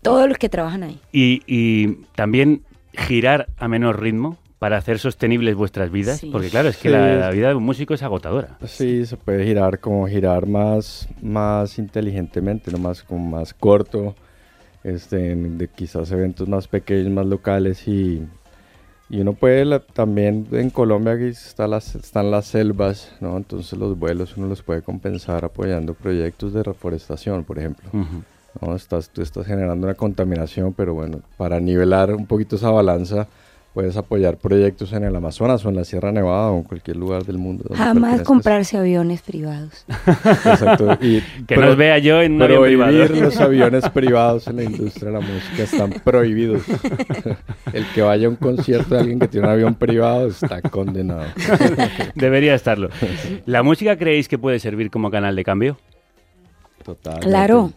todos 0.00 0.26
los 0.28 0.38
que 0.38 0.48
trabajan 0.48 0.84
ahí. 0.84 0.98
Y, 1.12 1.42
y 1.46 2.04
también 2.14 2.62
girar 2.92 3.48
a 3.58 3.68
menor 3.68 4.00
ritmo 4.00 4.38
para 4.58 4.78
hacer 4.78 4.98
sostenibles 4.98 5.54
vuestras 5.56 5.90
vidas, 5.90 6.20
Sí. 6.20 6.30
porque 6.32 6.48
claro, 6.48 6.68
es 6.70 6.76
que 6.78 6.88
Sí. 6.88 6.94
la 6.94 7.28
vida 7.30 7.48
de 7.48 7.54
un 7.54 7.64
músico 7.64 7.92
es 7.92 8.02
agotadora. 8.02 8.56
Sí, 8.66 9.04
se 9.04 9.18
puede 9.18 9.44
girar 9.44 9.78
como 9.80 10.06
girar 10.08 10.46
más, 10.46 11.06
más 11.20 11.78
inteligentemente, 11.78 12.70
no 12.70 12.78
más 12.78 13.02
como 13.02 13.28
más 13.36 13.52
corto, 13.52 14.14
este, 14.82 15.34
de 15.34 15.68
quizás 15.68 16.10
eventos 16.12 16.48
más 16.48 16.68
pequeños, 16.68 17.10
más 17.12 17.26
locales 17.26 17.86
y, 17.88 18.22
y 19.14 19.20
uno 19.20 19.32
puede 19.34 19.64
la- 19.64 19.78
también 19.80 20.46
en 20.52 20.70
Colombia 20.70 21.12
aquí 21.12 21.26
está 21.26 21.68
las, 21.68 21.94
están 21.94 22.30
las 22.30 22.46
selvas, 22.46 23.12
¿no? 23.20 23.36
Entonces 23.36 23.78
los 23.78 23.98
vuelos 23.98 24.36
uno 24.36 24.46
los 24.48 24.62
puede 24.62 24.82
compensar 24.82 25.44
apoyando 25.44 25.94
proyectos 25.94 26.52
de 26.52 26.62
reforestación, 26.62 27.44
por 27.44 27.58
ejemplo. 27.58 27.88
¿no? 28.60 28.74
Estás, 28.76 29.10
tú 29.10 29.22
estás 29.22 29.46
generando 29.46 29.86
una 29.86 29.94
contaminación, 29.94 30.72
pero 30.72 30.94
bueno, 30.94 31.20
para 31.36 31.60
nivelar 31.60 32.12
un 32.14 32.26
poquito 32.26 32.56
esa 32.56 32.70
balanza, 32.70 33.26
puedes 33.74 33.96
apoyar 33.96 34.36
proyectos 34.38 34.92
en 34.92 35.02
el 35.02 35.14
Amazonas 35.16 35.64
o 35.66 35.68
en 35.68 35.74
la 35.76 35.84
Sierra 35.84 36.12
Nevada 36.12 36.50
o 36.52 36.58
en 36.58 36.62
cualquier 36.62 36.96
lugar 36.96 37.24
del 37.24 37.38
mundo. 37.38 37.64
Jamás 37.74 38.22
comprarse 38.22 38.78
aviones 38.78 39.20
privados. 39.20 39.84
Exacto. 39.88 40.96
Y 41.00 41.20
Que 41.48 41.56
pro- 41.56 41.66
nos 41.66 41.76
vea 41.76 41.98
yo 41.98 42.22
en 42.22 42.34
un 42.34 42.42
avión 42.42 42.60
prohibir 42.60 43.06
privado. 43.08 43.20
los 43.24 43.36
aviones 43.40 43.88
privados 43.90 44.46
en 44.46 44.56
la 44.56 44.62
industria 44.62 45.10
de 45.10 45.12
la 45.14 45.20
música 45.20 45.62
están 45.64 45.90
prohibidos. 46.04 46.62
El 47.72 47.84
que 47.92 48.02
vaya 48.02 48.28
a 48.28 48.30
un 48.30 48.36
concierto 48.36 48.94
de 48.94 49.00
alguien 49.00 49.18
que 49.18 49.26
tiene 49.26 49.48
un 49.48 49.52
avión 49.52 49.74
privado 49.74 50.28
está 50.28 50.62
condenado. 50.62 51.24
Debería 52.14 52.54
estarlo. 52.54 52.90
¿La 53.46 53.64
música 53.64 53.96
creéis 53.98 54.28
que 54.28 54.38
puede 54.38 54.60
servir 54.60 54.90
como 54.90 55.10
canal 55.10 55.34
de 55.34 55.42
cambio? 55.42 55.78
Total. 56.84 57.18
Claro, 57.20 57.72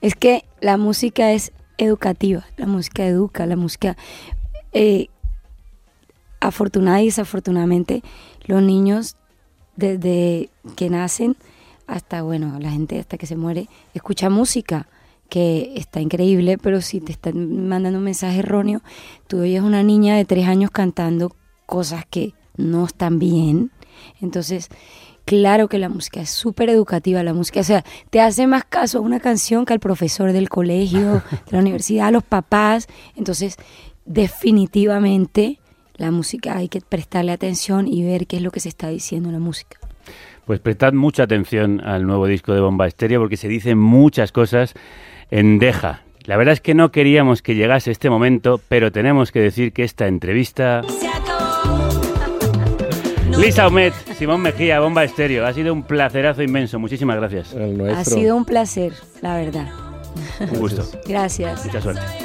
es 0.00 0.14
que 0.14 0.44
la 0.62 0.76
música 0.78 1.32
es 1.32 1.52
educativa, 1.76 2.44
la 2.56 2.66
música 2.66 3.04
educa, 3.04 3.44
la 3.46 3.56
música... 3.56 3.96
eh, 4.72 5.08
afortunada 6.46 7.02
y 7.02 7.06
desafortunadamente, 7.06 8.02
los 8.44 8.62
niños 8.62 9.16
desde 9.76 10.50
que 10.76 10.90
nacen 10.90 11.36
hasta, 11.86 12.22
bueno, 12.22 12.58
la 12.60 12.70
gente 12.70 12.98
hasta 12.98 13.18
que 13.18 13.26
se 13.26 13.36
muere, 13.36 13.68
escucha 13.92 14.30
música 14.30 14.88
que 15.28 15.72
está 15.76 16.00
increíble, 16.00 16.58
pero 16.58 16.80
si 16.80 17.00
te 17.00 17.12
están 17.12 17.68
mandando 17.68 17.98
un 17.98 18.04
mensaje 18.04 18.38
erróneo, 18.38 18.82
tú 19.26 19.40
oyes 19.40 19.62
una 19.62 19.82
niña 19.82 20.16
de 20.16 20.24
tres 20.24 20.46
años 20.46 20.70
cantando 20.70 21.34
cosas 21.66 22.04
que 22.08 22.34
no 22.56 22.84
están 22.84 23.18
bien, 23.18 23.70
entonces 24.20 24.68
Claro 25.24 25.68
que 25.68 25.78
la 25.78 25.88
música 25.88 26.20
es 26.20 26.28
súper 26.28 26.68
educativa, 26.68 27.22
la 27.22 27.32
música, 27.32 27.60
o 27.60 27.64
sea, 27.64 27.82
te 28.10 28.20
hace 28.20 28.46
más 28.46 28.64
caso 28.64 28.98
a 28.98 29.00
una 29.00 29.20
canción 29.20 29.64
que 29.64 29.72
al 29.72 29.80
profesor 29.80 30.32
del 30.32 30.50
colegio, 30.50 31.22
de 31.46 31.52
la 31.52 31.58
universidad, 31.60 32.08
a 32.08 32.10
los 32.10 32.22
papás. 32.22 32.88
Entonces, 33.16 33.56
definitivamente 34.04 35.60
la 35.96 36.10
música 36.10 36.56
hay 36.56 36.68
que 36.68 36.80
prestarle 36.80 37.32
atención 37.32 37.86
y 37.88 38.04
ver 38.04 38.26
qué 38.26 38.36
es 38.36 38.42
lo 38.42 38.50
que 38.50 38.60
se 38.60 38.68
está 38.68 38.88
diciendo 38.88 39.28
en 39.28 39.34
la 39.34 39.40
música. 39.40 39.78
Pues 40.44 40.60
prestad 40.60 40.92
mucha 40.92 41.22
atención 41.22 41.80
al 41.80 42.06
nuevo 42.06 42.26
disco 42.26 42.52
de 42.52 42.60
Bomba 42.60 42.86
Estéreo 42.86 43.20
porque 43.20 43.36
se 43.36 43.48
dicen 43.48 43.78
muchas 43.78 44.32
cosas 44.32 44.74
en 45.30 45.58
Deja. 45.58 46.02
La 46.24 46.36
verdad 46.36 46.52
es 46.54 46.60
que 46.60 46.74
no 46.74 46.90
queríamos 46.90 47.42
que 47.42 47.54
llegase 47.54 47.90
este 47.90 48.10
momento, 48.10 48.60
pero 48.68 48.92
tenemos 48.92 49.30
que 49.30 49.40
decir 49.40 49.72
que 49.72 49.84
esta 49.84 50.06
entrevista... 50.06 50.82
Lisa 53.38 53.66
Omet, 53.66 53.94
Simón 54.16 54.42
Mejía, 54.42 54.80
Bomba 54.80 55.02
Estéreo. 55.02 55.44
Ha 55.44 55.52
sido 55.52 55.72
un 55.72 55.82
placerazo 55.82 56.42
inmenso. 56.42 56.78
Muchísimas 56.78 57.16
gracias. 57.16 57.52
El. 57.52 57.80
Ha 57.90 58.04
sido 58.04 58.36
un 58.36 58.44
placer, 58.44 58.92
la 59.22 59.36
verdad. 59.36 59.68
Un 60.40 60.60
gusto. 60.60 60.84
Gracias. 61.06 61.64
Mucha 61.64 61.80
suerte. 61.80 62.23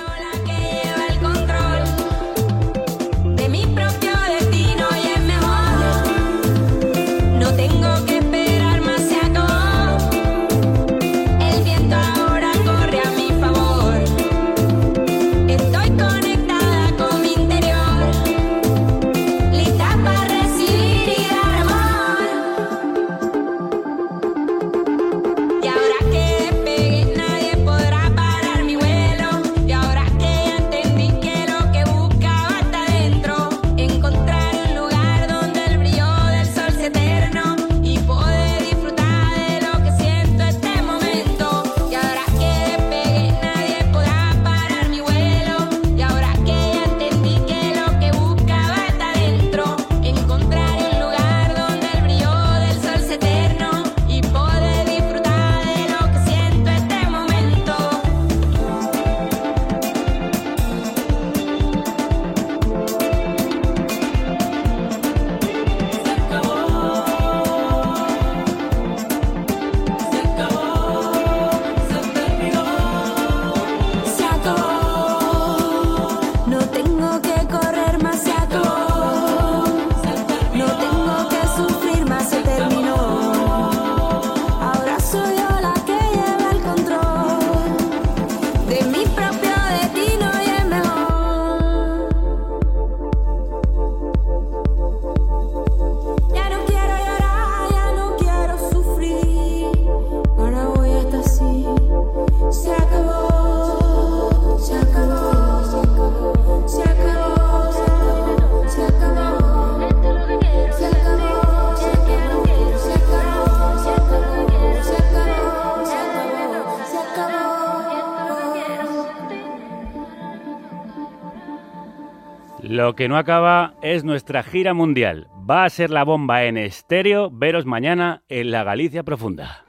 Lo 122.90 122.96
que 122.96 123.08
no 123.08 123.18
acaba 123.20 123.76
es 123.84 124.04
nuestra 124.04 124.42
gira 124.42 124.74
mundial. 124.74 125.28
Va 125.48 125.64
a 125.64 125.70
ser 125.70 125.92
la 125.92 126.04
bomba 126.04 126.46
en 126.46 126.58
estéreo. 126.58 127.30
Veros 127.32 127.68
mañana 127.68 128.24
en 128.30 128.50
la 128.50 128.64
Galicia 128.64 129.04
Profunda. 129.04 129.64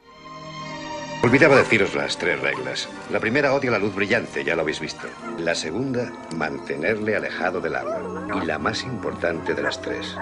Olvidaba 1.22 1.54
deciros 1.54 1.94
las 1.94 2.16
tres 2.16 2.40
reglas. 2.40 2.88
La 3.12 3.20
primera, 3.20 3.52
odia 3.52 3.72
la 3.72 3.78
luz 3.78 3.94
brillante, 3.94 4.42
ya 4.42 4.56
lo 4.56 4.62
habéis 4.62 4.80
visto. 4.80 5.06
La 5.38 5.54
segunda, 5.54 6.10
mantenerle 6.34 7.14
alejado 7.14 7.60
del 7.60 7.76
agua. 7.76 8.00
Y 8.42 8.46
la 8.46 8.58
más 8.58 8.84
importante 8.84 9.52
de 9.52 9.64
las 9.64 9.82
tres, 9.82 10.16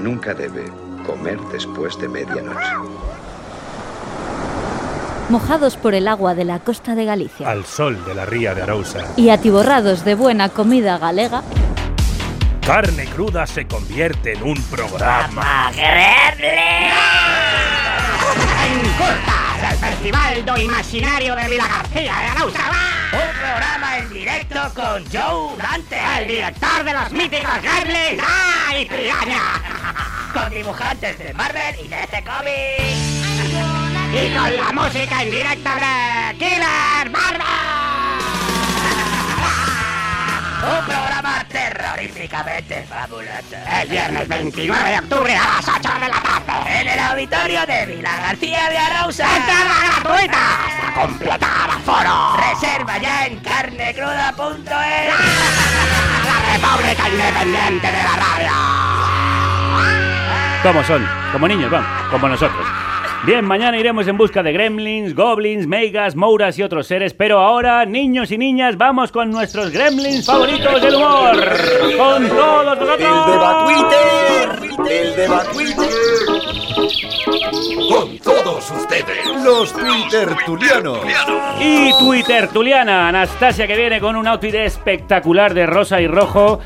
nunca 0.00 0.34
debe 0.34 0.64
comer 1.06 1.38
después 1.52 1.96
de 2.00 2.08
medianoche. 2.08 2.72
Mojados 5.28 5.76
por 5.76 5.94
el 5.94 6.08
agua 6.08 6.34
de 6.34 6.44
la 6.44 6.58
costa 6.58 6.96
de 6.96 7.04
Galicia 7.04 7.48
Al 7.48 7.64
sol 7.64 8.04
de 8.04 8.16
la 8.16 8.26
ría 8.26 8.52
de 8.52 8.62
Arousa. 8.62 9.06
y 9.16 9.28
atiborrados 9.28 10.04
de 10.04 10.16
buena 10.16 10.48
comida 10.48 10.98
galega, 10.98 11.44
Carne 12.70 13.02
cruda 13.06 13.48
se 13.48 13.66
convierte 13.66 14.34
en 14.34 14.44
un 14.44 14.62
programa. 14.70 15.72
del 15.74 15.82
Festival 19.76 20.44
do 20.46 20.56
Imaginario 20.56 21.34
de 21.34 21.48
Vila 21.48 21.66
García 21.66 22.00
de 22.00 22.28
Arauza. 22.28 22.70
Un 23.12 23.32
programa 23.40 23.98
en 23.98 24.08
directo 24.10 24.60
con 24.76 25.04
Joe 25.10 25.56
Dante, 25.58 25.98
el 26.20 26.28
director 26.28 26.84
de 26.84 26.92
los 26.92 27.10
míticos 27.10 27.60
Gremlins. 27.60 28.22
¡Ah, 28.24 28.78
y 28.78 28.84
Piraña! 28.84 29.42
Con 30.32 30.50
dibujantes 30.50 31.18
de 31.18 31.34
Marvel 31.34 31.74
y 31.84 31.88
DC 31.88 32.22
Comics. 32.22 33.20
Y 34.14 34.30
con 34.32 34.56
la 34.56 34.70
música 34.72 35.22
en 35.24 35.30
directo 35.32 35.70
de 35.70 36.36
Killer 36.38 37.10
Marvel. 37.10 37.29
Un 40.70 40.84
programa 40.86 41.44
terroríficamente 41.48 42.84
fabuloso. 42.88 43.56
El 43.80 43.88
viernes 43.88 44.28
29 44.28 44.90
de 44.90 44.98
octubre 44.98 45.34
a 45.34 45.44
las 45.56 45.68
8 45.68 45.88
de 46.00 46.08
la 46.08 46.22
tarde. 46.46 46.80
En 46.80 46.88
el 46.88 46.98
auditorio 46.98 47.66
de 47.66 47.86
Vila 47.86 48.16
García 48.16 48.70
de 48.70 48.78
Arauza. 48.78 49.36
¡Entrada 49.36 49.74
gratuita! 49.84 50.38
¡Hasta 50.66 51.00
completar 51.00 51.70
aforo! 51.70 52.36
Reserva 52.36 52.98
ya 52.98 53.26
en 53.26 53.40
carnecruda.es. 53.40 54.68
La 56.24 56.36
República 56.52 57.08
Independiente 57.08 57.86
de 57.86 58.02
la 58.02 58.16
Radio. 58.16 58.50
¿Cómo 60.62 60.84
son? 60.84 61.08
Como 61.32 61.48
niños, 61.48 61.70
vamos, 61.70 61.88
como 62.10 62.28
nosotros. 62.28 62.79
Bien, 63.26 63.44
mañana 63.44 63.76
iremos 63.76 64.08
en 64.08 64.16
busca 64.16 64.42
de 64.42 64.50
gremlins, 64.52 65.14
goblins, 65.14 65.66
meigas, 65.66 66.16
mouras 66.16 66.58
y 66.58 66.62
otros 66.62 66.86
seres, 66.86 67.12
pero 67.12 67.38
ahora, 67.40 67.84
niños 67.84 68.30
y 68.30 68.38
niñas, 68.38 68.78
vamos 68.78 69.12
con 69.12 69.30
nuestros 69.30 69.70
gremlins 69.70 70.24
favoritos 70.24 70.80
del 70.80 70.94
humor. 70.94 71.36
Con 71.98 72.28
todos 72.28 72.64
nosotros. 72.64 72.98
El 72.98 73.32
de 73.32 73.36
Batwitter, 73.36 74.70
el 74.90 75.16
de 75.16 75.28
Batwitter. 75.28 75.86
Con 77.90 78.18
todos 78.18 78.70
ustedes, 78.70 79.44
los 79.44 79.72
Twittertulianos. 79.74 81.00
Y 81.60 81.90
Twitter 81.98 82.48
Tuliana, 82.48 83.08
Anastasia 83.08 83.66
que 83.66 83.76
viene 83.76 84.00
con 84.00 84.16
un 84.16 84.26
outfit 84.26 84.54
espectacular 84.54 85.52
de 85.52 85.66
rosa 85.66 86.00
y 86.00 86.06
rojo 86.06 86.60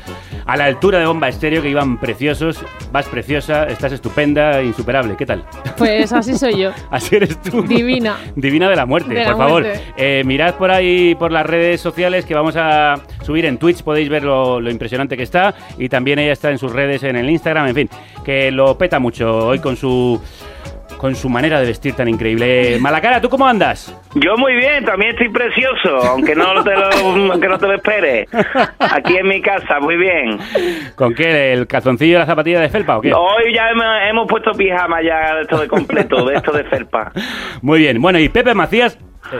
a 0.45 0.55
la 0.55 0.65
altura 0.65 0.99
de 0.99 1.05
Bomba 1.07 1.27
Estéreo 1.27 1.61
que 1.61 1.69
iban 1.69 1.97
preciosos. 1.99 2.59
Vas 2.91 3.07
preciosa, 3.07 3.65
estás 3.65 3.91
estupenda, 3.93 4.61
insuperable. 4.61 5.15
¿Qué 5.17 5.25
tal? 5.25 5.43
Pues 5.77 6.13
así 6.13 6.37
soy 6.51 6.61
yo. 6.61 6.71
Así 6.91 7.15
eres 7.15 7.41
tú. 7.41 7.63
Divina. 7.63 8.17
Divina 8.35 8.69
de 8.69 8.75
la 8.75 8.85
muerte, 8.85 9.13
De 9.13 9.21
la 9.23 9.31
por 9.31 9.37
favor. 9.37 9.61
muerte. 9.63 9.81
Eh, 9.97 10.23
mirad 10.25 10.55
por 10.55 10.71
ahí 10.71 11.15
por 11.15 11.31
las 11.31 11.45
redes 11.45 11.81
sociales 11.81 12.25
que 12.25 12.33
vamos 12.35 12.55
a 12.57 12.95
subir 13.23 13.45
en 13.45 13.57
Twitch, 13.57 13.83
podéis 13.83 14.09
ver 14.09 14.23
lo, 14.23 14.59
lo 14.59 14.69
impresionante 14.69 15.17
que 15.17 15.23
está. 15.23 15.55
Y 15.77 15.89
también 15.89 16.19
ella 16.19 16.33
está 16.33 16.51
en 16.51 16.57
sus 16.57 16.71
redes, 16.71 17.03
en 17.03 17.15
el 17.15 17.29
Instagram, 17.29 17.67
en 17.67 17.75
fin, 17.75 17.89
que 18.23 18.51
lo 18.51 18.77
peta 18.77 18.99
mucho 18.99 19.47
hoy 19.47 19.59
con 19.59 19.75
su 19.75 20.21
con 21.05 21.15
su 21.15 21.29
manera 21.29 21.59
de 21.59 21.67
vestir 21.67 21.93
tan 21.93 22.07
increíble. 22.07 22.79
Malacara, 22.79 23.21
¿tú 23.21 23.29
cómo 23.29 23.45
andas? 23.45 23.95
Yo 24.15 24.35
muy 24.37 24.55
bien, 24.55 24.83
también 24.85 25.11
estoy 25.11 25.29
precioso, 25.29 25.97
aunque 25.97 26.33
no 26.33 26.63
te 26.63 26.71
lo, 26.71 26.89
aunque 27.31 27.47
no 27.47 27.59
te 27.59 27.67
lo 27.67 27.73
esperes. 27.73 28.27
Aquí 28.79 29.15
en 29.15 29.27
mi 29.27 29.39
casa, 29.39 29.79
muy 29.79 29.97
bien. 29.97 30.39
¿Con 30.95 31.13
qué? 31.13 31.53
¿El 31.53 31.67
calzoncillo 31.67 32.15
y 32.15 32.17
la 32.17 32.25
zapatilla 32.25 32.59
de 32.59 32.69
felpa 32.69 32.97
o 32.97 33.01
qué? 33.01 33.13
Hoy 33.13 33.53
ya 33.53 33.69
hemos, 33.69 33.85
hemos 34.09 34.27
puesto 34.27 34.51
pijama 34.53 35.03
ya 35.03 35.35
de 35.35 35.41
esto 35.43 35.59
de 35.59 35.67
completo, 35.67 36.25
de 36.25 36.37
esto 36.37 36.51
de 36.51 36.63
felpa. 36.63 37.11
Muy 37.61 37.81
bien. 37.81 38.01
Bueno, 38.01 38.17
y 38.17 38.27
Pepe 38.27 38.55
Macías. 38.55 38.97
eh, 39.31 39.37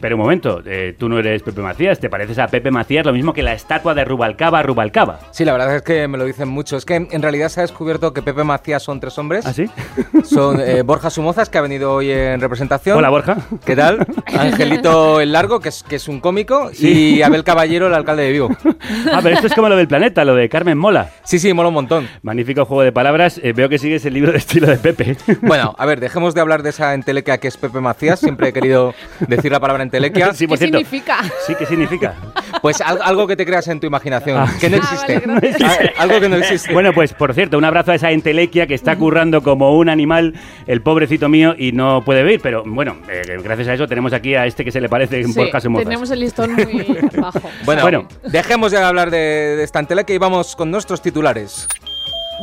pero 0.00 0.16
un 0.16 0.22
momento, 0.22 0.62
eh, 0.64 0.94
tú 0.98 1.08
no 1.08 1.18
eres 1.18 1.42
Pepe 1.42 1.60
Macías, 1.60 1.98
te 1.98 2.08
pareces 2.08 2.38
a 2.38 2.48
Pepe 2.48 2.70
Macías 2.70 3.06
lo 3.06 3.12
mismo 3.12 3.32
que 3.32 3.42
la 3.42 3.52
estatua 3.52 3.94
de 3.94 4.04
Rubalcaba 4.04 4.62
Rubalcaba. 4.62 5.20
Sí, 5.30 5.44
la 5.44 5.52
verdad 5.52 5.76
es 5.76 5.82
que 5.82 6.08
me 6.08 6.18
lo 6.18 6.24
dicen 6.24 6.48
mucho. 6.48 6.76
Es 6.76 6.84
que 6.84 6.96
en 6.96 7.22
realidad 7.22 7.48
se 7.48 7.60
ha 7.60 7.62
descubierto 7.62 8.12
que 8.12 8.22
Pepe 8.22 8.44
Macías 8.44 8.82
son 8.82 9.00
tres 9.00 9.18
hombres. 9.18 9.46
¿Ah, 9.46 9.52
sí? 9.52 9.70
Son 10.24 10.60
eh, 10.60 10.82
Borja 10.82 11.08
Sumozas, 11.08 11.48
que 11.48 11.58
ha 11.58 11.60
venido 11.60 11.94
hoy 11.94 12.10
en 12.10 12.40
representación. 12.40 12.98
Hola, 12.98 13.10
Borja. 13.10 13.36
¿Qué 13.64 13.76
tal? 13.76 14.04
Angelito 14.38 15.20
el 15.20 15.32
Largo, 15.32 15.60
que 15.60 15.68
es, 15.68 15.82
que 15.82 15.96
es 15.96 16.08
un 16.08 16.20
cómico. 16.20 16.70
Sí. 16.72 17.16
Y 17.16 17.22
Abel 17.22 17.44
Caballero, 17.44 17.86
el 17.86 17.94
alcalde 17.94 18.24
de 18.24 18.32
Vigo. 18.32 18.50
Ah, 19.12 19.20
pero 19.22 19.36
esto 19.36 19.46
es 19.46 19.54
como 19.54 19.68
lo 19.68 19.76
del 19.76 19.88
planeta, 19.88 20.24
lo 20.24 20.34
de 20.34 20.48
Carmen 20.48 20.76
Mola. 20.76 21.10
Sí, 21.22 21.38
sí, 21.38 21.52
mola 21.52 21.68
un 21.68 21.74
montón. 21.74 22.08
Magnífico 22.22 22.64
juego 22.64 22.82
de 22.82 22.92
palabras. 22.92 23.40
Eh, 23.42 23.52
veo 23.52 23.68
que 23.68 23.78
sigues 23.78 24.04
el 24.04 24.14
libro 24.14 24.32
de 24.32 24.38
estilo 24.38 24.66
de 24.66 24.76
Pepe. 24.76 25.16
Bueno, 25.42 25.74
a 25.78 25.86
ver, 25.86 26.00
dejemos 26.00 26.34
de 26.34 26.40
hablar 26.40 26.62
de 26.62 26.70
esa 26.70 26.94
entelequia 26.94 27.38
que 27.38 27.48
es 27.48 27.56
Pepe 27.56 27.80
Macías. 27.80 28.20
Siempre 28.20 28.48
he 28.48 28.52
querido 28.52 28.94
decir 29.28 29.52
la 29.52 29.60
palabra 29.66 29.82
entelequia. 29.82 30.32
Sí, 30.32 30.46
por 30.46 30.58
¿Qué 30.58 30.66
cierto. 30.66 30.78
significa? 30.78 31.16
Sí, 31.46 31.54
¿qué 31.58 31.66
significa? 31.66 32.14
Pues 32.62 32.80
al- 32.80 33.00
algo 33.02 33.26
que 33.26 33.36
te 33.36 33.44
creas 33.44 33.68
en 33.68 33.80
tu 33.80 33.86
imaginación, 33.86 34.38
Ah. 34.38 34.52
que 34.60 34.70
no 34.70 34.76
Ah, 34.76 34.80
existe. 34.82 35.22
vale. 35.26 35.50
Ah, 35.64 36.02
algo 36.02 36.20
que 36.20 36.28
no 36.28 36.36
existe. 36.36 36.72
Bueno, 36.72 36.92
pues 36.92 37.12
por 37.12 37.34
cierto, 37.34 37.58
un 37.58 37.64
abrazo 37.64 37.92
a 37.92 37.94
esa 37.94 38.10
entelequia 38.10 38.66
que 38.66 38.74
está 38.74 38.96
currando 38.96 39.42
como 39.42 39.76
un 39.76 39.88
animal, 39.88 40.34
el 40.66 40.80
pobrecito 40.82 41.28
mío, 41.28 41.54
y 41.56 41.72
no 41.72 42.02
puede 42.04 42.22
ver, 42.22 42.40
pero 42.42 42.62
bueno, 42.66 42.96
eh, 43.08 43.38
gracias 43.42 43.68
a 43.68 43.74
eso 43.74 43.86
tenemos 43.86 44.12
aquí 44.12 44.34
a 44.34 44.46
este 44.46 44.64
que 44.64 44.72
se 44.72 44.80
le 44.80 44.88
parece 44.88 45.20
en 45.20 45.32
Sí, 45.32 45.50
Somozas. 45.60 45.84
tenemos 45.84 46.10
el 46.10 46.20
listón 46.20 46.52
muy 46.54 46.98
bajo. 47.20 47.40
Bueno, 47.64 47.82
Bueno. 47.82 48.08
dejemos 48.24 48.72
de 48.72 48.78
hablar 48.78 49.10
de, 49.10 49.18
de 49.56 49.62
esta 49.64 49.78
entelequia 49.80 50.14
y 50.14 50.18
vamos 50.18 50.56
con 50.56 50.70
nuestros 50.70 51.02
titulares. 51.02 51.66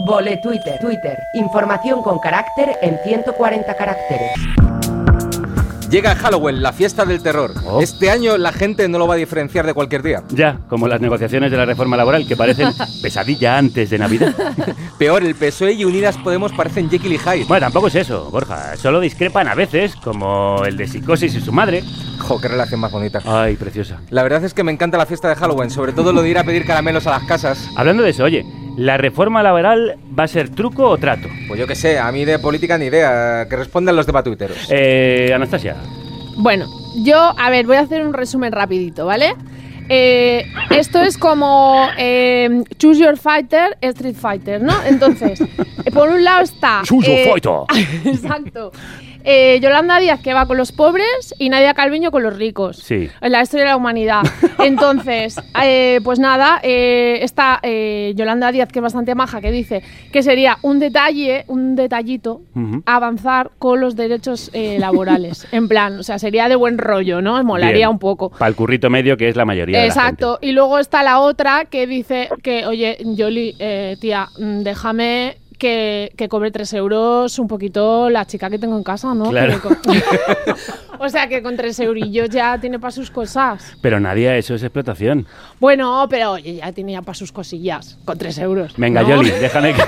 Vole 0.08 0.38
Twitter, 0.42 0.80
Twitter. 0.82 1.18
Información 1.36 2.02
con 2.02 2.20
carácter 2.20 2.72
en 2.82 2.98
140 3.04 3.76
caracteres. 3.76 4.32
Llega 5.94 6.16
Halloween, 6.16 6.64
la 6.64 6.74
fiesta 6.74 7.06
del 7.06 7.22
terror. 7.22 7.54
Oh. 7.68 7.80
Este 7.80 8.10
año 8.10 8.36
la 8.40 8.52
gente 8.52 8.90
no 8.90 8.98
lo 8.98 9.06
va 9.08 9.14
a 9.14 9.18
diferenciar 9.18 9.68
de 9.68 9.76
cualquier 9.76 10.02
día. 10.02 10.24
Ya, 10.30 10.58
como 10.68 10.88
las 10.88 11.00
negociaciones 11.00 11.52
de 11.52 11.58
la 11.58 11.66
reforma 11.66 11.96
laboral, 11.96 12.28
que 12.28 12.36
parecen 12.36 12.70
pesadilla 13.04 13.60
antes 13.60 13.92
de 13.92 14.00
Navidad. 14.00 14.34
Peor, 14.98 15.22
el 15.22 15.36
PSOE 15.36 15.74
y 15.74 15.86
Unidas 15.86 16.18
Podemos 16.18 16.52
parecen 16.54 16.90
Jekyll 16.90 17.14
y 17.14 17.20
Hyde. 17.20 17.46
Bueno, 17.48 17.68
tampoco 17.68 17.90
es 17.90 17.96
eso, 17.96 18.28
Borja. 18.32 18.76
Solo 18.76 19.00
discrepan 19.00 19.48
a 19.48 19.54
veces, 19.54 19.96
como 19.98 20.64
el 20.66 20.78
de 20.78 20.88
Psicosis 20.88 21.36
y 21.36 21.42
su 21.42 21.52
madre. 21.52 21.84
Jo, 22.18 22.42
qué 22.42 22.48
relación 22.48 22.80
más 22.80 22.92
bonita. 22.92 23.22
Ay, 23.24 23.56
preciosa. 23.56 24.00
La 24.10 24.24
verdad 24.24 24.44
es 24.46 24.56
que 24.56 24.64
me 24.64 24.72
encanta 24.72 24.98
la 24.98 25.06
fiesta 25.06 25.30
de 25.30 25.36
Halloween, 25.36 25.70
sobre 25.70 25.94
todo 25.94 26.12
lo 26.12 26.24
de 26.24 26.30
ir 26.30 26.40
a 26.40 26.44
pedir 26.44 26.66
caramelos 26.66 27.06
a 27.06 27.12
las 27.12 27.24
casas. 27.26 27.70
Hablando 27.76 28.02
de 28.02 28.10
eso, 28.10 28.24
oye, 28.24 28.44
¿la 28.78 28.98
reforma 28.98 29.44
laboral 29.44 29.96
va 30.18 30.24
a 30.24 30.28
ser 30.28 30.50
truco 30.50 30.90
o 30.90 30.98
trato? 30.98 31.28
Pues 31.48 31.60
yo 31.60 31.68
qué 31.68 31.76
sé, 31.76 32.00
a 32.00 32.12
mí 32.12 32.26
de 32.26 32.40
política 32.40 32.78
ni 32.78 32.86
idea, 32.86 33.48
que 33.50 33.56
respondan 33.56 33.96
los 33.96 34.06
debatuiteros. 34.06 34.68
Eh, 34.70 35.32
Anastasia. 35.34 35.76
Bueno, 36.38 36.68
yo, 37.04 37.34
a 37.38 37.50
ver, 37.50 37.66
voy 37.66 37.78
a 37.78 37.82
hacer 37.82 38.06
un 38.06 38.14
resumen 38.14 38.52
rapidito, 38.52 39.06
¿vale? 39.06 39.34
Eh, 39.90 40.46
esto 40.70 41.02
es 41.02 41.18
como 41.18 41.88
eh, 41.98 42.64
Choose 42.78 43.02
Your 43.02 43.18
Fighter, 43.18 43.78
Street 43.82 44.16
Fighter, 44.16 44.62
¿no? 44.62 44.74
Entonces, 44.86 45.42
eh, 45.42 45.92
por 45.92 46.10
un 46.10 46.24
lado 46.24 46.42
está... 46.42 46.82
Choose 46.86 47.08
your 47.08 47.42
fighter. 47.42 48.06
Exacto. 48.06 48.72
Eh, 49.24 49.60
Yolanda 49.62 50.00
Díaz 50.00 50.22
que 50.22 50.34
va 50.34 50.46
con 50.46 50.58
los 50.58 50.72
pobres 50.72 51.34
y 51.40 51.50
Nadia 51.50 51.74
Calviño 51.74 52.12
con 52.12 52.24
los 52.24 52.36
ricos. 52.36 52.78
Sí. 52.78 53.10
En 53.22 53.32
la 53.32 53.42
historia 53.42 53.66
de 53.66 53.70
la 53.72 53.78
humanidad. 53.78 54.24
Entonces, 54.60 55.40
eh, 55.64 56.02
pues 56.04 56.20
nada, 56.20 56.60
eh, 56.64 57.20
está 57.22 57.62
Yolanda 58.16 58.52
Díaz, 58.52 58.70
que 58.70 58.80
es 58.80 58.84
bastante 58.84 59.16
maja, 59.16 59.42
que 59.42 59.52
dice 59.52 59.84
que 60.12 60.24
sería 60.24 60.58
un 60.62 60.80
detalle, 60.80 61.46
un 61.48 61.76
detallito, 61.76 62.42
avanzar 62.86 63.52
con 63.60 63.80
los 63.80 63.96
derechos 63.96 64.52
laborales. 64.54 65.48
en 65.52 65.68
plan, 65.68 66.00
o 66.00 66.04
sea, 66.04 66.20
sería 66.20 66.50
de 66.50 66.56
buen 66.56 66.78
rollo, 66.78 67.22
¿no? 67.22 67.42
Molaría 67.44 67.78
Bien. 67.78 67.90
un 67.90 68.00
poco. 68.00 68.30
Para 68.30 68.50
el 68.50 68.56
currito 68.56 68.90
medio, 68.90 69.18
que 69.18 69.30
es 69.30 69.36
la 69.36 69.46
mayoría 69.46 69.80
de 69.80 69.88
la 69.88 69.88
Exacto. 69.88 70.40
Y 70.42 70.52
luego 70.52 70.80
está 70.80 71.04
la 71.04 71.20
otra 71.20 71.66
que 71.66 71.88
dice 71.88 72.30
que, 72.42 72.66
oye, 72.66 72.98
Yoli, 73.04 73.56
tía, 74.00 74.28
mm, 74.38 74.60
déjame 74.64 75.38
que, 75.64 76.12
que 76.18 76.28
cobre 76.28 76.52
tres 76.52 76.74
euros 76.74 77.40
un 77.40 77.48
poquito 77.48 78.10
la 78.10 78.26
chica 78.26 78.50
que 78.50 78.60
tengo 78.60 78.76
en 78.76 78.84
casa, 78.84 79.14
¿no? 79.14 79.30
Claro. 79.30 79.62
O 81.00 81.10
sea, 81.10 81.28
que 81.28 81.42
con 81.42 81.58
tres 81.58 81.80
eurillos 81.80 82.30
ya 82.30 82.58
tiene 82.60 82.80
para 82.80 82.92
sus 82.92 83.10
cosas. 83.12 83.76
Pero 83.82 84.00
nadie, 84.00 84.38
eso 84.38 84.56
es 84.56 84.64
explotación. 84.64 85.26
Bueno, 85.60 86.08
pero 86.10 86.32
oye, 86.34 86.56
ya 86.56 86.72
tiene 86.72 86.94
ya 86.94 87.02
para 87.02 87.16
sus 87.16 87.32
cosillas, 87.32 87.98
con 88.06 88.18
tres 88.18 88.38
euros. 88.38 88.74
Venga, 88.78 89.02
¿no? 89.02 89.10
Yoli, 89.10 89.32
déjame 89.32 89.74
que, 89.74 89.84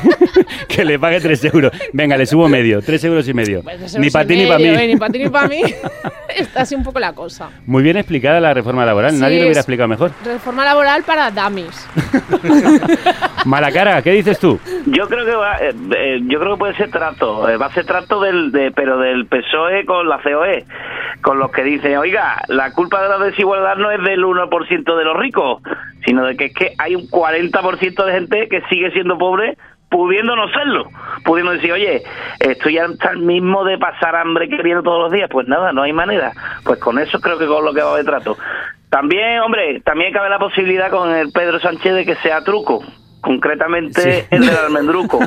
que 0.68 0.86
le 0.86 0.98
pague 1.00 1.20
tres 1.22 1.44
euros. 1.46 1.72
Venga, 1.94 2.18
le 2.18 2.26
subo 2.26 2.48
medio, 2.50 2.82
tres 2.82 3.04
euros 3.04 3.28
y 3.28 3.34
medio. 3.34 3.62
Pues 3.64 3.98
Ni 3.98 4.10
para 4.10 4.26
ti 4.28 4.36
ni 4.36 4.46
para 4.48 4.60
mí. 4.60 4.66
eh, 4.66 4.88
ni 4.88 4.96
para 4.98 5.12
ti 5.12 5.20
ni 5.20 5.30
para 5.30 5.48
mí. 5.48 5.62
Está 6.36 6.62
así 6.64 6.76
un 6.76 6.84
poco 6.84 7.00
la 7.00 7.14
cosa. 7.14 7.50
Muy 7.66 7.82
bien 7.84 7.96
explicada 7.98 8.42
la 8.42 8.54
reforma 8.54 8.84
laboral. 8.86 9.12
Sí, 9.12 9.20
Nadie 9.22 9.38
lo 9.38 9.44
hubiera 9.46 9.62
explicado 9.62 9.88
mejor. 9.88 10.12
Reforma 10.26 10.66
laboral 10.66 11.04
para 11.04 11.32
dummies. 11.32 11.88
Mala 13.46 13.72
cara, 13.72 14.02
¿qué 14.02 14.12
dices 14.12 14.40
tú? 14.40 14.60
Yo 14.88 15.08
creo 15.08 15.26
que 15.26 15.36
va, 15.36 15.58
eh, 15.60 15.74
eh, 15.98 16.20
yo 16.24 16.40
creo 16.40 16.54
que 16.56 16.60
puede 16.60 16.76
ser 16.76 16.90
trato, 16.92 17.48
eh, 17.48 17.58
va 17.58 17.68
a 17.68 17.74
ser 17.74 17.86
trato 17.86 18.20
del, 18.20 18.52
de, 18.52 18.72
pero 18.72 18.98
del 19.00 19.28
PSOE 19.28 19.86
con 19.86 20.10
la 20.10 20.20
COE, 20.22 20.66
con 21.22 21.40
los 21.40 21.52
que 21.52 21.64
dicen, 21.64 21.98
oiga, 21.98 22.42
la 22.48 22.72
culpa 22.72 23.02
de 23.02 23.10
la 23.10 23.18
desigualdad 23.20 23.78
no 23.78 23.92
es 23.92 24.02
del 24.04 24.24
1% 24.24 24.98
de 24.98 25.04
los 25.04 25.18
ricos, 25.18 25.62
sino 26.06 26.26
de 26.26 26.36
que 26.36 26.46
es 26.46 26.54
que 26.54 26.74
hay 26.78 26.96
un 26.96 27.10
40% 27.10 28.06
de 28.06 28.12
gente 28.12 28.48
que 28.50 28.62
sigue 28.70 28.92
siendo 28.92 29.18
pobre 29.18 29.58
pudiendo 29.90 30.36
no 30.36 30.50
serlo, 30.50 30.90
pudiendo 31.24 31.54
decir, 31.54 31.72
oye, 31.72 32.04
estoy 32.40 32.78
hasta 32.78 33.12
el 33.12 33.20
mismo 33.20 33.64
de 33.64 33.78
pasar 33.78 34.16
hambre 34.16 34.50
que 34.50 34.58
todos 34.58 35.04
los 35.04 35.12
días, 35.12 35.30
pues 35.32 35.48
nada, 35.48 35.72
no 35.72 35.84
hay 35.84 35.94
manera, 35.94 36.34
pues 36.64 36.80
con 36.80 37.00
eso 37.00 37.20
creo 37.22 37.38
que 37.38 37.46
con 37.46 37.64
lo 37.64 37.74
que 37.74 37.82
va 37.82 37.96
de 37.96 38.04
trato. 38.04 38.38
También, 38.90 39.40
hombre, 39.40 39.82
también 39.82 40.12
cabe 40.12 40.30
la 40.30 40.40
posibilidad 40.40 40.90
con 40.90 41.12
el 41.12 41.32
Pedro 41.32 41.60
Sánchez 41.60 41.94
de 41.94 42.06
que 42.06 42.16
sea 42.16 42.44
truco, 42.44 42.84
concretamente 43.26 44.02
Sí. 44.22 44.28
el 44.30 44.46
del 44.46 44.56
almendruco, 44.56 45.20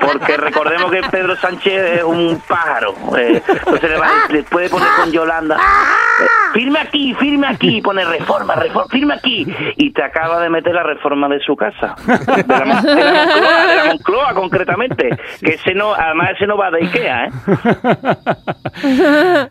porque 0.00 0.36
recordemos 0.36 0.90
que 0.90 1.00
Pedro 1.10 1.36
Sánchez 1.36 1.98
es 1.98 2.02
un 2.04 2.42
pájaro, 2.48 2.94
eh, 3.16 3.40
entonces 3.48 3.90
le, 3.90 3.96
va- 3.96 4.10
le 4.28 4.42
puede 4.42 4.68
poner 4.68 4.88
con 5.00 5.12
Yolanda, 5.12 5.56
eh, 5.56 6.24
firme 6.52 6.80
aquí, 6.80 7.14
firme 7.14 7.46
aquí, 7.46 7.80
pone 7.80 8.04
reforma, 8.04 8.56
reforma, 8.56 8.88
firme 8.90 9.14
aquí, 9.14 9.46
y 9.76 9.92
te 9.92 10.02
acaba 10.02 10.40
de 10.40 10.50
meter 10.50 10.74
la 10.74 10.82
reforma 10.82 11.28
de 11.28 11.38
su 11.40 11.54
casa, 11.56 11.94
de 12.06 12.44
la, 12.48 12.64
Mon- 12.64 12.82
de 12.82 12.94
la 13.04 13.12
Moncloa, 13.12 13.66
de 13.66 13.76
la 13.76 13.84
Moncloa 13.86 14.34
concretamente, 14.34 15.10
que 15.40 15.54
ese 15.54 15.74
no, 15.74 15.94
además 15.94 16.30
ese 16.34 16.46
no 16.46 16.56
va 16.56 16.70
de 16.72 16.78
Ikea, 16.84 17.24
¿eh? 17.26 17.30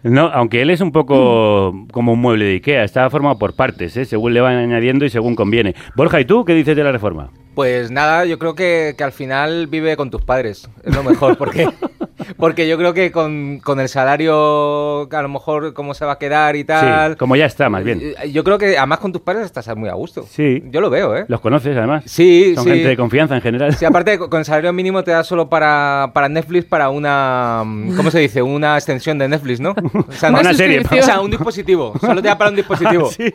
No, 0.03 0.27
aunque 0.33 0.61
él 0.61 0.69
es 0.69 0.81
un 0.81 0.91
poco 0.91 1.73
como 1.91 2.13
un 2.13 2.19
mueble 2.21 2.45
de 2.45 2.53
Ikea, 2.55 2.83
está 2.83 3.09
formado 3.09 3.37
por 3.37 3.55
partes, 3.55 3.95
¿eh? 3.97 4.05
según 4.05 4.33
le 4.33 4.41
van 4.41 4.55
añadiendo 4.57 5.05
y 5.05 5.09
según 5.09 5.35
conviene. 5.35 5.73
Borja, 5.95 6.19
¿y 6.19 6.25
tú 6.25 6.43
qué 6.45 6.53
dices 6.53 6.75
de 6.75 6.83
la 6.83 6.91
reforma? 6.91 7.29
Pues 7.55 7.89
nada, 7.89 8.25
yo 8.25 8.37
creo 8.37 8.53
que, 8.53 8.95
que 8.97 9.03
al 9.05 9.13
final 9.13 9.67
vive 9.67 9.95
con 9.95 10.11
tus 10.11 10.21
padres. 10.21 10.69
Es 10.83 10.93
lo 10.93 11.03
mejor, 11.03 11.37
porque, 11.37 11.69
porque 12.37 12.67
yo 12.67 12.77
creo 12.77 12.93
que 12.93 13.11
con, 13.11 13.59
con 13.63 13.79
el 13.79 13.89
salario, 13.89 15.07
a 15.11 15.21
lo 15.21 15.29
mejor 15.29 15.73
cómo 15.73 15.93
se 15.93 16.05
va 16.05 16.13
a 16.13 16.17
quedar 16.19 16.55
y 16.55 16.63
tal. 16.63 17.11
Sí, 17.13 17.17
como 17.17 17.35
ya 17.35 17.45
está, 17.45 17.69
más 17.69 17.83
bien. 17.83 17.99
eh, 18.21 18.31
Yo 18.31 18.43
creo 18.43 18.57
que 18.57 18.77
además 18.77 18.99
con 18.99 19.11
tus 19.11 19.21
padres 19.21 19.45
estás 19.45 19.73
muy 19.75 19.89
a 19.89 19.93
gusto. 19.93 20.25
Sí. 20.29 20.63
Yo 20.71 20.81
lo 20.81 20.89
veo, 20.89 21.15
¿eh? 21.15 21.25
¿Los 21.27 21.41
conoces 21.41 21.75
además? 21.77 22.03
Sí, 22.05 22.53
Son 22.55 22.63
sí. 22.63 22.69
gente 22.71 22.87
de 22.89 22.97
confianza 22.97 23.35
en 23.35 23.41
general. 23.41 23.73
Sí, 23.75 23.85
aparte 23.85 24.17
con 24.29 24.39
el 24.39 24.45
salario 24.45 24.73
mínimo 24.73 25.03
te 25.03 25.11
da 25.11 25.23
solo 25.23 25.49
para, 25.49 26.11
para 26.13 26.29
Netflix 26.29 26.65
para 26.65 26.89
una 26.89 27.63
¿cómo 27.95 28.11
se 28.11 28.19
dice? 28.19 28.41
Una 28.41 28.75
extensión 28.75 29.17
de 29.17 29.27
Netflix, 29.27 29.59
¿no? 29.59 29.75
O 30.07 30.11
sea, 30.11 30.29
Una 30.29 30.53
serie. 30.53 30.81
O 30.81 31.03
sea, 31.03 31.19
un 31.21 31.31
dispositivo. 31.31 31.93
Solo 31.99 32.21
te 32.21 32.27
da 32.27 32.37
para 32.37 32.49
un 32.49 32.55
dispositivo. 32.55 33.09
Sí. 33.15 33.33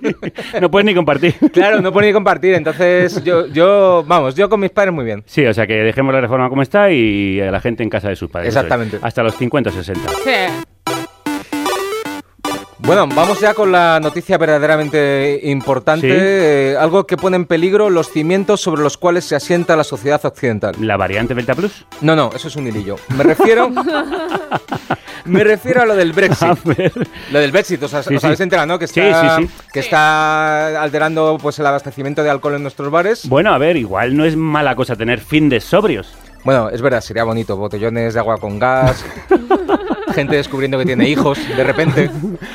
No 0.60 0.70
puedes 0.70 0.84
ni 0.84 0.94
compartir. 0.94 1.34
Claro, 1.52 1.80
no 1.80 1.92
puedo 1.92 2.06
ni 2.06 2.12
compartir. 2.12 2.54
Entonces, 2.54 3.22
yo, 3.24 3.46
yo, 3.46 4.04
vamos, 4.06 4.34
yo 4.34 4.48
con 4.48 4.60
mis 4.60 4.70
padres 4.70 4.92
muy 4.92 5.04
bien. 5.04 5.22
Sí, 5.26 5.44
o 5.46 5.54
sea 5.54 5.66
que 5.66 5.74
dejemos 5.74 6.12
la 6.14 6.20
reforma 6.20 6.48
como 6.48 6.62
está 6.62 6.90
y 6.90 7.40
a 7.40 7.50
la 7.50 7.60
gente 7.60 7.82
en 7.82 7.88
casa 7.90 8.08
de 8.08 8.16
sus 8.16 8.28
padres. 8.30 8.48
es. 8.54 8.54
Exactamente. 8.82 8.98
Hasta 9.06 9.22
los 9.22 9.36
50 9.36 9.70
o 9.70 9.72
60. 9.72 10.10
Bueno, 12.82 13.06
vamos 13.14 13.38
ya 13.40 13.52
con 13.52 13.70
la 13.70 14.00
noticia 14.00 14.38
verdaderamente 14.38 15.38
importante. 15.44 16.08
Sí. 16.08 16.16
eh, 16.18 16.76
algo 16.80 17.06
que 17.06 17.16
pone 17.18 17.36
en 17.36 17.44
peligro 17.44 17.90
los 17.90 18.10
cimientos 18.10 18.62
sobre 18.62 18.82
los 18.82 18.96
cuales 18.96 19.24
se 19.26 19.36
asienta 19.36 19.76
la 19.76 19.84
sociedad 19.84 20.24
occidental. 20.24 20.74
¿La 20.80 20.96
variante 20.96 21.34
Delta 21.34 21.54
Plus? 21.54 21.84
No, 22.00 22.16
no, 22.16 22.30
eso 22.34 22.48
es 22.48 22.56
un 22.56 22.66
hilillo. 22.66 22.96
Me 23.16 23.22
refiero, 23.22 23.68
me 25.26 25.44
refiero 25.44 25.82
a 25.82 25.84
lo 25.86 25.94
del 25.94 26.12
Brexit. 26.14 26.48
Lo 27.30 27.38
del 27.38 27.52
Brexit, 27.52 27.82
os, 27.82 27.90
Sí, 27.90 27.96
os 27.98 28.06
sí. 28.06 28.26
habéis 28.26 28.40
enterado, 28.40 28.66
¿no? 28.66 28.78
Que 28.78 28.86
Sí, 28.88 28.98
está, 29.00 29.36
sí, 29.36 29.42
sí. 29.46 29.50
que 29.72 29.80
está 29.80 30.82
alterando 30.82 31.36
pues 31.40 31.58
el 31.58 31.66
abastecimiento 31.66 32.22
de 32.22 32.30
alcohol 32.30 32.54
en 32.54 32.62
nuestros 32.62 32.90
bares. 32.90 33.28
Bueno, 33.28 33.52
a 33.52 33.58
ver, 33.58 33.76
igual 33.76 34.16
no 34.16 34.24
es 34.24 34.36
mala 34.36 34.74
cosa 34.74 34.96
tener 34.96 35.20
fin 35.20 35.50
de 35.50 35.60
sobrios. 35.60 36.14
Bueno, 36.44 36.70
es 36.70 36.80
verdad, 36.80 37.00
sería 37.00 37.24
bonito. 37.24 37.56
Botellones 37.56 38.14
de 38.14 38.20
agua 38.20 38.38
con 38.38 38.58
gas. 38.58 39.04
gente 40.12 40.36
descubriendo 40.36 40.78
que 40.78 40.84
tiene 40.86 41.08
hijos 41.08 41.38
de 41.56 41.64
repente. 41.64 42.10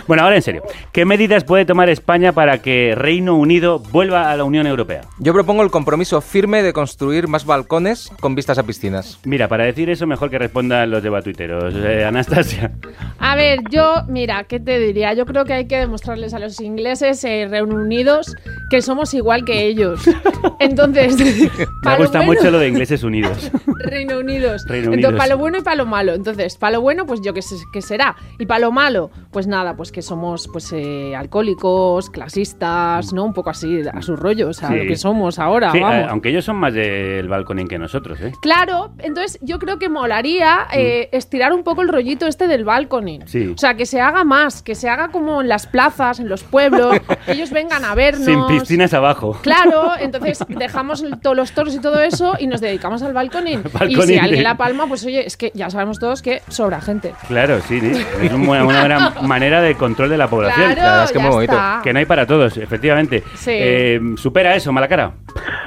Bueno, 0.08 0.24
ahora 0.24 0.36
en 0.36 0.42
serio. 0.42 0.64
¿Qué 0.92 1.06
medidas 1.06 1.44
puede 1.44 1.66
tomar 1.66 1.90
España 1.90 2.32
para 2.32 2.60
que 2.62 2.94
Reino 2.96 3.36
Unido 3.36 3.80
vuelva 3.80 4.32
a 4.32 4.36
la 4.38 4.44
Unión 4.44 4.68
Europea? 4.68 5.02
Yo 5.20 5.34
propongo 5.34 5.64
el 5.64 5.72
compromiso 5.72 6.22
firme 6.22 6.64
de 6.64 6.74
construir 6.74 7.28
más 7.28 7.46
balcones 7.46 8.10
con 8.20 8.36
vistas 8.36 8.58
a 8.58 8.64
piscinas. 8.64 9.20
Mira, 9.26 9.48
para 9.48 9.64
decir 9.66 9.90
eso 9.90 10.06
mejor 10.08 10.30
que 10.30 10.38
respondan 10.40 10.90
los 10.92 11.02
debatuiteros. 11.04 11.74
Eh, 11.76 12.06
Anastasia. 12.06 12.72
A 13.20 13.36
ver, 13.36 13.60
yo, 13.70 14.04
mira, 14.08 14.44
¿qué 14.46 14.60
te 14.60 14.80
diría? 14.80 15.14
Yo 15.14 15.26
creo 15.26 15.46
que 15.46 15.54
hay 15.54 15.66
que 15.68 15.78
demostrarles 15.78 16.34
a 16.34 16.40
los 16.40 16.60
ingleses 16.62 17.24
eh, 17.24 17.48
reunidos 17.50 18.36
que 18.70 18.82
somos 18.82 19.14
igual 19.14 19.46
que 19.46 19.66
ellos. 19.66 20.02
Entonces, 20.60 21.16
Me 21.20 21.92
lo 21.92 21.98
gusta 21.98 22.20
bueno- 22.20 22.24
mucho 22.34 22.52
lo 22.52 22.60
de 22.60 22.68
ingleses 22.68 23.04
unidos. 23.04 23.52
Reino 23.86 24.20
Unidos. 24.20 24.64
Reino 24.68 24.94
Entonces, 24.94 25.06
Unidos. 25.10 25.14
para 25.18 25.30
lo 25.30 25.38
bueno 25.38 25.58
y 25.58 25.62
para 25.62 25.76
lo 25.76 25.86
malo. 25.86 26.14
Entonces, 26.14 26.58
para 26.58 26.74
lo 26.78 26.82
bueno, 26.82 27.06
pues 27.06 27.22
yo 27.24 27.34
qué 27.34 27.42
sé 27.46 27.56
qué 27.72 27.82
será. 27.82 28.16
Y 28.40 28.46
para 28.46 28.60
lo 28.60 28.72
malo, 28.72 29.10
pues 29.32 29.48
nada, 29.48 29.76
pues 29.76 29.92
que 29.92 30.02
somos 30.02 30.48
pues 30.52 30.72
eh, 30.74 31.16
alcohólicos, 31.16 32.10
clasistas, 32.10 33.14
¿no? 33.14 33.24
Un 33.26 33.34
poco 33.34 33.50
así, 33.50 33.82
a 33.92 34.02
su 34.02 34.16
rollo, 34.16 34.50
o 34.50 34.54
sea, 34.54 34.70
Sí. 34.70 34.76
lo 34.76 34.84
que 34.88 34.96
somos 34.96 35.40
ahora, 35.40 35.72
Sí, 35.72 35.80
vamos. 35.80 35.96
eh, 35.98 36.08
aunque 36.10 36.30
ellos 36.30 36.46
son 36.46 36.58
más 36.58 36.74
del 36.74 37.28
balconing 37.28 37.68
que 37.68 37.78
nosotros, 37.80 38.20
¿eh? 38.22 38.32
Claro, 38.42 38.92
entonces 39.00 39.40
yo 39.42 39.60
creo 39.60 39.78
que 39.80 39.90
molaría 39.90 40.68
eh, 40.74 41.10
estirar 41.12 41.54
un 41.54 41.64
poco 41.64 41.82
el 41.82 41.90
rollito 41.90 42.28
este 42.28 42.48
del 42.48 42.66
balconing. 42.66 43.24
Mm. 43.24 43.28
Sí. 43.28 43.48
O 43.48 43.58
sea, 43.58 43.76
que 43.76 43.86
se 43.86 44.02
haga 44.02 44.24
más, 44.24 44.62
que 44.62 44.76
se 44.76 44.90
haga 44.90 45.10
como 45.10 45.42
en 45.42 45.48
las 45.48 45.68
plazas, 45.68 46.20
en 46.20 46.30
los 46.30 46.44
pueblos, 46.44 46.98
que 47.26 47.32
ellos 47.34 47.52
vengan 47.52 47.86
a 47.86 47.96
vernos. 47.96 48.26
Sin 48.26 48.46
piscinas 48.48 48.94
abajo. 48.94 49.38
Claro, 49.42 49.92
entonces 50.00 50.44
dejamos 50.50 51.04
todos 51.22 51.36
los 51.36 51.52
toros 51.52 51.76
y 51.76 51.80
todo 51.80 52.02
eso 52.02 52.34
y 52.40 52.48
nos 52.48 52.62
dedicamos 52.62 53.02
al 53.04 53.14
balconing. 53.14 53.64
y 53.90 53.96
si 53.96 54.08
de- 54.14 54.20
alguien 54.20 54.44
la 54.44 54.58
palma, 54.58 54.88
pues 54.88 55.06
oye, 55.06 55.26
es 55.26 55.38
que 55.38 55.52
ya 55.54 55.70
sabemos 55.70 56.00
todos 56.00 56.22
que 56.22 56.42
sobra 56.48 56.82
gente. 56.82 57.14
Claro, 57.28 57.35
sí, 57.62 57.80
sí. 57.80 58.06
es 58.24 58.32
un 58.34 58.46
buena- 58.46 58.66
una 58.66 58.80
buena 58.80 59.14
manera 59.22 59.62
de 59.62 59.76
control 59.76 60.10
de 60.10 60.18
la 60.18 60.28
población. 60.28 60.66
Claro, 60.74 60.82
La 60.82 60.90
verdad 60.90 61.04
es 61.06 61.12
que 61.12 61.20
muy 61.20 61.30
bonito. 61.30 61.54
está. 61.54 61.82
Que 61.84 61.94
no 61.94 62.00
hay 62.00 62.06
para 62.06 62.26
todos, 62.26 62.58
efectivamente. 62.58 63.24
Sí. 63.36 63.52
Eh, 63.54 64.00
supera 64.18 64.56
eso, 64.56 64.72
mala 64.72 64.88
cara. 64.88 65.12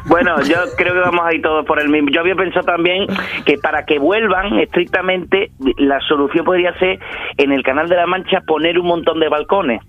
Bueno, 0.07 0.41
yo 0.43 0.57
creo 0.77 0.95
que 0.95 1.01
vamos 1.01 1.21
a 1.27 1.35
ir 1.35 1.43
todos 1.43 1.67
por 1.67 1.81
el 1.81 1.89
mismo. 1.89 2.09
Yo 2.11 2.21
había 2.21 2.35
pensado 2.35 2.65
también 2.65 3.07
que 3.45 3.59
para 3.59 3.85
que 3.85 3.99
vuelvan 3.99 4.59
estrictamente, 4.59 5.51
la 5.77 6.01
solución 6.01 6.45
podría 6.45 6.73
ser 6.79 6.99
en 7.37 7.53
el 7.53 7.63
Canal 7.63 7.89
de 7.89 7.97
la 7.97 8.07
Mancha 8.07 8.41
poner 8.47 8.79
un 8.79 8.87
montón 8.87 9.21
de 9.21 9.29
balcones. 9.29 9.83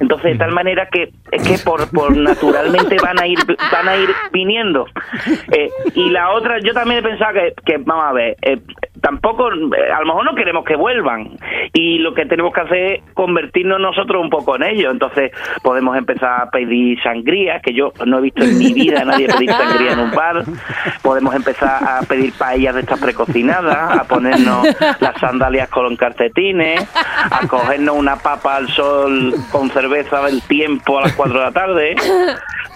Entonces, 0.00 0.32
de 0.32 0.38
tal 0.38 0.52
manera 0.52 0.86
que 0.92 1.08
es 1.30 1.42
que 1.48 1.56
por, 1.64 1.88
por 1.90 2.14
naturalmente 2.14 2.96
van 3.02 3.18
a 3.18 3.26
ir 3.26 3.38
van 3.72 3.88
a 3.88 3.96
ir 3.96 4.10
viniendo. 4.30 4.84
Eh, 5.50 5.70
y 5.94 6.10
la 6.10 6.30
otra, 6.32 6.58
yo 6.62 6.74
también 6.74 6.98
he 6.98 7.02
pensado 7.02 7.32
que, 7.32 7.54
que 7.64 7.78
vamos 7.78 8.04
a 8.04 8.12
ver, 8.12 8.36
eh, 8.42 8.58
tampoco, 9.02 9.50
eh, 9.52 9.92
a 9.92 10.00
lo 10.00 10.06
mejor 10.06 10.24
no 10.24 10.34
queremos 10.34 10.64
que 10.64 10.76
vuelvan. 10.76 11.36
Y 11.74 11.98
lo 11.98 12.14
que 12.14 12.24
tenemos 12.24 12.54
que 12.54 12.60
hacer 12.60 12.92
es 12.92 13.02
convertirnos 13.12 13.80
nosotros 13.80 14.22
un 14.22 14.30
poco 14.30 14.56
en 14.56 14.62
ellos. 14.62 14.92
Entonces, 14.92 15.32
podemos 15.62 15.96
empezar 15.96 16.42
a 16.42 16.50
pedir 16.50 17.02
sangría, 17.02 17.60
que 17.60 17.74
yo 17.74 17.92
no 18.06 18.18
he 18.18 18.22
visto 18.22 18.44
en 18.44 18.58
mi 18.58 18.72
vida 18.72 19.02
a 19.02 19.04
nadie 19.04 19.26
pedir 19.26 19.50
sangría 19.50 19.92
en 19.92 19.98
un 19.98 20.10
bar. 20.12 20.44
Podemos 21.02 21.34
empezar 21.34 21.82
a 21.82 22.00
pedir 22.02 22.32
paellas 22.38 22.74
de 22.74 22.80
estas 22.80 23.00
precocinadas, 23.00 24.00
a 24.00 24.04
ponernos 24.04 24.66
las 25.00 25.18
sandalias 25.20 25.68
con 25.68 25.96
calcetines, 25.96 26.88
a 27.30 27.46
cogernos 27.48 27.96
una 27.96 28.16
papa 28.16 28.56
al 28.56 28.68
sol 28.68 29.34
con 29.50 29.68
cerveza 29.70 30.22
del 30.22 30.40
tiempo 30.42 30.98
a 30.98 31.02
las 31.02 31.12
4 31.14 31.38
de 31.38 31.44
la 31.44 31.52
tarde, 31.52 31.96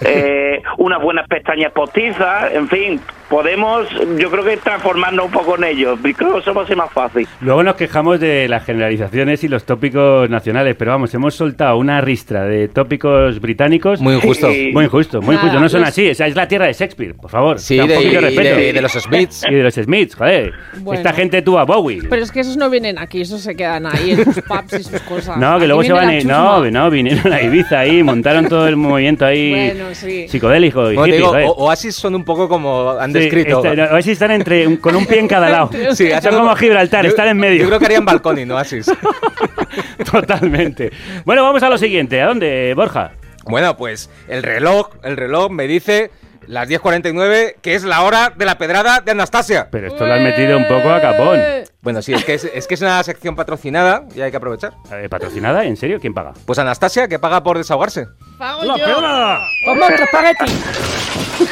eh, 0.01 0.63
unas 0.79 1.01
buenas 1.01 1.27
pestañas 1.29 1.73
postizas, 1.73 2.53
en 2.53 2.69
fin, 2.69 3.01
podemos, 3.29 3.89
yo 4.19 4.31
creo 4.31 4.45
que 4.45 4.57
transformarnos 4.59 5.27
un 5.27 5.31
poco 5.33 5.57
en 5.57 5.65
ellos. 5.65 5.99
Creo 6.03 6.35
que 6.35 6.39
eso 6.41 6.55
va 6.55 6.63
a 6.63 6.67
ser 6.67 6.77
más 6.77 6.91
fácil. 6.93 7.27
Luego 7.41 7.63
nos 7.63 7.75
quejamos 7.75 8.21
de 8.21 8.49
las 8.49 8.65
generalizaciones 8.65 9.43
y 9.45 9.49
los 9.49 9.65
tópicos 9.65 10.29
nacionales, 10.31 10.77
pero 10.79 10.93
vamos, 10.93 11.13
hemos 11.15 11.35
soltado 11.35 11.77
una 11.77 12.01
ristra 12.01 12.45
de 12.45 12.69
tópicos 12.69 13.41
británicos. 13.41 14.01
Muy 14.01 14.15
injusto. 14.15 14.49
Muy 14.49 14.85
injusto, 14.85 15.21
muy 15.23 15.35
injusto. 15.35 15.61
No 15.61 15.69
son 15.69 15.85
así, 15.85 16.07
esa 16.07 16.27
es 16.27 16.37
la 16.37 16.47
tierra 16.49 16.67
de 16.67 16.73
Shakespeare, 16.73 17.15
por 17.15 17.31
favor. 17.31 17.59
Sí, 17.59 17.77
de- 17.77 18.03
y 18.03 18.11
de- 18.11 18.73
de 18.73 18.81
los 18.83 18.93
Smiths. 18.93 19.45
Y 19.49 19.55
de 19.55 19.63
los 19.63 19.75
Smiths, 19.75 20.15
joder. 20.15 20.53
Bueno. 20.79 20.99
Esta 20.99 21.13
gente 21.13 21.43
tuvo 21.43 21.59
a 21.59 21.65
Bowie. 21.65 22.03
Pero 22.09 22.23
es 22.23 22.31
que 22.31 22.41
esos 22.41 22.57
no 22.57 22.71
vienen 22.71 22.99
aquí, 22.99 23.21
esos 23.23 23.41
se 23.41 23.55
quedan 23.57 23.87
ahí 23.87 24.13
en 24.13 24.25
sus 24.25 24.41
pubs 24.43 24.73
y 24.79 24.83
sus 24.85 25.01
cosas. 25.03 25.37
No, 25.37 25.51
que 25.59 25.65
Aquí 25.65 25.67
luego 25.67 25.83
se 25.83 25.93
van 25.93 26.09
a... 26.11 26.21
No, 26.21 26.71
no, 26.71 26.91
vinieron 26.91 27.33
a 27.33 27.43
Ibiza 27.43 27.81
ahí, 27.81 28.03
montaron 28.03 28.49
todo 28.49 28.67
el 28.69 28.77
movimiento 28.77 29.25
ahí 29.27 29.51
Bueno, 29.51 29.95
sí. 29.95 30.29
psicodélico 30.29 30.91
y 30.91 30.95
Bueno, 30.97 31.07
hippie, 31.15 31.17
digo, 31.41 31.53
o- 31.53 31.65
Oasis 31.67 31.95
son 31.95 32.15
un 32.15 32.25
poco 32.25 32.49
como 32.49 32.91
han 32.93 33.13
Sí, 33.19 33.25
descrito. 33.25 33.65
este- 33.65 33.77
no, 33.77 33.85
Oasis 33.95 34.13
están 34.13 34.31
entre, 34.31 34.67
un- 34.67 34.77
con 34.77 34.95
un 34.97 35.07
pie 35.07 35.19
en 35.21 35.29
cada 35.29 35.49
lado. 35.49 35.71
Sí, 35.95 36.11
son 36.11 36.21
como 36.23 36.39
como- 36.39 36.57
Gibraltar, 36.57 37.05
yo- 37.05 37.11
están 37.11 37.29
en 37.29 37.37
medio. 37.39 37.63
Yo 37.63 37.67
creo 37.69 37.79
que 37.79 37.87
harían 37.87 38.05
balconing, 38.05 38.51
Oasis. 38.51 38.87
Totalmente. 40.11 40.93
Bueno, 41.25 41.43
vamos 41.43 41.63
a 41.63 41.69
lo 41.69 41.79
siguiente. 41.79 42.21
¿A 42.21 42.27
dónde, 42.27 42.73
Borja? 42.75 43.13
Bueno, 43.45 43.77
pues 43.77 44.11
el 44.29 44.43
reloj, 44.43 44.91
el 45.05 45.17
reloj 45.17 45.51
me 45.51 45.67
dice 45.67 46.11
Las 46.47 46.69
10.49, 46.69 47.57
que 47.61 47.75
es 47.75 47.85
la 47.85 48.03
hora 48.03 48.33
de 48.37 48.45
la 48.45 48.57
pedrada 48.59 49.01
de 49.01 49.11
Anastasia. 49.13 49.69
Pero 49.71 49.89
esto 49.89 50.07
lo 50.07 50.15
has 50.15 50.21
metido 50.21 50.57
un 50.57 50.67
poco 50.69 50.91
a 50.91 51.01
capón. 51.01 51.41
Bueno, 51.83 52.03
sí, 52.03 52.13
es 52.15 52.25
que 52.25 52.35
es, 52.35 52.45
es 52.45 52.67
que 52.67 52.75
es 52.75 52.83
una 52.83 53.03
sección 53.05 53.37
patrocinada 53.37 54.05
y 54.15 54.21
hay 54.21 54.31
que 54.31 54.37
aprovechar. 54.37 54.73
Eh, 54.93 55.09
¿Patrocinada? 55.09 55.65
¿En 55.65 55.77
serio? 55.77 55.99
¿Quién 56.01 56.15
paga? 56.15 56.33
Pues 56.45 56.59
Anastasia, 56.59 57.07
que 57.09 57.19
paga 57.19 57.43
por 57.43 57.59
desahogarse. 57.59 58.07
Pago 58.39 58.65
¡La 58.65 58.77
yo. 58.77 58.85
pedrada! 58.85 59.47
¡Como 59.65 59.85
otro 59.85 60.05
espagueti! 60.05 60.53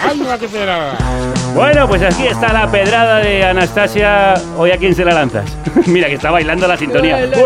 ¡Ay, 0.02 0.18
mira 0.18 0.38
qué 0.38 0.48
pedrada! 0.48 0.96
Bueno, 1.54 1.86
pues 1.86 2.02
aquí 2.02 2.26
está 2.26 2.52
la 2.52 2.68
pedrada 2.70 3.18
de 3.18 3.44
Anastasia. 3.44 4.34
Hoy 4.56 4.72
a 4.72 4.76
quién 4.76 4.94
se 4.94 5.04
la 5.04 5.14
lanzas. 5.14 5.44
Mira 5.86 6.08
que 6.08 6.14
está 6.14 6.30
bailando 6.32 6.66
la 6.66 6.76
sintonía. 6.76 7.16
Oye, 7.16 7.30
como 7.30 7.44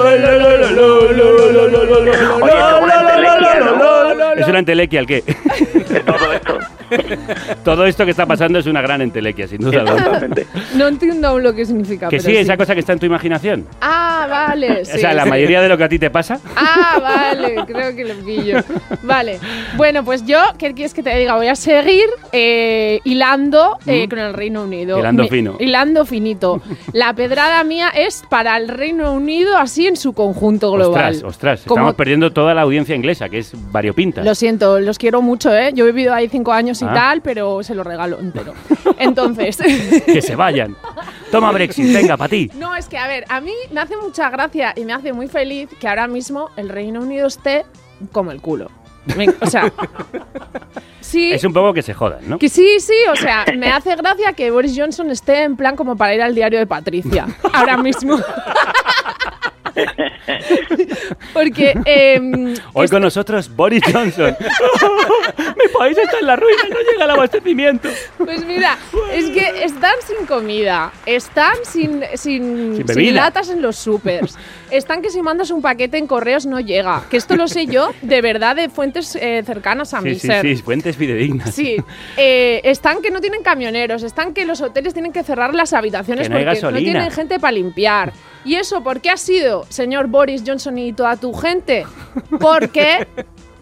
una 2.84 3.00
entelequia, 3.00 3.60
¿no? 3.60 4.32
Es 4.34 4.48
una 4.48 4.58
entelequia, 4.60 5.00
¿el 5.00 5.06
qué? 5.06 5.22
Todo 6.06 6.32
esto. 6.32 6.57
Todo 7.64 7.86
esto 7.86 8.04
que 8.04 8.10
está 8.10 8.26
pasando 8.26 8.58
es 8.58 8.66
una 8.66 8.80
gran 8.82 9.00
entelequia, 9.02 9.46
sin 9.48 9.58
duda. 9.60 9.82
Exactamente. 9.82 10.46
No 10.74 10.88
entiendo 10.88 11.28
aún 11.28 11.42
lo 11.42 11.54
que 11.54 11.64
significa. 11.64 12.08
Que 12.08 12.18
pero 12.18 12.28
sí, 12.30 12.36
esa 12.36 12.56
cosa 12.56 12.74
que 12.74 12.80
está 12.80 12.92
en 12.92 12.98
tu 12.98 13.06
imaginación. 13.06 13.66
Ah, 13.80 14.26
vale. 14.28 14.84
sí, 14.84 14.92
o 14.96 14.98
sea, 14.98 15.14
la 15.14 15.24
sí. 15.24 15.30
mayoría 15.30 15.60
de 15.60 15.68
lo 15.68 15.76
que 15.76 15.84
a 15.84 15.88
ti 15.88 15.98
te 15.98 16.10
pasa. 16.10 16.40
Ah, 16.56 16.98
vale, 17.00 17.56
creo 17.66 17.94
que 17.94 18.04
lo 18.04 18.14
pillo. 18.24 18.58
Vale. 19.02 19.38
Bueno, 19.76 20.04
pues 20.04 20.24
yo, 20.26 20.38
¿qué 20.58 20.72
quieres 20.74 20.94
que 20.94 21.02
te 21.02 21.16
diga? 21.16 21.36
Voy 21.36 21.48
a 21.48 21.56
seguir 21.56 22.06
eh, 22.32 23.00
hilando 23.04 23.78
eh, 23.86 24.06
Mm. 24.06 24.10
con 24.10 24.18
el 24.18 24.34
Reino 24.34 24.62
Unido. 24.64 24.98
Hilando 24.98 25.22
Mi- 25.24 25.28
fino. 25.28 25.56
Hilando 25.58 26.04
finito. 26.06 26.60
La 26.92 27.12
pedrada 27.14 27.62
mía 27.64 27.88
es 27.94 28.22
para 28.28 28.56
el 28.56 28.68
Reino 28.68 29.12
Unido 29.12 29.56
así 29.56 29.86
en 29.86 29.96
su 29.96 30.12
conjunto 30.12 30.70
global. 30.72 31.12
Ostras, 31.14 31.22
ostras. 31.24 31.60
Como- 31.66 31.76
Estamos 31.80 31.94
perdiendo 31.94 32.30
toda 32.32 32.54
la 32.54 32.62
audiencia 32.62 32.94
inglesa, 32.94 33.28
que 33.28 33.38
es 33.38 33.52
variopinta. 33.72 34.22
Lo 34.22 34.34
siento, 34.34 34.78
los 34.80 34.98
quiero 34.98 35.20
mucho, 35.22 35.54
¿eh? 35.54 35.72
Yo 35.74 35.84
he 35.86 35.92
vivido 35.92 36.14
ahí 36.14 36.28
cinco 36.28 36.52
años 36.52 36.77
y 36.82 36.84
Ah. 36.86 36.92
tal, 36.94 37.22
pero 37.22 37.62
se 37.62 37.74
lo 37.74 37.82
regalo 37.84 38.18
entero. 38.20 38.54
Entonces... 38.98 39.56
Que 40.06 40.22
se 40.22 40.34
vayan. 40.36 40.76
Toma 41.30 41.52
Brexit, 41.52 41.92
venga, 41.92 42.16
para 42.16 42.28
ti. 42.30 42.50
No, 42.54 42.74
es 42.74 42.86
que, 42.88 42.96
a 42.98 43.06
ver, 43.06 43.24
a 43.28 43.40
mí 43.40 43.52
me 43.72 43.80
hace 43.80 43.96
mucha 43.96 44.30
gracia 44.30 44.72
y 44.76 44.84
me 44.84 44.92
hace 44.92 45.12
muy 45.12 45.28
feliz 45.28 45.68
que 45.80 45.88
ahora 45.88 46.06
mismo 46.06 46.50
el 46.56 46.68
Reino 46.68 47.00
Unido 47.00 47.26
esté 47.26 47.64
como 48.12 48.30
el 48.30 48.40
culo. 48.40 48.70
Me- 49.16 49.28
o 49.40 49.46
sea, 49.46 49.72
sí, 51.00 51.32
Es 51.32 51.44
un 51.44 51.52
poco 51.52 51.72
que 51.72 51.82
se 51.82 51.94
jodan, 51.94 52.20
¿no? 52.28 52.38
que 52.38 52.48
sí, 52.48 52.78
sí, 52.80 52.92
o 53.10 53.16
sea, 53.16 53.44
me 53.56 53.70
hace 53.72 53.94
gracia 53.96 54.32
que 54.34 54.50
Boris 54.50 54.74
Johnson 54.76 55.10
esté 55.10 55.44
en 55.44 55.56
plan 55.56 55.76
como 55.76 55.96
para 55.96 56.14
ir 56.14 56.22
al 56.22 56.34
diario 56.34 56.58
de 56.58 56.66
Patricia, 56.66 57.26
ahora 57.52 57.76
mismo. 57.78 58.18
Porque 61.32 61.74
em, 61.84 62.54
Hoy 62.72 62.88
con 62.88 63.02
nosotros 63.02 63.54
Boris 63.54 63.82
Johnson. 63.92 64.36
Mi 65.38 65.68
país 65.78 65.96
está 65.98 66.18
en 66.20 66.26
la 66.26 66.36
ruina, 66.36 66.62
no 66.70 66.78
llega 66.78 67.04
el 67.04 67.10
abastecimiento. 67.10 67.88
Pues 68.16 68.44
mira, 68.44 68.76
es 69.12 69.26
que 69.30 69.64
están 69.64 69.94
sin 70.06 70.26
comida, 70.26 70.92
están 71.06 71.54
sin, 71.62 72.02
sin, 72.14 72.76
Sin 72.76 72.88
sin 72.88 73.14
latas 73.14 73.50
en 73.50 73.62
los 73.62 73.76
supers, 73.76 74.36
están 74.70 75.02
que 75.02 75.10
si 75.10 75.22
mandas 75.22 75.50
un 75.50 75.62
paquete 75.62 75.98
en 75.98 76.06
correos 76.06 76.46
no 76.46 76.60
llega. 76.60 77.04
Que 77.10 77.16
esto 77.16 77.36
lo 77.36 77.48
sé 77.48 77.66
yo 77.66 77.90
de 78.02 78.20
verdad 78.20 78.56
de 78.56 78.68
fuentes 78.68 79.16
eh, 79.16 79.42
cercanas 79.44 79.94
a 79.94 79.98
Sí, 80.00 80.04
mi 80.08 80.14
sí, 80.14 80.26
ser. 80.26 80.42
sí, 80.42 80.56
fuentes 80.62 80.96
fidedignas. 80.96 81.54
Sí, 81.54 81.76
eh, 82.16 82.60
están 82.64 83.02
que 83.02 83.10
no 83.10 83.20
tienen 83.20 83.42
camioneros, 83.42 84.02
están 84.02 84.34
que 84.34 84.44
los 84.44 84.60
hoteles 84.60 84.92
tienen 84.92 85.12
que 85.12 85.22
cerrar 85.22 85.54
las 85.54 85.72
habitaciones 85.72 86.28
no 86.28 86.36
porque 86.36 86.60
no 86.62 86.78
tienen 86.78 87.10
gente 87.10 87.38
para 87.38 87.52
limpiar. 87.52 88.12
¿Y 88.44 88.54
eso 88.54 88.82
por 88.82 89.00
qué 89.00 89.10
ha 89.10 89.16
sido, 89.16 89.66
señor 89.68 90.06
Boris 90.06 90.42
Johnson 90.46 90.78
y 90.78 90.92
toda 90.92 91.16
tu 91.16 91.32
gente? 91.34 91.86
Porque 92.40 93.06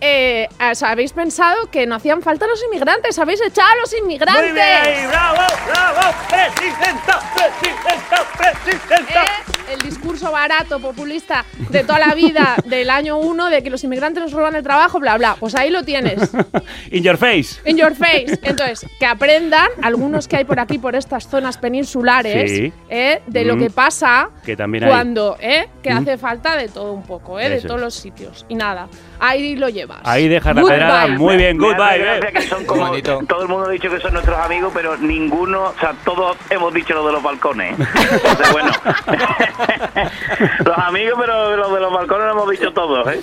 eh, 0.01 0.49
habéis 0.82 1.12
pensado 1.12 1.70
que 1.70 1.86
no 1.86 1.94
hacían 1.94 2.22
falta 2.22 2.47
los 2.47 2.62
inmigrantes, 2.64 3.18
habéis 3.18 3.40
echado 3.40 3.68
a 3.72 3.76
los 3.80 3.92
inmigrantes. 3.99 5.09
¡Bravo, 5.09 5.42
bravo! 5.66 6.14
¡Presidenta, 6.28 7.20
presidenta, 7.34 8.24
presidenta! 8.36 9.24
¿Eh? 9.24 9.53
El 9.72 9.80
discurso 9.80 10.30
barato, 10.30 10.78
populista 10.78 11.44
de 11.70 11.82
toda 11.82 11.99
la 11.99 12.14
vida, 12.14 12.55
del 12.66 12.88
año 12.88 13.18
1, 13.18 13.51
de 13.51 13.62
que 13.64 13.70
los 13.70 13.82
inmigrantes 13.82 14.22
nos 14.22 14.32
roban 14.32 14.55
el 14.55 14.62
trabajo, 14.62 15.01
bla, 15.01 15.18
bla. 15.18 15.36
Pues 15.40 15.57
ahí 15.57 15.70
lo 15.70 15.82
tienes. 15.82 16.30
In 16.92 17.03
your 17.03 17.16
face. 17.16 17.61
In 17.68 17.76
your 17.76 17.92
face. 17.97 18.38
Entonces, 18.42 18.86
que 19.01 19.07
aprendan 19.07 19.68
algunos 19.82 20.28
que 20.28 20.36
hay 20.36 20.44
por 20.44 20.61
aquí, 20.61 20.78
por 20.78 20.94
estas 20.94 21.26
zonas 21.28 21.59
peninsulares, 21.59 22.51
Sí. 22.53 22.72
¿eh? 22.88 23.22
de 23.26 23.44
lo 23.44 23.57
Mm. 23.57 23.59
que 23.59 23.70
pasa 23.70 24.30
Que 24.44 24.57
también 24.57 24.84
hay. 24.84 24.90
cuando, 24.90 25.36
¿eh? 25.40 25.68
que 25.82 25.90
Mm. 25.92 25.99
hace 25.99 26.18
falta 26.18 26.55
de 26.57 26.68
todo 26.68 26.92
un 26.92 27.03
poco, 27.03 27.40
¿eh? 27.40 27.49
de 27.49 27.61
todos 27.61 27.80
los 27.80 27.94
sitios. 27.94 28.47
Y 28.49 28.55
nada, 28.55 28.86
ahí 29.20 29.56
lo 29.56 29.68
llevas. 29.68 29.98
Ahí 30.04 30.28
dejas 30.28 30.54
la 30.54 30.62
pedrada. 30.62 31.06
Muy 31.08 31.36
bien, 31.36 31.58
goodbye. 31.58 32.18
eh. 32.18 32.20
que 32.32 32.42
son 32.42 32.64
como, 32.64 32.90
todo 33.26 33.42
el 33.42 33.48
mundo 33.48 33.66
ha 33.68 33.70
dicho 33.72 33.90
que 33.90 34.00
son 34.00 34.12
nuestros 34.12 34.38
amigos, 34.38 34.72
pero 34.74 34.96
ninguno, 34.96 35.64
o 35.64 35.74
sea, 35.80 35.94
todos 36.04 36.36
hemos 36.50 36.72
dicho 36.74 36.94
lo 36.94 37.06
de 37.06 37.12
los 37.12 37.22
balcones. 37.22 37.78
Entonces, 37.78 38.52
bueno, 38.52 38.70
los 40.64 40.78
amigos, 40.78 41.14
pero 41.20 41.56
lo 41.56 41.74
de 41.74 41.80
los 41.80 41.92
balcones 41.92 42.26
lo 42.26 42.32
hemos 42.32 42.50
dicho 42.50 42.72
todos. 42.72 43.06
¿eh? 43.08 43.20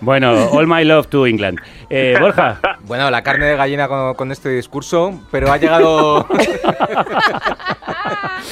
Bueno, 0.00 0.48
all 0.50 0.66
my 0.66 0.84
love 0.84 1.06
to 1.08 1.26
England. 1.26 1.58
Eh, 1.90 2.16
Borja. 2.20 2.58
Bueno, 2.80 3.10
la 3.10 3.22
carne 3.22 3.46
de 3.46 3.56
gallina 3.56 3.88
con, 3.88 4.14
con 4.14 4.32
este 4.32 4.48
discurso, 4.50 5.20
pero 5.30 5.50
ha 5.52 5.56
llegado. 5.56 6.26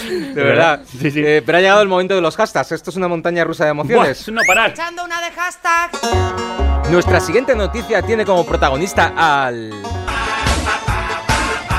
de 0.09 0.43
verdad. 0.43 0.81
Sí, 0.87 1.11
sí. 1.11 1.23
Eh, 1.25 1.43
pero 1.45 1.59
ha 1.59 1.61
llegado 1.61 1.83
el 1.83 1.89
momento 1.89 2.15
de 2.15 2.21
los 2.21 2.37
hashtags. 2.37 2.73
Esto 2.73 2.91
es 2.91 2.97
una 2.97 3.09
montaña 3.09 3.45
rusa 3.45 3.65
de 3.65 3.73
Buah, 3.73 3.83
emociones. 3.85 4.21
es 4.21 4.29
un 4.29 4.35
no 4.37 4.43
parar. 4.47 4.71
Echando 4.71 5.05
una 5.05 5.21
de 5.21 5.31
hashtags. 5.31 6.01
Nuestra 6.91 7.21
siguiente 7.21 7.57
noticia 7.57 8.03
tiene 8.03 8.25
como 8.25 8.45
protagonista 8.45 9.13
al. 9.17 9.73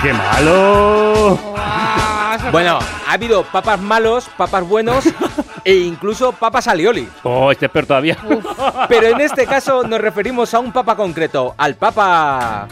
¡Qué 0.02 0.14
malo! 0.14 1.40
Bueno, 2.52 2.80
ha 3.08 3.14
habido 3.14 3.44
papas 3.44 3.80
malos, 3.80 4.30
papas 4.38 4.68
buenos 4.68 5.06
e 5.64 5.76
incluso 5.76 6.32
papas 6.32 6.68
alioli. 6.68 7.10
Oh, 7.24 7.52
este 7.52 7.66
es 7.68 7.72
peor 7.72 7.86
todavía. 7.86 8.18
Pero 8.88 9.08
en 9.08 9.22
este 9.22 9.46
caso 9.46 9.84
nos 9.84 10.00
referimos 10.00 10.54
a 10.54 10.60
un 10.60 10.72
papa 10.72 10.96
concreto, 10.96 11.56
al 11.58 11.76
papa. 11.76 12.68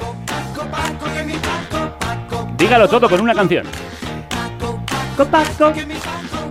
Dígalo 2.57 2.87
todo 2.87 3.09
con 3.09 3.21
una 3.21 3.33
canción. 3.33 3.65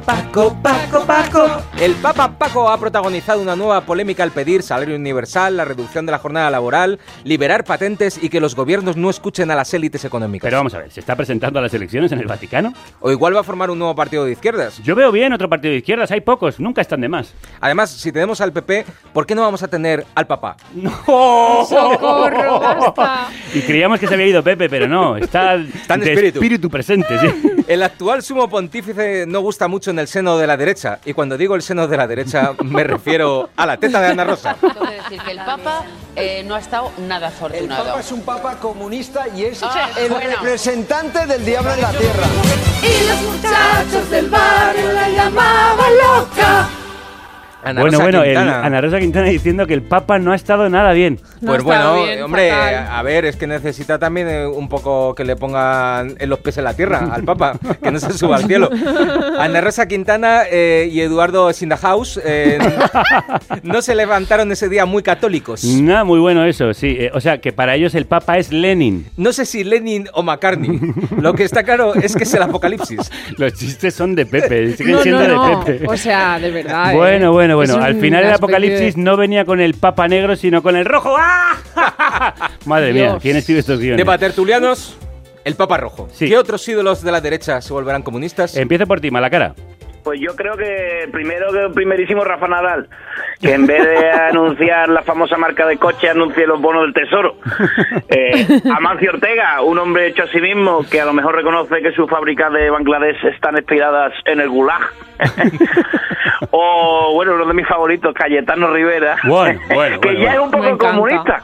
Paco, 0.05 0.57
Paco, 0.63 1.05
Paco. 1.07 1.47
El 1.79 1.95
Papa 1.95 2.37
Paco 2.37 2.69
ha 2.69 2.79
protagonizado 2.79 3.41
una 3.41 3.55
nueva 3.55 3.83
polémica 3.83 4.23
al 4.25 4.33
pedir 4.33 4.63
salario 4.63 4.97
universal, 4.97 5.57
la 5.57 5.65
reducción 5.65 6.07
de 6.07 6.13
la 6.13 6.19
jornada 6.19 6.51
laboral, 6.51 6.99
liberar 7.23 7.65
patentes 7.65 8.19
y 8.23 8.29
que 8.29 8.41
los 8.41 8.57
gobiernos 8.57 8.97
no 8.97 9.11
escuchen 9.11 9.51
a 9.51 9.55
las 9.55 9.73
élites 9.75 10.05
económicas. 10.05 10.47
Pero 10.47 10.57
vamos 10.57 10.75
a 10.75 10.79
ver, 10.79 10.91
¿se 10.91 11.01
está 11.01 11.15
presentando 11.15 11.61
a 11.61 11.63
las 11.63 11.73
elecciones 11.75 12.11
en 12.11 12.19
el 12.19 12.27
Vaticano? 12.27 12.73
O 13.01 13.13
igual 13.13 13.37
va 13.37 13.41
a 13.41 13.45
formar 13.45 13.71
un 13.71 13.79
nuevo 13.79 13.95
partido 13.95 14.25
de 14.25 14.33
izquierdas. 14.33 14.83
Yo 14.83 14.95
veo 14.97 15.13
bien 15.13 15.33
otro 15.33 15.49
partido 15.49 15.71
de 15.73 15.79
izquierdas, 15.79 16.11
hay 16.11 16.21
pocos, 16.21 16.59
nunca 16.59 16.81
están 16.81 17.01
de 17.01 17.09
más. 17.09 17.33
Además, 17.61 17.91
si 17.91 18.11
tenemos 18.11 18.41
al 18.41 18.53
PP, 18.53 18.85
¿por 19.13 19.25
qué 19.25 19.35
no 19.37 19.43
vamos 19.43 19.63
a 19.63 19.69
tener 19.69 20.05
al 20.15 20.27
Papa? 20.27 20.57
¡Socorro, 21.07 22.61
basta! 22.61 23.29
Y 23.55 23.61
creíamos 23.61 24.01
que 24.01 24.09
se 24.09 24.15
había 24.15 24.27
ido 24.27 24.43
Pepe, 24.43 24.69
pero 24.69 24.89
no, 24.89 25.17
está, 25.17 25.55
en 25.55 25.71
de 26.01 26.29
espíritu. 26.29 26.69
presente, 26.69 27.19
sí. 27.21 27.49
El 27.69 27.83
actual 27.83 28.23
sumo 28.23 28.49
pontífice 28.49 29.25
no 29.27 29.41
gusta 29.41 29.69
mucho 29.69 29.92
en 29.93 30.01
el 30.01 30.09
seno 30.09 30.37
de 30.37 30.47
la 30.47 30.57
derecha. 30.57 30.99
Y 31.05 31.13
cuando 31.15 31.39
digo 31.39 31.55
el 31.55 31.63
seno 31.63 31.87
de 31.87 31.97
la 31.97 32.07
derecha, 32.09 32.53
me 32.65 32.83
refiero 32.85 33.51
a 33.57 33.65
la 33.67 33.77
teta 33.77 34.01
de 34.01 34.09
Ana 34.09 34.25
Rosa. 34.25 34.57
Tengo 34.61 34.81
que 34.87 34.95
decir 34.95 35.21
que 35.23 35.31
el 35.31 35.39
Papa 35.39 35.85
eh, 36.17 36.43
no 36.47 36.57
ha 36.57 36.59
estado 36.61 36.91
nada 36.99 37.29
El 37.29 37.33
afortunado. 37.35 37.85
Papa 37.85 38.01
es 38.01 38.13
un 38.13 38.23
Papa 38.23 38.57
comunista 38.57 39.27
y 39.35 39.45
es 39.45 39.63
Ah, 39.63 39.89
el 39.99 40.11
bueno. 40.11 40.31
representante 40.37 41.25
del 41.27 41.45
diablo 41.45 41.73
en 41.73 41.81
la 41.81 41.91
tierra. 41.91 42.27
Y 42.83 43.09
los 43.09 43.23
muchachos 43.23 44.11
del 44.11 44.29
barrio 44.29 44.93
la 44.93 45.09
llamaban 45.09 45.93
loca. 45.97 46.69
Ana 47.65 47.81
bueno, 47.81 47.99
Rosa 47.99 48.03
bueno, 48.05 48.23
el-. 48.25 48.37
Ana 48.37 48.81
Rosa 48.81 48.99
Quintana 48.99 49.27
diciendo 49.29 49.67
que 49.67 49.75
el 49.75 49.83
Papa 49.83 50.19
no 50.19 50.33
ha 50.33 50.35
estado 50.35 50.69
nada 50.69 50.93
bien. 50.93 51.21
Pues 51.45 51.63
bueno, 51.63 51.95
hombre, 52.25 52.51
a 52.51 53.03
ver, 53.03 53.25
es 53.25 53.37
que 53.37 53.47
necesita 53.47 53.99
también 53.99 54.29
eh, 54.29 54.47
un 54.47 54.69
poco 54.69 55.15
que 55.15 55.25
le 55.25 55.37
pongan 55.37 56.15
en 56.19 56.29
los 56.29 56.39
pies 56.41 56.59
en 56.59 56.65
la 56.65 56.75
tierra 56.75 57.09
al 57.13 57.25
Papa, 57.25 57.59
que 57.83 57.91
no 57.91 57.99
se 57.99 58.13
suba 58.13 58.37
al 58.37 58.45
cielo. 58.47 58.71
Ana 59.39 59.61
Rosa 59.61 59.87
Quintana 59.87 60.43
eh, 60.51 60.89
y 60.91 61.01
Eduardo 61.01 61.53
Sindahaus 61.53 62.21
eh, 62.25 62.59
no 63.63 63.83
se 63.83 63.95
levantaron 63.95 64.51
ese 64.53 64.69
día 64.69 64.87
muy 64.87 65.03
católicos. 65.03 65.65
Nada, 65.65 66.05
muy 66.05 66.21
bueno 66.21 66.45
eso, 66.45 66.75
sí. 66.75 66.97
Eh, 66.99 67.11
o 67.15 67.21
sea, 67.21 67.39
que 67.41 67.53
para 67.53 67.75
ellos 67.75 67.95
el 67.95 68.07
Papa 68.07 68.39
es 68.39 68.53
Lenin. 68.53 69.07
No 69.17 69.33
sé 69.33 69.45
si 69.45 69.65
Lenin 69.65 70.09
o 70.13 70.23
McCartney. 70.23 70.81
Lo 71.19 71.35
que 71.35 71.45
está 71.45 71.63
claro 71.63 71.95
es 71.95 72.15
que 72.17 72.25
es 72.25 72.35
el 72.35 72.43
apocalipsis. 72.43 73.11
Los 73.39 73.55
chistes 73.55 73.95
son 73.95 74.15
de 74.15 74.27
Pepe, 74.27 74.77
siguen 74.77 74.97
No, 74.97 75.03
siendo 75.03 75.29
no, 75.29 75.35
no. 75.35 75.65
de 75.65 75.73
Pepe. 75.73 75.87
O 75.89 75.97
sea, 75.97 76.39
de 76.39 76.51
verdad. 76.51 76.93
Bueno, 77.03 77.27
¿eh? 77.27 77.29
Bueno, 77.55 77.75
bueno. 77.75 77.87
Al 77.87 78.01
final 78.01 78.25
el 78.25 78.33
apocalipsis 78.33 78.97
de- 78.97 79.03
no 79.03 79.17
venía 79.17 79.45
con 79.45 79.61
el 79.61 79.75
Papa 79.75 80.09
negro, 80.09 80.37
sino 80.37 80.63
con 80.63 80.77
el 80.77 80.85
rojo. 80.85 81.17
¡Ah! 81.19 81.57
Madre 82.67 82.93
mía. 82.93 83.19
¿quién 83.21 83.37
escribe 83.37 83.61
estos 83.61 83.79
guiones? 83.79 83.99
De 83.99 84.05
patertulianos, 84.05 84.97
el 85.45 85.55
Papa 85.55 85.77
Rojo. 85.79 86.09
Sí. 86.13 86.29
¿Qué 86.29 86.37
otros 86.39 86.67
ídolos 86.69 87.03
de 87.03 87.13
la 87.13 87.21
derecha 87.21 87.61
se 87.61 87.73
volverán 87.73 88.03
comunistas? 88.03 88.57
Empiezo 88.57 88.87
por 88.87 89.01
ti, 89.01 89.11
Malacara. 89.11 89.55
Pues 90.03 90.21
yo 90.21 90.35
creo 90.35 90.57
que 90.57 91.09
primero 91.13 91.53
que 91.53 91.73
primerísimo 91.73 92.25
Rafa 92.25 92.49
Nadal, 92.49 92.89
que 93.41 93.53
en 93.53 93.67
vez 93.67 93.85
de 93.85 94.11
anunciar 94.31 94.89
la 94.89 95.03
famosa 95.03 95.37
marca 95.37 95.67
de 95.67 95.77
coche, 95.77 96.09
anuncie 96.09 96.47
los 96.47 96.61
bonos 96.61 96.83
del 96.83 96.95
tesoro. 96.95 97.37
Eh, 98.15 98.61
Amancio 98.77 99.11
Ortega, 99.11 99.63
un 99.63 99.79
hombre 99.79 100.09
hecho 100.09 100.25
a 100.25 100.27
sí 100.27 100.39
mismo 100.39 100.85
que 100.91 101.01
a 101.01 101.07
lo 101.07 101.15
mejor 101.15 101.35
reconoce 101.35 101.81
que 101.81 101.93
sus 101.93 102.11
fábricas 102.11 102.53
de 102.53 102.69
Bangladesh 102.69 103.25
están 103.25 103.57
inspiradas 103.57 104.13
en 104.27 104.41
el 104.41 104.51
Gulag. 104.51 104.83
o, 106.51 107.13
bueno, 107.15 107.35
uno 107.35 107.47
de 107.47 107.55
mis 107.55 107.67
favoritos, 107.67 108.13
Cayetano 108.15 108.71
Rivera, 108.71 109.17
Bueno, 109.25 109.61
bueno, 109.73 110.01
que 110.01 110.09
bueno, 110.09 110.25
ya 110.25 110.35
es 110.35 110.41
un 110.41 110.51
poco 110.51 110.79
comunista. 110.79 111.43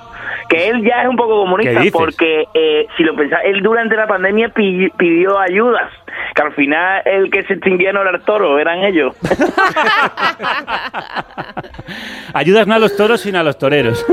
Que 0.48 0.68
él 0.68 0.82
ya 0.82 1.02
es 1.02 1.08
un 1.08 1.16
poco 1.16 1.34
¿Qué 1.34 1.40
comunista 1.44 1.80
dices? 1.80 1.92
porque 1.92 2.44
eh, 2.54 2.86
si 2.96 3.02
lo 3.02 3.14
pensás, 3.14 3.40
él 3.44 3.60
durante 3.62 3.96
la 3.96 4.06
pandemia 4.06 4.48
pi- 4.48 4.88
pidió 4.96 5.38
ayudas, 5.38 5.90
que 6.34 6.42
al 6.42 6.52
final 6.54 7.02
el 7.04 7.30
que 7.30 7.42
se 7.44 7.52
extinguía 7.54 7.92
no 7.92 8.00
era 8.00 8.10
el 8.12 8.20
toro, 8.22 8.58
eran 8.58 8.82
ellos. 8.84 9.14
Ayudas 12.34 12.66
no 12.66 12.74
a 12.74 12.78
los 12.78 12.96
toros, 12.96 13.20
sino 13.20 13.38
a 13.38 13.42
los 13.42 13.58
toreros. 13.58 14.04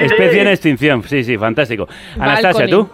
Especie 0.00 0.40
en 0.42 0.48
extinción. 0.48 1.02
Sí, 1.04 1.24
sí, 1.24 1.36
fantástico. 1.36 1.88
Anastasia. 2.18 2.68
¿tú? 2.68 2.88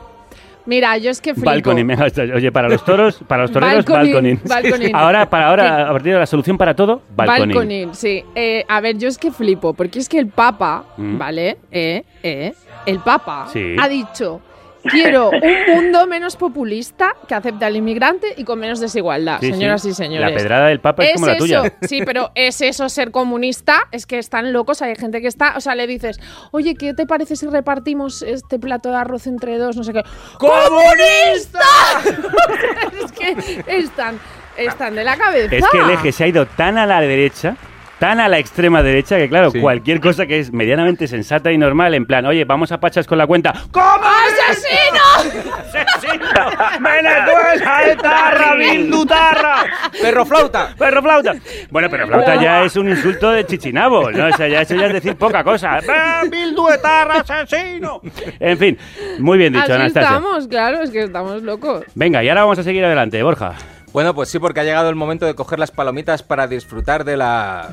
Mira, 0.64 0.96
yo 0.98 1.10
es 1.10 1.20
que 1.20 1.32
flipo. 1.32 1.46
Balconing. 1.48 1.96
Oye, 2.34 2.50
para 2.50 2.68
los 2.68 2.84
toros, 2.84 3.20
para 3.28 3.42
los 3.42 3.52
toreros, 3.52 3.84
balconing. 3.84 4.40
balconing. 4.44 4.96
Ahora, 4.96 5.30
para 5.30 5.48
ahora, 5.48 5.88
a 5.88 5.92
partir 5.92 6.12
de 6.14 6.18
la 6.18 6.26
solución 6.26 6.58
para 6.58 6.74
todo, 6.74 7.02
balconing. 7.14 7.48
Balconing, 7.54 7.94
sí. 7.94 8.24
Eh, 8.34 8.64
a 8.68 8.80
ver, 8.80 8.98
yo 8.98 9.06
es 9.06 9.16
que 9.16 9.30
flipo, 9.30 9.74
porque 9.74 10.00
es 10.00 10.08
que 10.08 10.18
el 10.18 10.26
Papa, 10.26 10.82
Mm. 10.96 11.18
¿vale? 11.18 11.58
Eh, 11.70 12.02
eh, 12.22 12.52
el 12.86 13.00
Papa 13.00 13.48
Sí. 13.52 13.76
ha 13.80 13.88
dicho, 13.88 14.40
quiero 14.88 15.30
un 15.68 15.74
mundo 15.74 16.06
menos 16.06 16.36
populista 16.36 17.14
que 17.26 17.34
acepte 17.34 17.64
al 17.64 17.74
inmigrante 17.76 18.34
y 18.36 18.44
con 18.44 18.58
menos 18.60 18.78
desigualdad, 18.80 19.38
Sí, 19.40 19.46
sí. 19.46 19.52
señoras 19.54 19.84
y 19.84 19.94
señores. 19.94 20.30
La 20.30 20.36
pedrada 20.36 20.66
del 20.68 20.80
Papa 20.80 21.04
es, 21.04 21.14
como 21.14 21.26
la 21.26 21.32
eso, 21.32 21.38
tuya. 21.44 21.62
Sí, 21.82 22.02
pero 22.04 22.30
es 22.36 22.60
eso 22.60 22.88
ser 22.88 23.10
comunista, 23.10 23.82
es 23.90 24.06
que 24.06 24.18
están 24.18 24.52
locos, 24.52 24.82
hay 24.82 24.94
gente 24.94 25.20
que 25.20 25.26
está, 25.28 25.54
o 25.56 25.60
sea, 25.60 25.74
le 25.74 25.86
dices, 25.86 26.20
oye, 26.52 26.74
¿qué 26.76 26.94
te 26.94 27.04
parece 27.06 27.34
si 27.36 27.46
repartimos 27.46 28.22
este 28.22 28.58
plato 28.58 28.90
de 28.90 28.96
arroz 28.96 29.26
entre 29.26 29.58
dos? 29.58 29.76
No 29.76 29.82
sé 29.84 29.92
qué. 29.92 30.02
¡Comunista! 30.38 31.58
es 33.04 33.12
que 33.12 33.64
están, 33.66 34.18
están 34.56 34.94
de 34.94 35.04
la 35.04 35.16
cabeza. 35.16 35.56
Es 35.56 35.64
que 35.70 35.78
el 35.78 35.90
eje 35.90 36.12
se 36.12 36.24
ha 36.24 36.26
ido 36.28 36.46
tan 36.46 36.78
a 36.78 36.86
la 36.86 37.00
derecha, 37.00 37.56
tan 37.98 38.20
a 38.20 38.28
la 38.28 38.38
extrema 38.38 38.82
derecha, 38.82 39.16
que 39.16 39.28
claro, 39.28 39.50
cualquier 39.60 40.00
cosa 40.00 40.26
que 40.26 40.38
es 40.38 40.52
medianamente 40.52 41.08
sensata 41.08 41.50
y 41.52 41.58
normal, 41.58 41.94
en 41.94 42.06
plan, 42.06 42.26
oye, 42.26 42.44
vamos 42.44 42.72
a 42.72 42.78
pachas 42.80 43.06
con 43.06 43.18
la 43.18 43.26
cuenta. 43.26 43.50
¡Asesino! 43.50 45.02
¡Venezuela, 46.80 47.82
etarra, 47.90 48.54
bildutarra! 48.56 49.64
¡Perro 50.00 50.26
flauta! 50.26 50.74
¡Perro 50.78 51.02
flauta! 51.02 51.34
Bueno, 51.70 51.88
pero 51.90 52.06
flauta 52.06 52.40
ya 52.40 52.62
es 52.64 52.76
un 52.76 52.88
insulto 52.88 53.30
de 53.30 53.46
chichinabo, 53.46 54.10
¿no? 54.10 54.26
O 54.26 54.32
sea, 54.32 54.48
ya 54.48 54.60
eso 54.62 54.74
ya 54.74 54.86
es 54.86 54.92
decir 54.92 55.16
poca 55.16 55.42
cosa. 55.42 55.78
¡Eh, 55.78 56.28
bildu, 56.30 56.68
etarra, 56.68 57.20
asesino! 57.26 58.00
En 58.38 58.58
fin, 58.58 58.78
muy 59.18 59.38
bien 59.38 59.52
dicho, 59.52 59.64
Así 59.64 59.72
Anastasia. 59.72 60.08
estamos, 60.08 60.48
claro, 60.48 60.82
es 60.82 60.90
que 60.90 61.04
estamos 61.04 61.42
locos. 61.42 61.84
Venga, 61.94 62.22
y 62.22 62.28
ahora 62.28 62.42
vamos 62.42 62.58
a 62.58 62.62
seguir 62.62 62.84
adelante, 62.84 63.22
Borja. 63.22 63.54
Bueno, 63.96 64.14
pues 64.14 64.28
sí, 64.28 64.38
porque 64.38 64.60
ha 64.60 64.62
llegado 64.62 64.90
el 64.90 64.94
momento 64.94 65.24
de 65.24 65.34
coger 65.34 65.58
las 65.58 65.70
palomitas 65.70 66.22
para 66.22 66.46
disfrutar 66.46 67.02
de 67.02 67.16
la... 67.16 67.70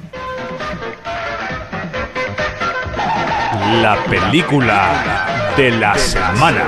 La 3.81 3.97
película 4.09 5.51
de 5.57 5.71
la 5.71 5.93
semana. 5.97 6.63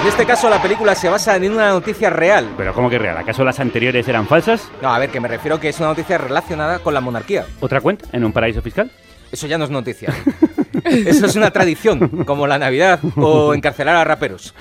En 0.00 0.08
este 0.08 0.24
caso 0.24 0.48
la 0.48 0.62
película 0.62 0.94
se 0.94 1.10
basa 1.10 1.36
en 1.36 1.52
una 1.52 1.68
noticia 1.68 2.08
real. 2.08 2.48
Pero 2.56 2.72
¿cómo 2.72 2.88
que 2.88 2.98
real? 2.98 3.18
¿Acaso 3.18 3.44
las 3.44 3.60
anteriores 3.60 4.08
eran 4.08 4.26
falsas? 4.26 4.66
No, 4.80 4.88
a 4.88 4.98
ver, 4.98 5.10
que 5.10 5.20
me 5.20 5.28
refiero 5.28 5.60
que 5.60 5.68
es 5.68 5.78
una 5.80 5.88
noticia 5.88 6.16
relacionada 6.16 6.78
con 6.78 6.94
la 6.94 7.02
monarquía. 7.02 7.44
¿Otra 7.60 7.82
cuenta? 7.82 8.06
¿En 8.12 8.24
un 8.24 8.32
paraíso 8.32 8.62
fiscal? 8.62 8.90
Eso 9.30 9.46
ya 9.46 9.58
no 9.58 9.64
es 9.64 9.70
noticia. 9.70 10.14
Eso 10.84 11.26
es 11.26 11.36
una 11.36 11.50
tradición, 11.50 12.24
como 12.24 12.46
la 12.46 12.58
Navidad 12.58 13.00
o 13.16 13.52
encarcelar 13.52 13.96
a 13.96 14.04
raperos. 14.04 14.54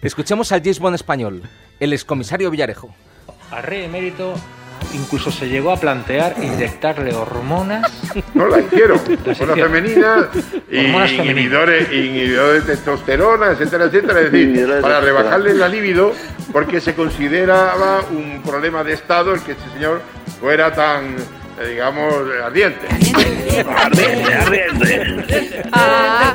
Escuchemos 0.00 0.50
al 0.52 0.60
James 0.60 0.78
Bond 0.78 0.94
español, 0.94 1.42
el 1.80 1.92
excomisario 1.92 2.50
Villarejo. 2.50 2.94
Al 3.50 3.62
rey 3.62 3.84
emérito 3.84 4.34
incluso 4.94 5.30
se 5.32 5.48
llegó 5.48 5.72
a 5.72 5.76
plantear 5.80 6.36
inyectarle 6.42 7.14
hormonas. 7.14 7.90
No 8.34 8.46
la 8.48 8.58
quiero. 8.62 8.94
Las 9.24 9.40
Hormonas 9.40 9.56
hicieron. 9.56 9.58
femeninas 9.72 10.26
y 10.70 10.78
Hormonas 10.86 11.10
femeninas. 11.10 11.18
inhibidores, 11.36 11.92
inhibidores 11.92 12.66
de 12.66 12.74
testosterona, 12.76 13.50
etcétera, 13.52 13.84
etcétera. 13.84 14.20
Es 14.20 14.32
decir, 14.32 14.68
para 14.82 15.00
rebajarle 15.00 15.54
la 15.54 15.68
libido, 15.68 16.12
porque 16.52 16.80
se 16.80 16.94
consideraba 16.94 18.00
un 18.10 18.42
problema 18.42 18.84
de 18.84 18.92
Estado 18.94 19.34
el 19.34 19.40
que 19.42 19.52
este 19.52 19.68
señor 19.70 20.00
fuera 20.40 20.72
tan, 20.74 21.16
eh, 21.60 21.68
digamos, 21.70 22.12
ardiente. 22.44 22.86
ardiente, 23.66 24.34
ardiente. 24.34 25.62
Ah, 25.72 26.34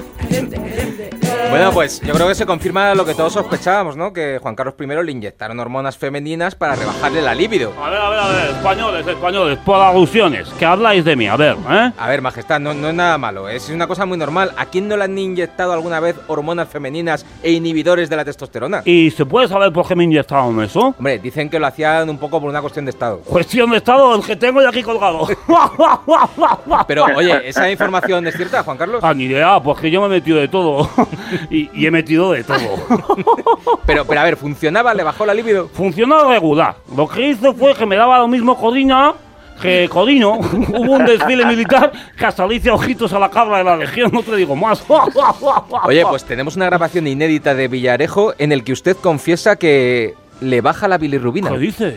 Bueno, 1.49 1.71
pues 1.71 2.01
yo 2.01 2.13
creo 2.13 2.27
que 2.27 2.35
se 2.35 2.45
confirma 2.45 2.93
lo 2.95 3.05
que 3.05 3.13
todos 3.13 3.33
sospechábamos, 3.33 3.97
¿no? 3.97 4.13
Que 4.13 4.39
Juan 4.41 4.55
Carlos 4.55 4.75
I 4.79 4.85
le 4.85 5.11
inyectaron 5.11 5.59
hormonas 5.59 5.97
femeninas 5.97 6.55
para 6.55 6.75
rebajarle 6.75 7.21
la 7.21 7.33
libido. 7.33 7.73
A 7.81 7.89
ver, 7.89 7.99
a 7.99 8.09
ver, 8.09 8.19
a 8.19 8.27
ver, 8.27 8.49
españoles, 8.51 9.07
españoles, 9.07 9.57
por 9.65 9.81
alusiones, 9.81 10.49
que 10.59 10.65
habláis 10.65 11.03
de 11.03 11.15
mí, 11.15 11.27
a 11.27 11.35
ver, 11.35 11.55
¿eh? 11.69 11.91
A 11.97 12.07
ver, 12.07 12.21
majestad, 12.21 12.59
no, 12.59 12.73
no 12.73 12.89
es 12.89 12.93
nada 12.93 13.17
malo, 13.17 13.49
es 13.49 13.69
una 13.69 13.87
cosa 13.87 14.05
muy 14.05 14.17
normal. 14.17 14.51
¿A 14.57 14.65
quién 14.65 14.87
no 14.87 14.97
le 14.97 15.05
han 15.05 15.17
inyectado 15.17 15.73
alguna 15.73 15.99
vez 15.99 16.15
hormonas 16.27 16.67
femeninas 16.67 17.25
e 17.43 17.51
inhibidores 17.51 18.09
de 18.09 18.15
la 18.15 18.25
testosterona? 18.25 18.81
¿Y 18.85 19.11
se 19.11 19.25
puede 19.25 19.47
saber 19.47 19.71
por 19.71 19.87
qué 19.87 19.95
me 19.95 20.03
inyectaron 20.03 20.61
eso? 20.63 20.95
Hombre, 20.97 21.19
dicen 21.19 21.49
que 21.49 21.59
lo 21.59 21.67
hacían 21.67 22.09
un 22.09 22.17
poco 22.17 22.39
por 22.39 22.49
una 22.49 22.61
cuestión 22.61 22.85
de 22.85 22.91
estado. 22.91 23.19
Cuestión 23.19 23.71
de 23.71 23.77
estado, 23.77 24.15
el 24.15 24.23
que 24.23 24.35
tengo 24.35 24.61
de 24.61 24.67
aquí 24.67 24.83
colgado. 24.83 25.27
Pero, 26.87 27.05
oye, 27.15 27.49
¿esa 27.49 27.69
información 27.71 28.25
es 28.27 28.35
cierta, 28.35 28.63
Juan 28.63 28.77
Carlos? 28.77 29.03
Ah, 29.03 29.13
ni 29.13 29.25
idea, 29.25 29.59
porque 29.61 29.89
yo 29.89 30.01
me 30.01 30.07
he 30.07 30.19
metido 30.19 30.37
de 30.37 30.47
todo. 30.47 30.89
y, 31.49 31.69
y 31.73 31.85
he 31.85 31.91
metido 31.91 32.31
de 32.31 32.43
todo. 32.43 32.59
Pero, 33.85 34.05
pero 34.05 34.21
a 34.21 34.23
ver, 34.23 34.37
¿funcionaba? 34.37 34.93
¿Le 34.93 35.03
bajó 35.03 35.25
la 35.25 35.33
libido? 35.33 35.67
Funcionó 35.67 36.29
regular. 36.29 36.77
Lo 36.95 37.07
que 37.09 37.29
hizo 37.29 37.53
fue 37.53 37.75
que 37.75 37.85
me 37.85 37.95
daba 37.95 38.19
lo 38.19 38.27
mismo 38.27 38.57
Codina 38.57 39.13
que 39.61 39.87
Codino. 39.89 40.33
Hubo 40.39 40.93
un 40.93 41.05
desfile 41.05 41.45
militar 41.45 41.91
que 42.17 42.25
hasta 42.25 42.47
le 42.47 42.55
hice 42.55 42.71
ojitos 42.71 43.13
a 43.13 43.19
la 43.19 43.29
cabra 43.29 43.59
de 43.59 43.63
la 43.63 43.77
legión, 43.77 44.11
no 44.11 44.23
te 44.23 44.35
digo 44.35 44.55
más. 44.55 44.83
Oye, 45.83 46.05
pues 46.05 46.23
tenemos 46.25 46.55
una 46.55 46.65
grabación 46.65 47.07
inédita 47.07 47.53
de 47.53 47.67
Villarejo 47.67 48.33
en 48.37 48.51
el 48.51 48.63
que 48.63 48.73
usted 48.73 48.97
confiesa 48.97 49.55
que 49.55 50.15
le 50.39 50.61
baja 50.61 50.87
la 50.87 50.97
bilirrubina. 50.97 51.51
¿Qué 51.51 51.57
dices? 51.57 51.95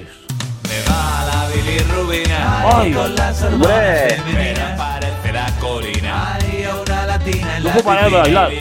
la 0.64 1.48
bilirrubina 1.54 2.80
Ay, 2.80 2.92
con 2.92 3.14
las 3.14 3.42
hombre. 3.42 3.68
hormonas 3.68 4.24
No 7.62 7.70
puedo 7.70 7.84
parar 7.84 8.10
de 8.10 8.16
bailar. 8.16 8.52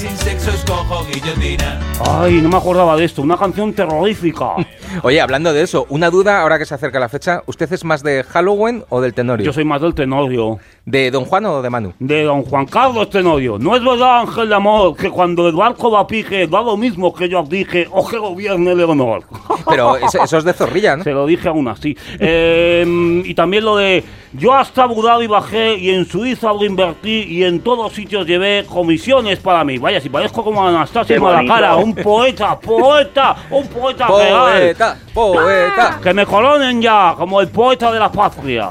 Sin 0.00 0.16
sexo 0.16 0.50
escojo 0.50 1.04
guillotina 1.12 1.78
Ay, 2.08 2.40
no 2.40 2.48
me 2.48 2.56
acordaba 2.56 2.96
de 2.96 3.04
esto. 3.04 3.20
Una 3.20 3.36
canción 3.36 3.74
terrorífica. 3.74 4.56
Oye, 5.02 5.20
hablando 5.20 5.52
de 5.52 5.62
eso, 5.62 5.84
una 5.90 6.08
duda 6.08 6.40
ahora 6.40 6.58
que 6.58 6.64
se 6.64 6.74
acerca 6.74 6.98
la 6.98 7.10
fecha. 7.10 7.42
¿Usted 7.44 7.70
es 7.70 7.84
más 7.84 8.02
de 8.02 8.24
Halloween 8.24 8.84
o 8.88 9.02
del 9.02 9.12
Tenorio? 9.12 9.44
Yo 9.44 9.52
soy 9.52 9.64
más 9.64 9.82
del 9.82 9.94
Tenorio. 9.94 10.58
¿De 10.86 11.10
Don 11.10 11.26
Juan 11.26 11.44
o 11.44 11.60
de 11.60 11.68
Manu? 11.68 11.92
De 11.98 12.24
don 12.24 12.42
Juan 12.42 12.64
Carlos 12.64 13.10
Tenorio. 13.10 13.58
No 13.58 13.76
es 13.76 13.84
verdad, 13.84 14.20
Ángel 14.20 14.48
de 14.48 14.54
Amor, 14.54 14.96
que 14.96 15.10
cuando 15.10 15.46
el 15.46 15.54
barco 15.54 15.90
va 15.90 16.00
a 16.00 16.06
pique 16.06 16.46
da 16.46 16.62
lo 16.62 16.78
mismo 16.78 17.14
que 17.14 17.28
yo 17.28 17.42
dije 17.42 17.86
o 17.90 18.08
que 18.08 18.16
gobierne 18.16 18.74
Leonor. 18.74 19.24
Pero 19.68 19.96
eso, 19.96 20.24
eso 20.24 20.38
es 20.38 20.44
de 20.44 20.54
zorrilla, 20.54 20.96
¿no? 20.96 21.04
Se 21.04 21.12
lo 21.12 21.26
dije 21.26 21.48
aún 21.48 21.68
así. 21.68 21.96
Eh, 22.18 23.22
y 23.24 23.34
también 23.34 23.64
lo 23.64 23.76
de 23.76 24.02
yo 24.32 24.54
hasta 24.54 24.84
Abu 24.84 25.02
Dhabi 25.02 25.26
bajé 25.26 25.76
y 25.76 25.90
en 25.90 26.06
Suiza 26.06 26.52
lo 26.52 26.64
invertí 26.64 27.24
y 27.28 27.42
en 27.42 27.60
todos 27.60 27.92
sitios 27.92 28.26
llevé 28.26 28.64
comisiones 28.64 29.40
para 29.40 29.64
mí. 29.64 29.76
Vaya, 29.90 30.00
si 30.00 30.08
parezco 30.08 30.44
como 30.44 30.62
bonito. 30.62 31.20
Malacara, 31.20 31.74
un 31.74 31.92
poeta, 31.96 32.56
poeta, 32.60 33.34
un 33.50 33.66
poeta, 33.66 34.06
real. 34.06 34.60
Poeta, 34.60 34.96
poeta. 35.12 35.98
Que 36.00 36.14
me 36.14 36.24
coronen 36.24 36.80
ya 36.80 37.14
como 37.18 37.40
el 37.40 37.48
poeta 37.48 37.90
de 37.90 37.98
la 37.98 38.12
patria. 38.12 38.70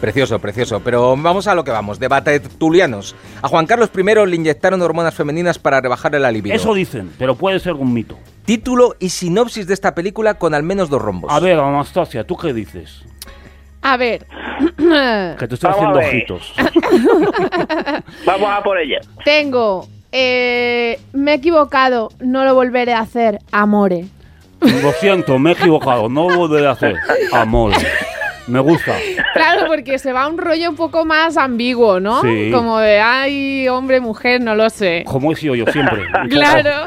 Precioso, 0.00 0.38
precioso. 0.38 0.78
Pero 0.78 1.16
vamos 1.16 1.48
a 1.48 1.56
lo 1.56 1.64
que 1.64 1.72
vamos. 1.72 1.98
Debate 1.98 2.38
tertulianos. 2.38 3.16
A 3.42 3.48
Juan 3.48 3.66
Carlos 3.66 3.90
I 3.92 4.02
le 4.28 4.36
inyectaron 4.36 4.80
hormonas 4.80 5.12
femeninas 5.12 5.58
para 5.58 5.80
rebajarle 5.80 6.20
la 6.20 6.30
libido. 6.30 6.54
Eso 6.54 6.72
dicen, 6.72 7.10
pero 7.18 7.34
puede 7.34 7.58
ser 7.58 7.72
un 7.72 7.92
mito. 7.92 8.16
Título 8.44 8.94
y 9.00 9.08
sinopsis 9.08 9.66
de 9.66 9.74
esta 9.74 9.92
película 9.92 10.34
con 10.34 10.54
al 10.54 10.62
menos 10.62 10.88
dos 10.88 11.02
rombos. 11.02 11.32
A 11.32 11.40
ver, 11.40 11.58
Anastasia, 11.58 12.24
¿tú 12.24 12.36
qué 12.36 12.52
dices? 12.52 13.02
a 13.82 13.96
ver. 13.96 14.24
Que 15.36 15.48
te 15.48 15.54
estoy 15.54 15.70
Vamos 15.70 15.84
a 15.84 15.88
haciendo 15.90 15.98
ver. 15.98 16.08
ojitos. 16.08 16.54
Vamos 18.24 18.48
a 18.52 18.62
por 18.62 18.78
ella. 18.78 19.00
Tengo. 19.24 19.88
Eh, 20.12 20.98
me 21.12 21.32
he 21.32 21.34
equivocado, 21.34 22.10
no 22.20 22.44
lo 22.44 22.54
volveré 22.54 22.92
a 22.94 23.00
hacer, 23.00 23.38
amore. 23.52 24.06
Lo 24.60 24.92
siento, 24.92 25.38
me 25.38 25.50
he 25.50 25.52
equivocado. 25.54 26.08
No 26.08 26.28
lo 26.28 26.36
volveré 26.36 26.66
a 26.66 26.72
hacer. 26.72 26.96
Amor. 27.32 27.72
Me 28.46 28.60
gusta. 28.60 28.94
Claro, 29.32 29.66
porque 29.68 29.98
se 29.98 30.12
va 30.12 30.24
a 30.24 30.28
un 30.28 30.36
rollo 30.36 30.70
un 30.70 30.76
poco 30.76 31.04
más 31.04 31.36
ambiguo, 31.36 32.00
¿no? 32.00 32.20
Sí. 32.22 32.50
Como 32.52 32.78
de, 32.78 32.98
ay, 33.00 33.68
hombre, 33.68 34.00
mujer, 34.00 34.40
no 34.40 34.54
lo 34.54 34.68
sé. 34.68 35.04
Como 35.06 35.32
he 35.32 35.36
sido 35.36 35.54
yo 35.54 35.66
siempre. 35.66 36.02
Claro. 36.28 36.86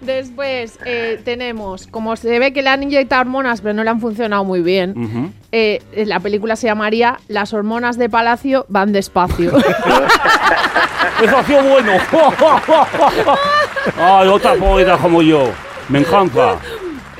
Después 0.00 0.78
eh, 0.84 1.20
tenemos, 1.24 1.86
como 1.86 2.16
se 2.16 2.38
ve 2.38 2.52
que 2.52 2.62
le 2.62 2.68
han 2.68 2.82
inyectado 2.82 3.22
hormonas, 3.22 3.60
pero 3.60 3.74
no 3.74 3.82
le 3.82 3.90
han 3.90 4.00
funcionado 4.00 4.44
muy 4.44 4.60
bien. 4.60 5.32
Eh, 5.52 5.80
la 6.06 6.20
película 6.20 6.54
se 6.56 6.66
llamaría 6.66 7.18
Las 7.28 7.54
hormonas 7.54 7.96
de 7.98 8.08
Palacio 8.10 8.66
van 8.68 8.92
despacio. 8.92 9.52
Eso 11.22 11.36
ha 11.38 11.44
sido 11.44 11.62
bueno. 11.64 11.92
Ay, 13.98 14.28
otra 14.32 14.54
poeta 14.54 14.98
como 14.98 15.22
yo. 15.22 15.50
Me 15.88 16.00
encanta. 16.00 16.58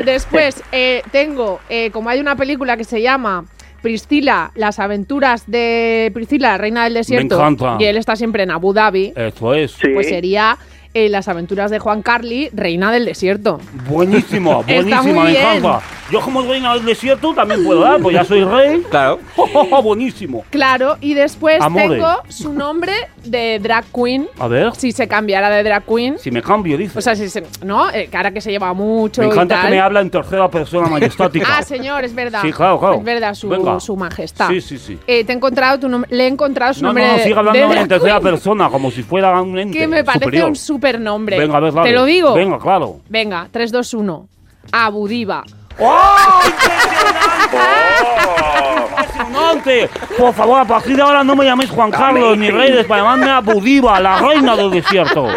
Después 0.04 0.62
eh, 0.72 1.02
tengo, 1.10 1.60
eh, 1.68 1.90
como 1.90 2.10
hay 2.10 2.20
una 2.20 2.36
película 2.36 2.76
que 2.76 2.84
se 2.84 3.00
llama 3.00 3.44
Priscila, 3.80 4.50
las 4.54 4.78
aventuras 4.78 5.44
de 5.46 6.10
Priscila, 6.12 6.48
la 6.50 6.58
reina 6.58 6.84
del 6.84 6.94
desierto, 6.94 7.36
encanta. 7.36 7.76
y 7.78 7.84
él 7.84 7.96
está 7.96 8.16
siempre 8.16 8.42
en 8.42 8.50
Abu 8.50 8.72
Dhabi, 8.74 9.12
Eso 9.16 9.54
es. 9.54 9.76
pues 9.94 10.08
sería 10.08 10.58
eh, 10.96 11.10
las 11.10 11.28
aventuras 11.28 11.70
de 11.70 11.78
Juan 11.78 12.00
Carly, 12.00 12.48
reina 12.54 12.90
del 12.90 13.04
desierto. 13.04 13.60
Buenísimo, 13.86 14.62
muy 14.66 14.84
me 15.12 15.30
encanta. 15.38 15.80
Yo 16.10 16.20
como 16.20 16.40
reina 16.42 16.72
del 16.74 16.84
desierto 16.86 17.34
también 17.34 17.64
puedo 17.64 17.80
dar, 17.80 18.00
pues 18.00 18.14
ya 18.14 18.24
soy 18.24 18.44
rey. 18.44 18.82
Claro. 18.90 19.18
buenísimo. 19.82 20.44
Claro, 20.50 20.96
y 21.00 21.12
después 21.14 21.60
Amore. 21.60 21.88
tengo 21.88 22.22
su 22.28 22.52
nombre 22.52 22.92
de 23.24 23.58
drag 23.58 23.84
queen. 23.92 24.26
A 24.38 24.46
ver, 24.48 24.72
Si 24.76 24.92
se 24.92 25.06
cambiara 25.08 25.50
de 25.50 25.62
drag 25.64 25.84
queen. 25.84 26.16
si 26.18 26.30
me 26.30 26.40
cambio, 26.40 26.78
dice. 26.78 26.98
O 26.98 27.02
sea, 27.02 27.14
si 27.16 27.28
se, 27.28 27.42
¿no? 27.62 27.90
Eh, 27.90 28.08
cara 28.10 28.30
que 28.30 28.40
se 28.40 28.50
lleva 28.52 28.72
mucho. 28.72 29.20
me 29.20 29.28
y 29.28 29.30
encanta 29.32 29.62
que 29.62 29.70
me 29.70 29.80
habla 29.80 30.00
en 30.00 30.08
tercera 30.10 30.48
persona 30.50 30.88
majestática. 30.88 31.46
Ah, 31.58 31.62
señor, 31.62 32.04
es 32.04 32.14
verdad. 32.14 32.40
Sí, 32.42 32.52
claro, 32.52 32.78
claro. 32.78 32.94
Es 32.96 33.04
verdad, 33.04 33.34
su, 33.34 33.48
Venga. 33.48 33.80
su 33.80 33.96
majestad. 33.96 34.48
Sí, 34.48 34.60
sí, 34.60 34.78
sí. 34.78 34.98
Eh, 35.06 35.24
te 35.24 35.32
he 35.32 35.36
encontrado 35.36 35.78
tu 35.80 35.88
nombre, 35.88 36.08
le 36.16 36.24
he 36.24 36.28
encontrado 36.28 36.72
su 36.72 36.80
No, 36.82 36.88
nombre 36.88 37.06
no, 37.06 37.12
de, 37.14 37.18
sigue 37.18 37.34
de 37.34 37.38
hablando 37.40 37.72
en 37.74 37.88
tercera 37.88 38.20
queen, 38.20 38.22
persona, 38.32 38.68
como 38.70 38.90
si 38.92 39.02
fuera 39.02 39.40
un 39.42 39.58
ente 39.58 39.76
que 39.76 39.86
me 39.88 40.04
parece 40.04 40.24
superior. 40.24 40.48
un 40.48 40.56
super 40.56 40.85
nombre. 41.00 41.38
Venga, 41.38 41.56
a 41.56 41.60
ver, 41.60 41.72
dale. 41.72 41.88
Te 41.88 41.94
lo 41.94 42.04
digo. 42.04 42.34
Venga, 42.34 42.58
claro. 42.58 43.00
Venga, 43.08 43.48
3, 43.50 43.72
2, 43.72 43.94
1. 43.94 44.28
Abu 44.72 45.08
Diva. 45.08 45.44
¡Oh, 45.78 46.16
impresionante! 48.96 49.90
Por 50.18 50.32
favor, 50.34 50.60
a 50.60 50.64
partir 50.64 50.96
de 50.96 51.02
ahora 51.02 51.22
no 51.22 51.36
me 51.36 51.44
llaméis 51.44 51.70
Juan 51.70 51.90
Carlos 51.90 52.36
ni 52.38 52.50
Reyes, 52.50 52.86
para 52.86 53.02
llamarme 53.02 53.30
Abu 53.30 53.60
Diva, 53.60 54.00
la 54.00 54.18
reina 54.18 54.56
del 54.56 54.70
desierto. 54.70 55.28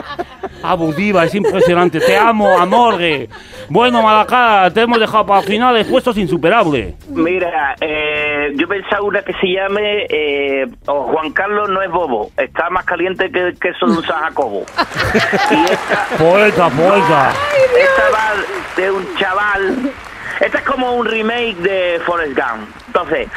Abu 0.63 0.93
Diva, 0.93 1.25
es 1.25 1.35
impresionante. 1.35 1.99
Te 1.99 2.17
amo, 2.17 2.57
amorgue. 2.57 3.29
Bueno, 3.69 4.01
Malacara, 4.01 4.71
te 4.71 4.81
hemos 4.81 4.99
dejado 4.99 5.25
para 5.25 5.41
el 5.41 5.45
final. 5.47 5.77
El 5.77 5.85
puesto 5.85 6.11
es 6.11 6.17
insuperable. 6.17 6.95
Mira, 7.09 7.75
eh, 7.81 8.51
yo 8.55 8.67
pensaba 8.67 9.01
una 9.03 9.21
que 9.21 9.33
se 9.33 9.47
llame 9.47 10.05
eh, 10.09 10.67
o 10.87 11.03
Juan 11.03 11.31
Carlos 11.31 11.69
no 11.69 11.81
es 11.81 11.89
bobo, 11.89 12.31
está 12.37 12.69
más 12.69 12.85
caliente 12.85 13.31
que 13.31 13.39
el 13.47 13.59
queso 13.59 13.85
de 13.85 13.97
un 13.97 14.03
San 14.07 14.19
Jacobo. 14.21 14.63
y 15.51 15.63
esta, 15.71 16.07
Poeta, 16.17 16.69
poeta. 16.69 17.31
esta 17.77 18.09
va 18.11 18.33
de 18.75 18.91
un 18.91 19.15
chaval. 19.15 19.91
Esta 20.39 20.57
es 20.59 20.63
como 20.63 20.93
un 20.93 21.05
remake 21.05 21.57
de 21.57 21.99
Forrest 22.05 22.33
Gump. 22.33 22.69
Entonces, 22.87 23.27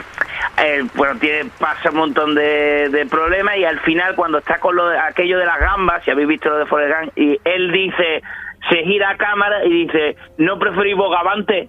eh, 0.59 0.85
bueno, 0.95 1.19
tiene, 1.21 1.51
pasa 1.59 1.91
un 1.91 1.97
montón 1.97 2.35
de, 2.35 2.89
de 2.91 3.07
problemas 3.07 3.57
y 3.57 3.65
al 3.65 3.81
final 3.81 4.15
cuando 4.15 4.39
está 4.39 4.59
con 4.59 4.77
lo 4.77 4.89
de- 4.89 4.99
aquello 4.99 5.39
de 5.39 5.47
las 5.47 5.59
gambas, 5.61 6.03
si 6.05 6.11
habéis 6.11 6.29
visto 6.29 6.49
lo 6.51 6.59
de 6.59 6.67
Forrest 6.67 6.95
Gump, 7.01 7.19
y 7.19 7.39
él 7.45 7.73
dice, 7.73 8.23
se 8.71 8.77
gira 8.85 9.11
a 9.11 9.17
cámara 9.17 9.65
y 9.65 9.87
dice, 9.87 10.17
¿no 10.39 10.59
preferís 10.59 10.97
Bogavante? 10.97 11.69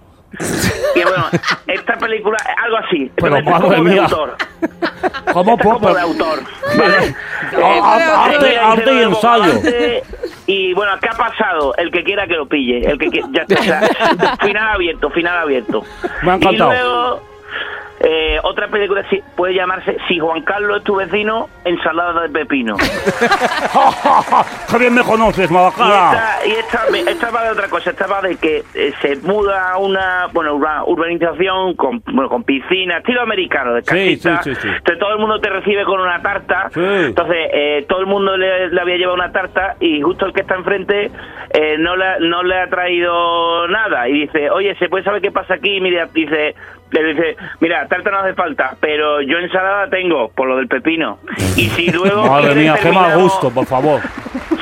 Y 0.95 1.03
bueno, 1.03 1.25
esta 1.67 1.95
película 1.97 2.37
es 2.37 2.63
algo 2.63 2.77
así. 2.77 3.11
Pero, 3.17 3.37
es 3.37 3.43
como 3.43 3.69
de 3.69 3.99
autor. 3.99 4.35
¿Cómo 5.31 5.53
Esta 5.53 5.63
es 5.69 5.73
como 5.75 5.93
de 5.93 6.01
autor. 6.01 6.39
¿vale? 6.75 7.15
Ah, 7.63 7.79
ah, 7.83 8.25
arte- 8.31 8.57
arte 8.57 8.93
y 8.93 9.03
ensayo. 9.03 9.53
Y 10.47 10.73
bueno, 10.73 10.93
¿qué 11.01 11.09
ha 11.09 11.13
pasado? 11.17 11.75
El 11.77 11.91
que 11.91 12.03
quiera 12.03 12.25
que 12.25 12.33
lo 12.33 12.47
pille. 12.47 12.79
El 12.79 12.97
que 12.97 13.07
qui- 13.09 13.29
ya 13.31 13.43
está. 13.47 14.35
final 14.45 14.69
abierto, 14.69 15.09
final 15.11 15.37
abierto. 15.37 15.83
Me 16.23 16.31
ha 16.31 16.35
encantado. 16.35 16.71
Y 16.71 16.75
luego, 16.77 17.21
eh, 17.99 18.39
otra 18.43 18.67
película 18.67 19.03
puede 19.35 19.53
llamarse 19.53 19.97
Si 20.07 20.19
Juan 20.19 20.41
Carlos 20.41 20.77
es 20.77 20.83
tu 20.83 20.95
vecino, 20.95 21.49
ensalada 21.63 22.23
de 22.23 22.29
pepino. 22.29 22.75
¡Qué 24.69 24.77
bien 24.77 24.93
me 24.93 25.03
conoces, 25.03 25.49
Y 25.49 25.53
Malacara! 25.53 26.39
esta, 26.43 26.47
y 26.47 26.51
esta, 26.99 27.11
esta 27.11 27.31
va 27.31 27.43
de 27.43 27.51
otra 27.51 27.69
cosa, 27.69 27.91
esta 27.91 28.07
va 28.07 28.21
de 28.21 28.35
que 28.37 28.63
eh, 28.73 28.93
se 29.01 29.15
muda 29.17 29.71
a 29.71 29.77
una 29.77 30.27
bueno, 30.33 30.55
una 30.55 30.83
urbanización 30.83 31.75
con, 31.75 32.01
bueno, 32.05 32.29
con 32.29 32.43
piscina, 32.43 32.97
estilo 32.97 33.21
americano, 33.21 33.73
de 33.73 33.83
casita. 33.83 34.41
sí, 34.43 34.53
sí, 34.53 34.61
sí. 34.61 34.67
Entonces 34.67 34.99
todo 34.99 35.13
el 35.13 35.19
mundo 35.19 35.39
te 35.39 35.49
recibe 35.49 35.85
con 35.85 35.99
una 36.01 36.21
tarta. 36.21 36.69
Entonces 36.75 37.37
eh, 37.53 37.85
todo 37.87 37.99
el 37.99 38.07
mundo 38.07 38.35
le, 38.35 38.69
le 38.69 38.81
había 38.81 38.97
llevado 38.97 39.15
una 39.15 39.31
tarta 39.31 39.75
y 39.79 40.01
justo 40.01 40.25
el 40.25 40.33
que 40.33 40.41
está 40.41 40.55
enfrente 40.55 41.11
eh, 41.53 41.77
no, 41.77 41.95
le, 41.95 42.19
no 42.21 42.43
le 42.43 42.59
ha 42.59 42.67
traído 42.67 43.67
nada. 43.67 44.09
Y 44.09 44.21
dice, 44.21 44.49
oye, 44.49 44.75
¿se 44.75 44.89
puede 44.89 45.03
saber 45.03 45.21
qué 45.21 45.31
pasa 45.31 45.53
aquí? 45.55 45.79
Mira, 45.79 46.07
dice... 46.13 46.55
Le 46.91 47.03
dice, 47.05 47.35
mira, 47.59 47.82
tarta 47.87 48.09
no 48.11 48.19
hace 48.19 48.33
falta, 48.33 48.75
pero 48.79 49.21
yo 49.21 49.37
ensalada 49.37 49.89
tengo, 49.89 50.29
por 50.29 50.47
lo 50.47 50.57
del 50.57 50.67
pepino. 50.67 51.19
Y 51.55 51.69
si 51.69 51.87
luego... 51.91 52.25
Madre 52.25 52.55
mía, 52.55 52.75
qué 52.81 52.91
mal 52.91 53.17
gusto, 53.19 53.49
por 53.51 53.65
favor. 53.65 54.01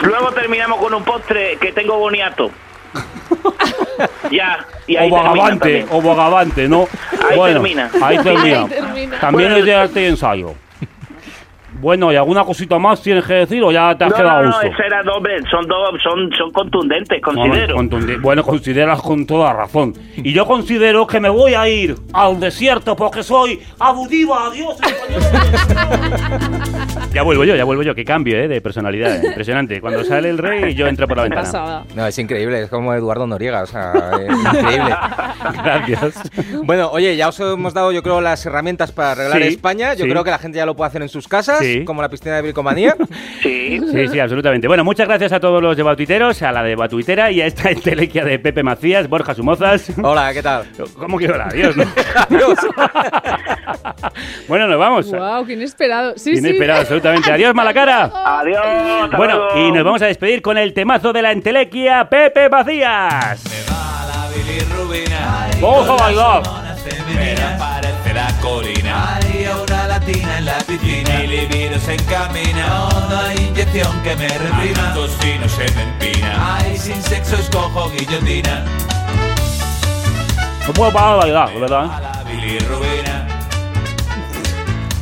Luego 0.03 0.32
terminamos 0.32 0.80
con 0.80 0.93
un 0.93 1.03
postre 1.03 1.57
que 1.59 1.72
tengo 1.72 1.97
boniato. 1.97 2.51
ya, 4.32 4.65
y 4.88 4.97
O 4.97 4.99
ahí 4.99 5.09
termina 5.09 5.30
Bogavante, 5.32 5.59
también. 5.59 5.88
o 5.91 6.01
Bogavante, 6.01 6.67
¿no? 6.67 6.88
Ahí 7.30 7.38
bueno, 7.38 7.61
termina. 7.61 7.89
Ahí 8.01 8.17
termina. 8.17 8.59
Ahí 8.61 8.67
termina. 8.67 9.19
También 9.19 9.49
Bueno, 9.49 9.57
es 9.57 9.65
de 9.65 9.76
arte 9.76 10.01
y 10.01 10.05
ensayo. 10.05 10.53
Bueno, 11.82 12.14
¿y 12.14 12.16
alguna 12.16 12.44
cosita 12.44 12.78
más 12.78 13.02
tienes 13.02 13.26
que 13.26 13.34
decir 13.34 13.64
o 13.64 13.72
ya 13.72 13.98
te 13.98 14.04
has 14.04 14.12
No, 14.12 14.18
quedado 14.18 14.44
no, 14.44 14.50
no, 14.52 14.62
gusto? 14.68 14.84
era 14.86 15.02
doble, 15.04 15.42
son 15.50 15.68
dos, 15.68 15.90
son, 16.04 16.30
son 16.38 16.52
contundentes, 16.52 17.20
Bueno, 17.26 17.42
considero. 17.42 17.76
contundi- 17.76 18.22
Bueno, 18.22 18.44
consideras 18.44 19.02
con 19.02 19.26
toda 19.26 19.52
razón. 19.54 19.94
Y 20.18 20.32
yo 20.32 20.46
considero 20.46 21.08
que 21.08 21.20
me 21.20 21.30
voy 21.30 21.56
a 21.56 21.68
ir 21.68 21.96
al 22.14 22.40
desierto 22.40 22.96
porque 22.96 23.24
soy 23.24 23.60
abudiva, 23.80 24.46
adiós. 24.48 24.78
ya 27.14 27.24
vuelvo 27.24 27.44
yo, 27.46 27.56
ya 27.56 27.64
vuelvo 27.64 27.84
yo. 27.84 27.96
Qué 27.96 28.06
cambio, 28.06 28.38
¿eh? 28.38 28.48
De 28.48 28.62
personalidad. 28.62 29.16
eh, 29.24 29.28
Impresionante. 29.32 29.82
Cuando 29.82 30.04
sale 30.04 30.30
el 30.30 30.38
rey, 30.38 30.74
yo 30.76 30.88
entro 30.88 31.08
por 31.08 31.18
la 31.18 31.24
ventana. 31.24 31.84
No, 31.96 32.06
es 32.06 32.18
increíble, 32.20 32.64
es 32.64 32.70
como 32.70 32.94
Eduardo 32.94 33.26
Noriega, 33.28 33.64
o 33.64 33.66
sea, 33.66 33.94
es 34.20 34.30
increíble. 34.60 34.96
Gracias. 35.64 36.32
Bueno, 36.64 36.90
oye, 36.92 37.16
ya 37.16 37.30
os 37.30 37.40
hemos 37.40 37.74
dado, 37.74 37.92
yo 37.92 38.04
creo, 38.04 38.22
las 38.22 38.46
herramientas 38.46 38.92
para 38.92 39.12
arreglar 39.14 39.42
Sí, 39.42 39.48
España. 39.48 39.94
Yo 39.94 40.06
sí. 40.06 40.12
creo 40.12 40.24
que 40.24 40.32
la 40.32 40.38
gente 40.38 40.58
ya 40.58 40.66
lo 40.66 40.76
puede 40.76 40.90
hacer 40.90 41.02
en 41.02 41.10
sus 41.10 41.28
casas, 41.28 41.60
Sí. 41.60 41.70
Como 41.86 42.01
la 42.01 42.09
piscina 42.09 42.36
de 42.36 42.41
bricomanía. 42.43 42.95
Sí. 43.41 43.80
Sí, 43.91 44.07
sí, 44.09 44.19
absolutamente. 44.19 44.67
Bueno, 44.67 44.84
muchas 44.84 45.07
gracias 45.07 45.32
a 45.32 45.39
todos 45.39 45.63
los 45.63 45.76
de 45.76 45.82
Batuiteros, 45.82 46.41
a 46.43 46.51
la 46.51 46.61
de 46.61 46.76
Batuitera 46.76 47.32
y 47.32 47.41
a 47.41 47.47
esta 47.47 47.69
entelequia 47.72 48.24
de 48.24 48.38
Pepe 48.38 48.61
Macías, 48.61 49.07
Borja 49.09 49.34
Sumozas. 49.34 49.91
Hola, 50.03 50.32
¿qué 50.34 50.43
tal? 50.43 50.65
¿Cómo 50.97 51.17
que 51.17 51.30
hola? 51.30 51.45
Adiós, 51.49 51.76
¿no? 51.76 51.84
Adiós. 52.30 52.59
bueno, 54.47 54.67
nos 54.67 54.78
vamos. 54.78 55.11
Wow, 55.11 55.45
qué 55.45 55.53
inesperado. 55.53 56.13
Sí, 56.17 56.38
Inesperado, 56.38 56.82
sí. 56.82 56.84
absolutamente. 56.84 57.32
Adiós, 57.32 57.55
Malacara. 57.55 58.11
Adiós. 58.13 59.09
Bueno, 59.17 59.38
luego. 59.38 59.67
y 59.67 59.72
nos 59.72 59.84
vamos 59.84 60.01
a 60.01 60.07
despedir 60.07 60.41
con 60.41 60.57
el 60.57 60.74
temazo 60.74 61.11
de 61.13 61.22
la 61.22 61.32
entelequia, 61.32 62.07
Pepe 62.09 62.49
Macías. 62.49 63.43
Vamos 65.61 65.88
a 65.89 65.95
bailar. 66.03 66.43
Femenina 66.84 67.55
parece 67.59 68.13
la 68.15 68.28
corina 68.41 69.17
Hay 69.17 69.45
una 69.45 69.88
latina 69.88 70.38
en 70.39 70.45
la 70.45 70.57
piscina 70.57 71.11
Mi 71.32 71.38
libido 71.38 71.80
se 71.80 71.94
encamina 71.94 72.90
No 73.10 73.18
hay 73.18 73.38
inyección 73.38 74.04
que 74.04 74.18
me 74.18 74.28
reprima 74.28 74.94
Tocino 74.94 75.48
se 75.48 75.64
me 75.76 75.84
empina 75.84 76.58
Ay, 76.58 76.78
sin 76.78 77.02
sexo 77.02 77.38
escojo 77.38 77.90
guillotina 77.92 78.66
No 80.68 80.74
puedo 80.74 80.92
parar 80.92 81.14
de 81.14 81.18
bailar, 81.20 81.54
de 81.54 81.60
¿verdad? 81.62 81.86
La 82.02 82.24
bilirrubina 82.30 83.28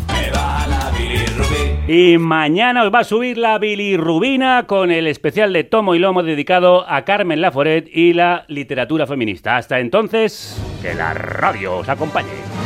Me 0.07 0.29
va 0.29 0.67
la 0.67 0.91
bilirrubina 0.95 1.87
Y 1.87 2.19
mañana 2.19 2.83
os 2.83 2.93
va 2.93 2.99
a 2.99 3.03
subir 3.03 3.39
la 3.39 3.57
bilirrubina 3.57 4.67
con 4.67 4.91
el 4.91 5.07
especial 5.07 5.51
de 5.51 5.63
Tomo 5.63 5.95
y 5.95 5.99
Lomo 5.99 6.21
dedicado 6.21 6.87
a 6.87 7.05
Carmen 7.05 7.41
Laforet 7.41 7.89
y 7.91 8.13
la 8.13 8.45
literatura 8.47 9.07
feminista. 9.07 9.57
Hasta 9.57 9.79
entonces, 9.79 10.61
que 10.83 10.93
la 10.93 11.15
radio 11.15 11.77
os 11.77 11.89
acompañe. 11.89 12.58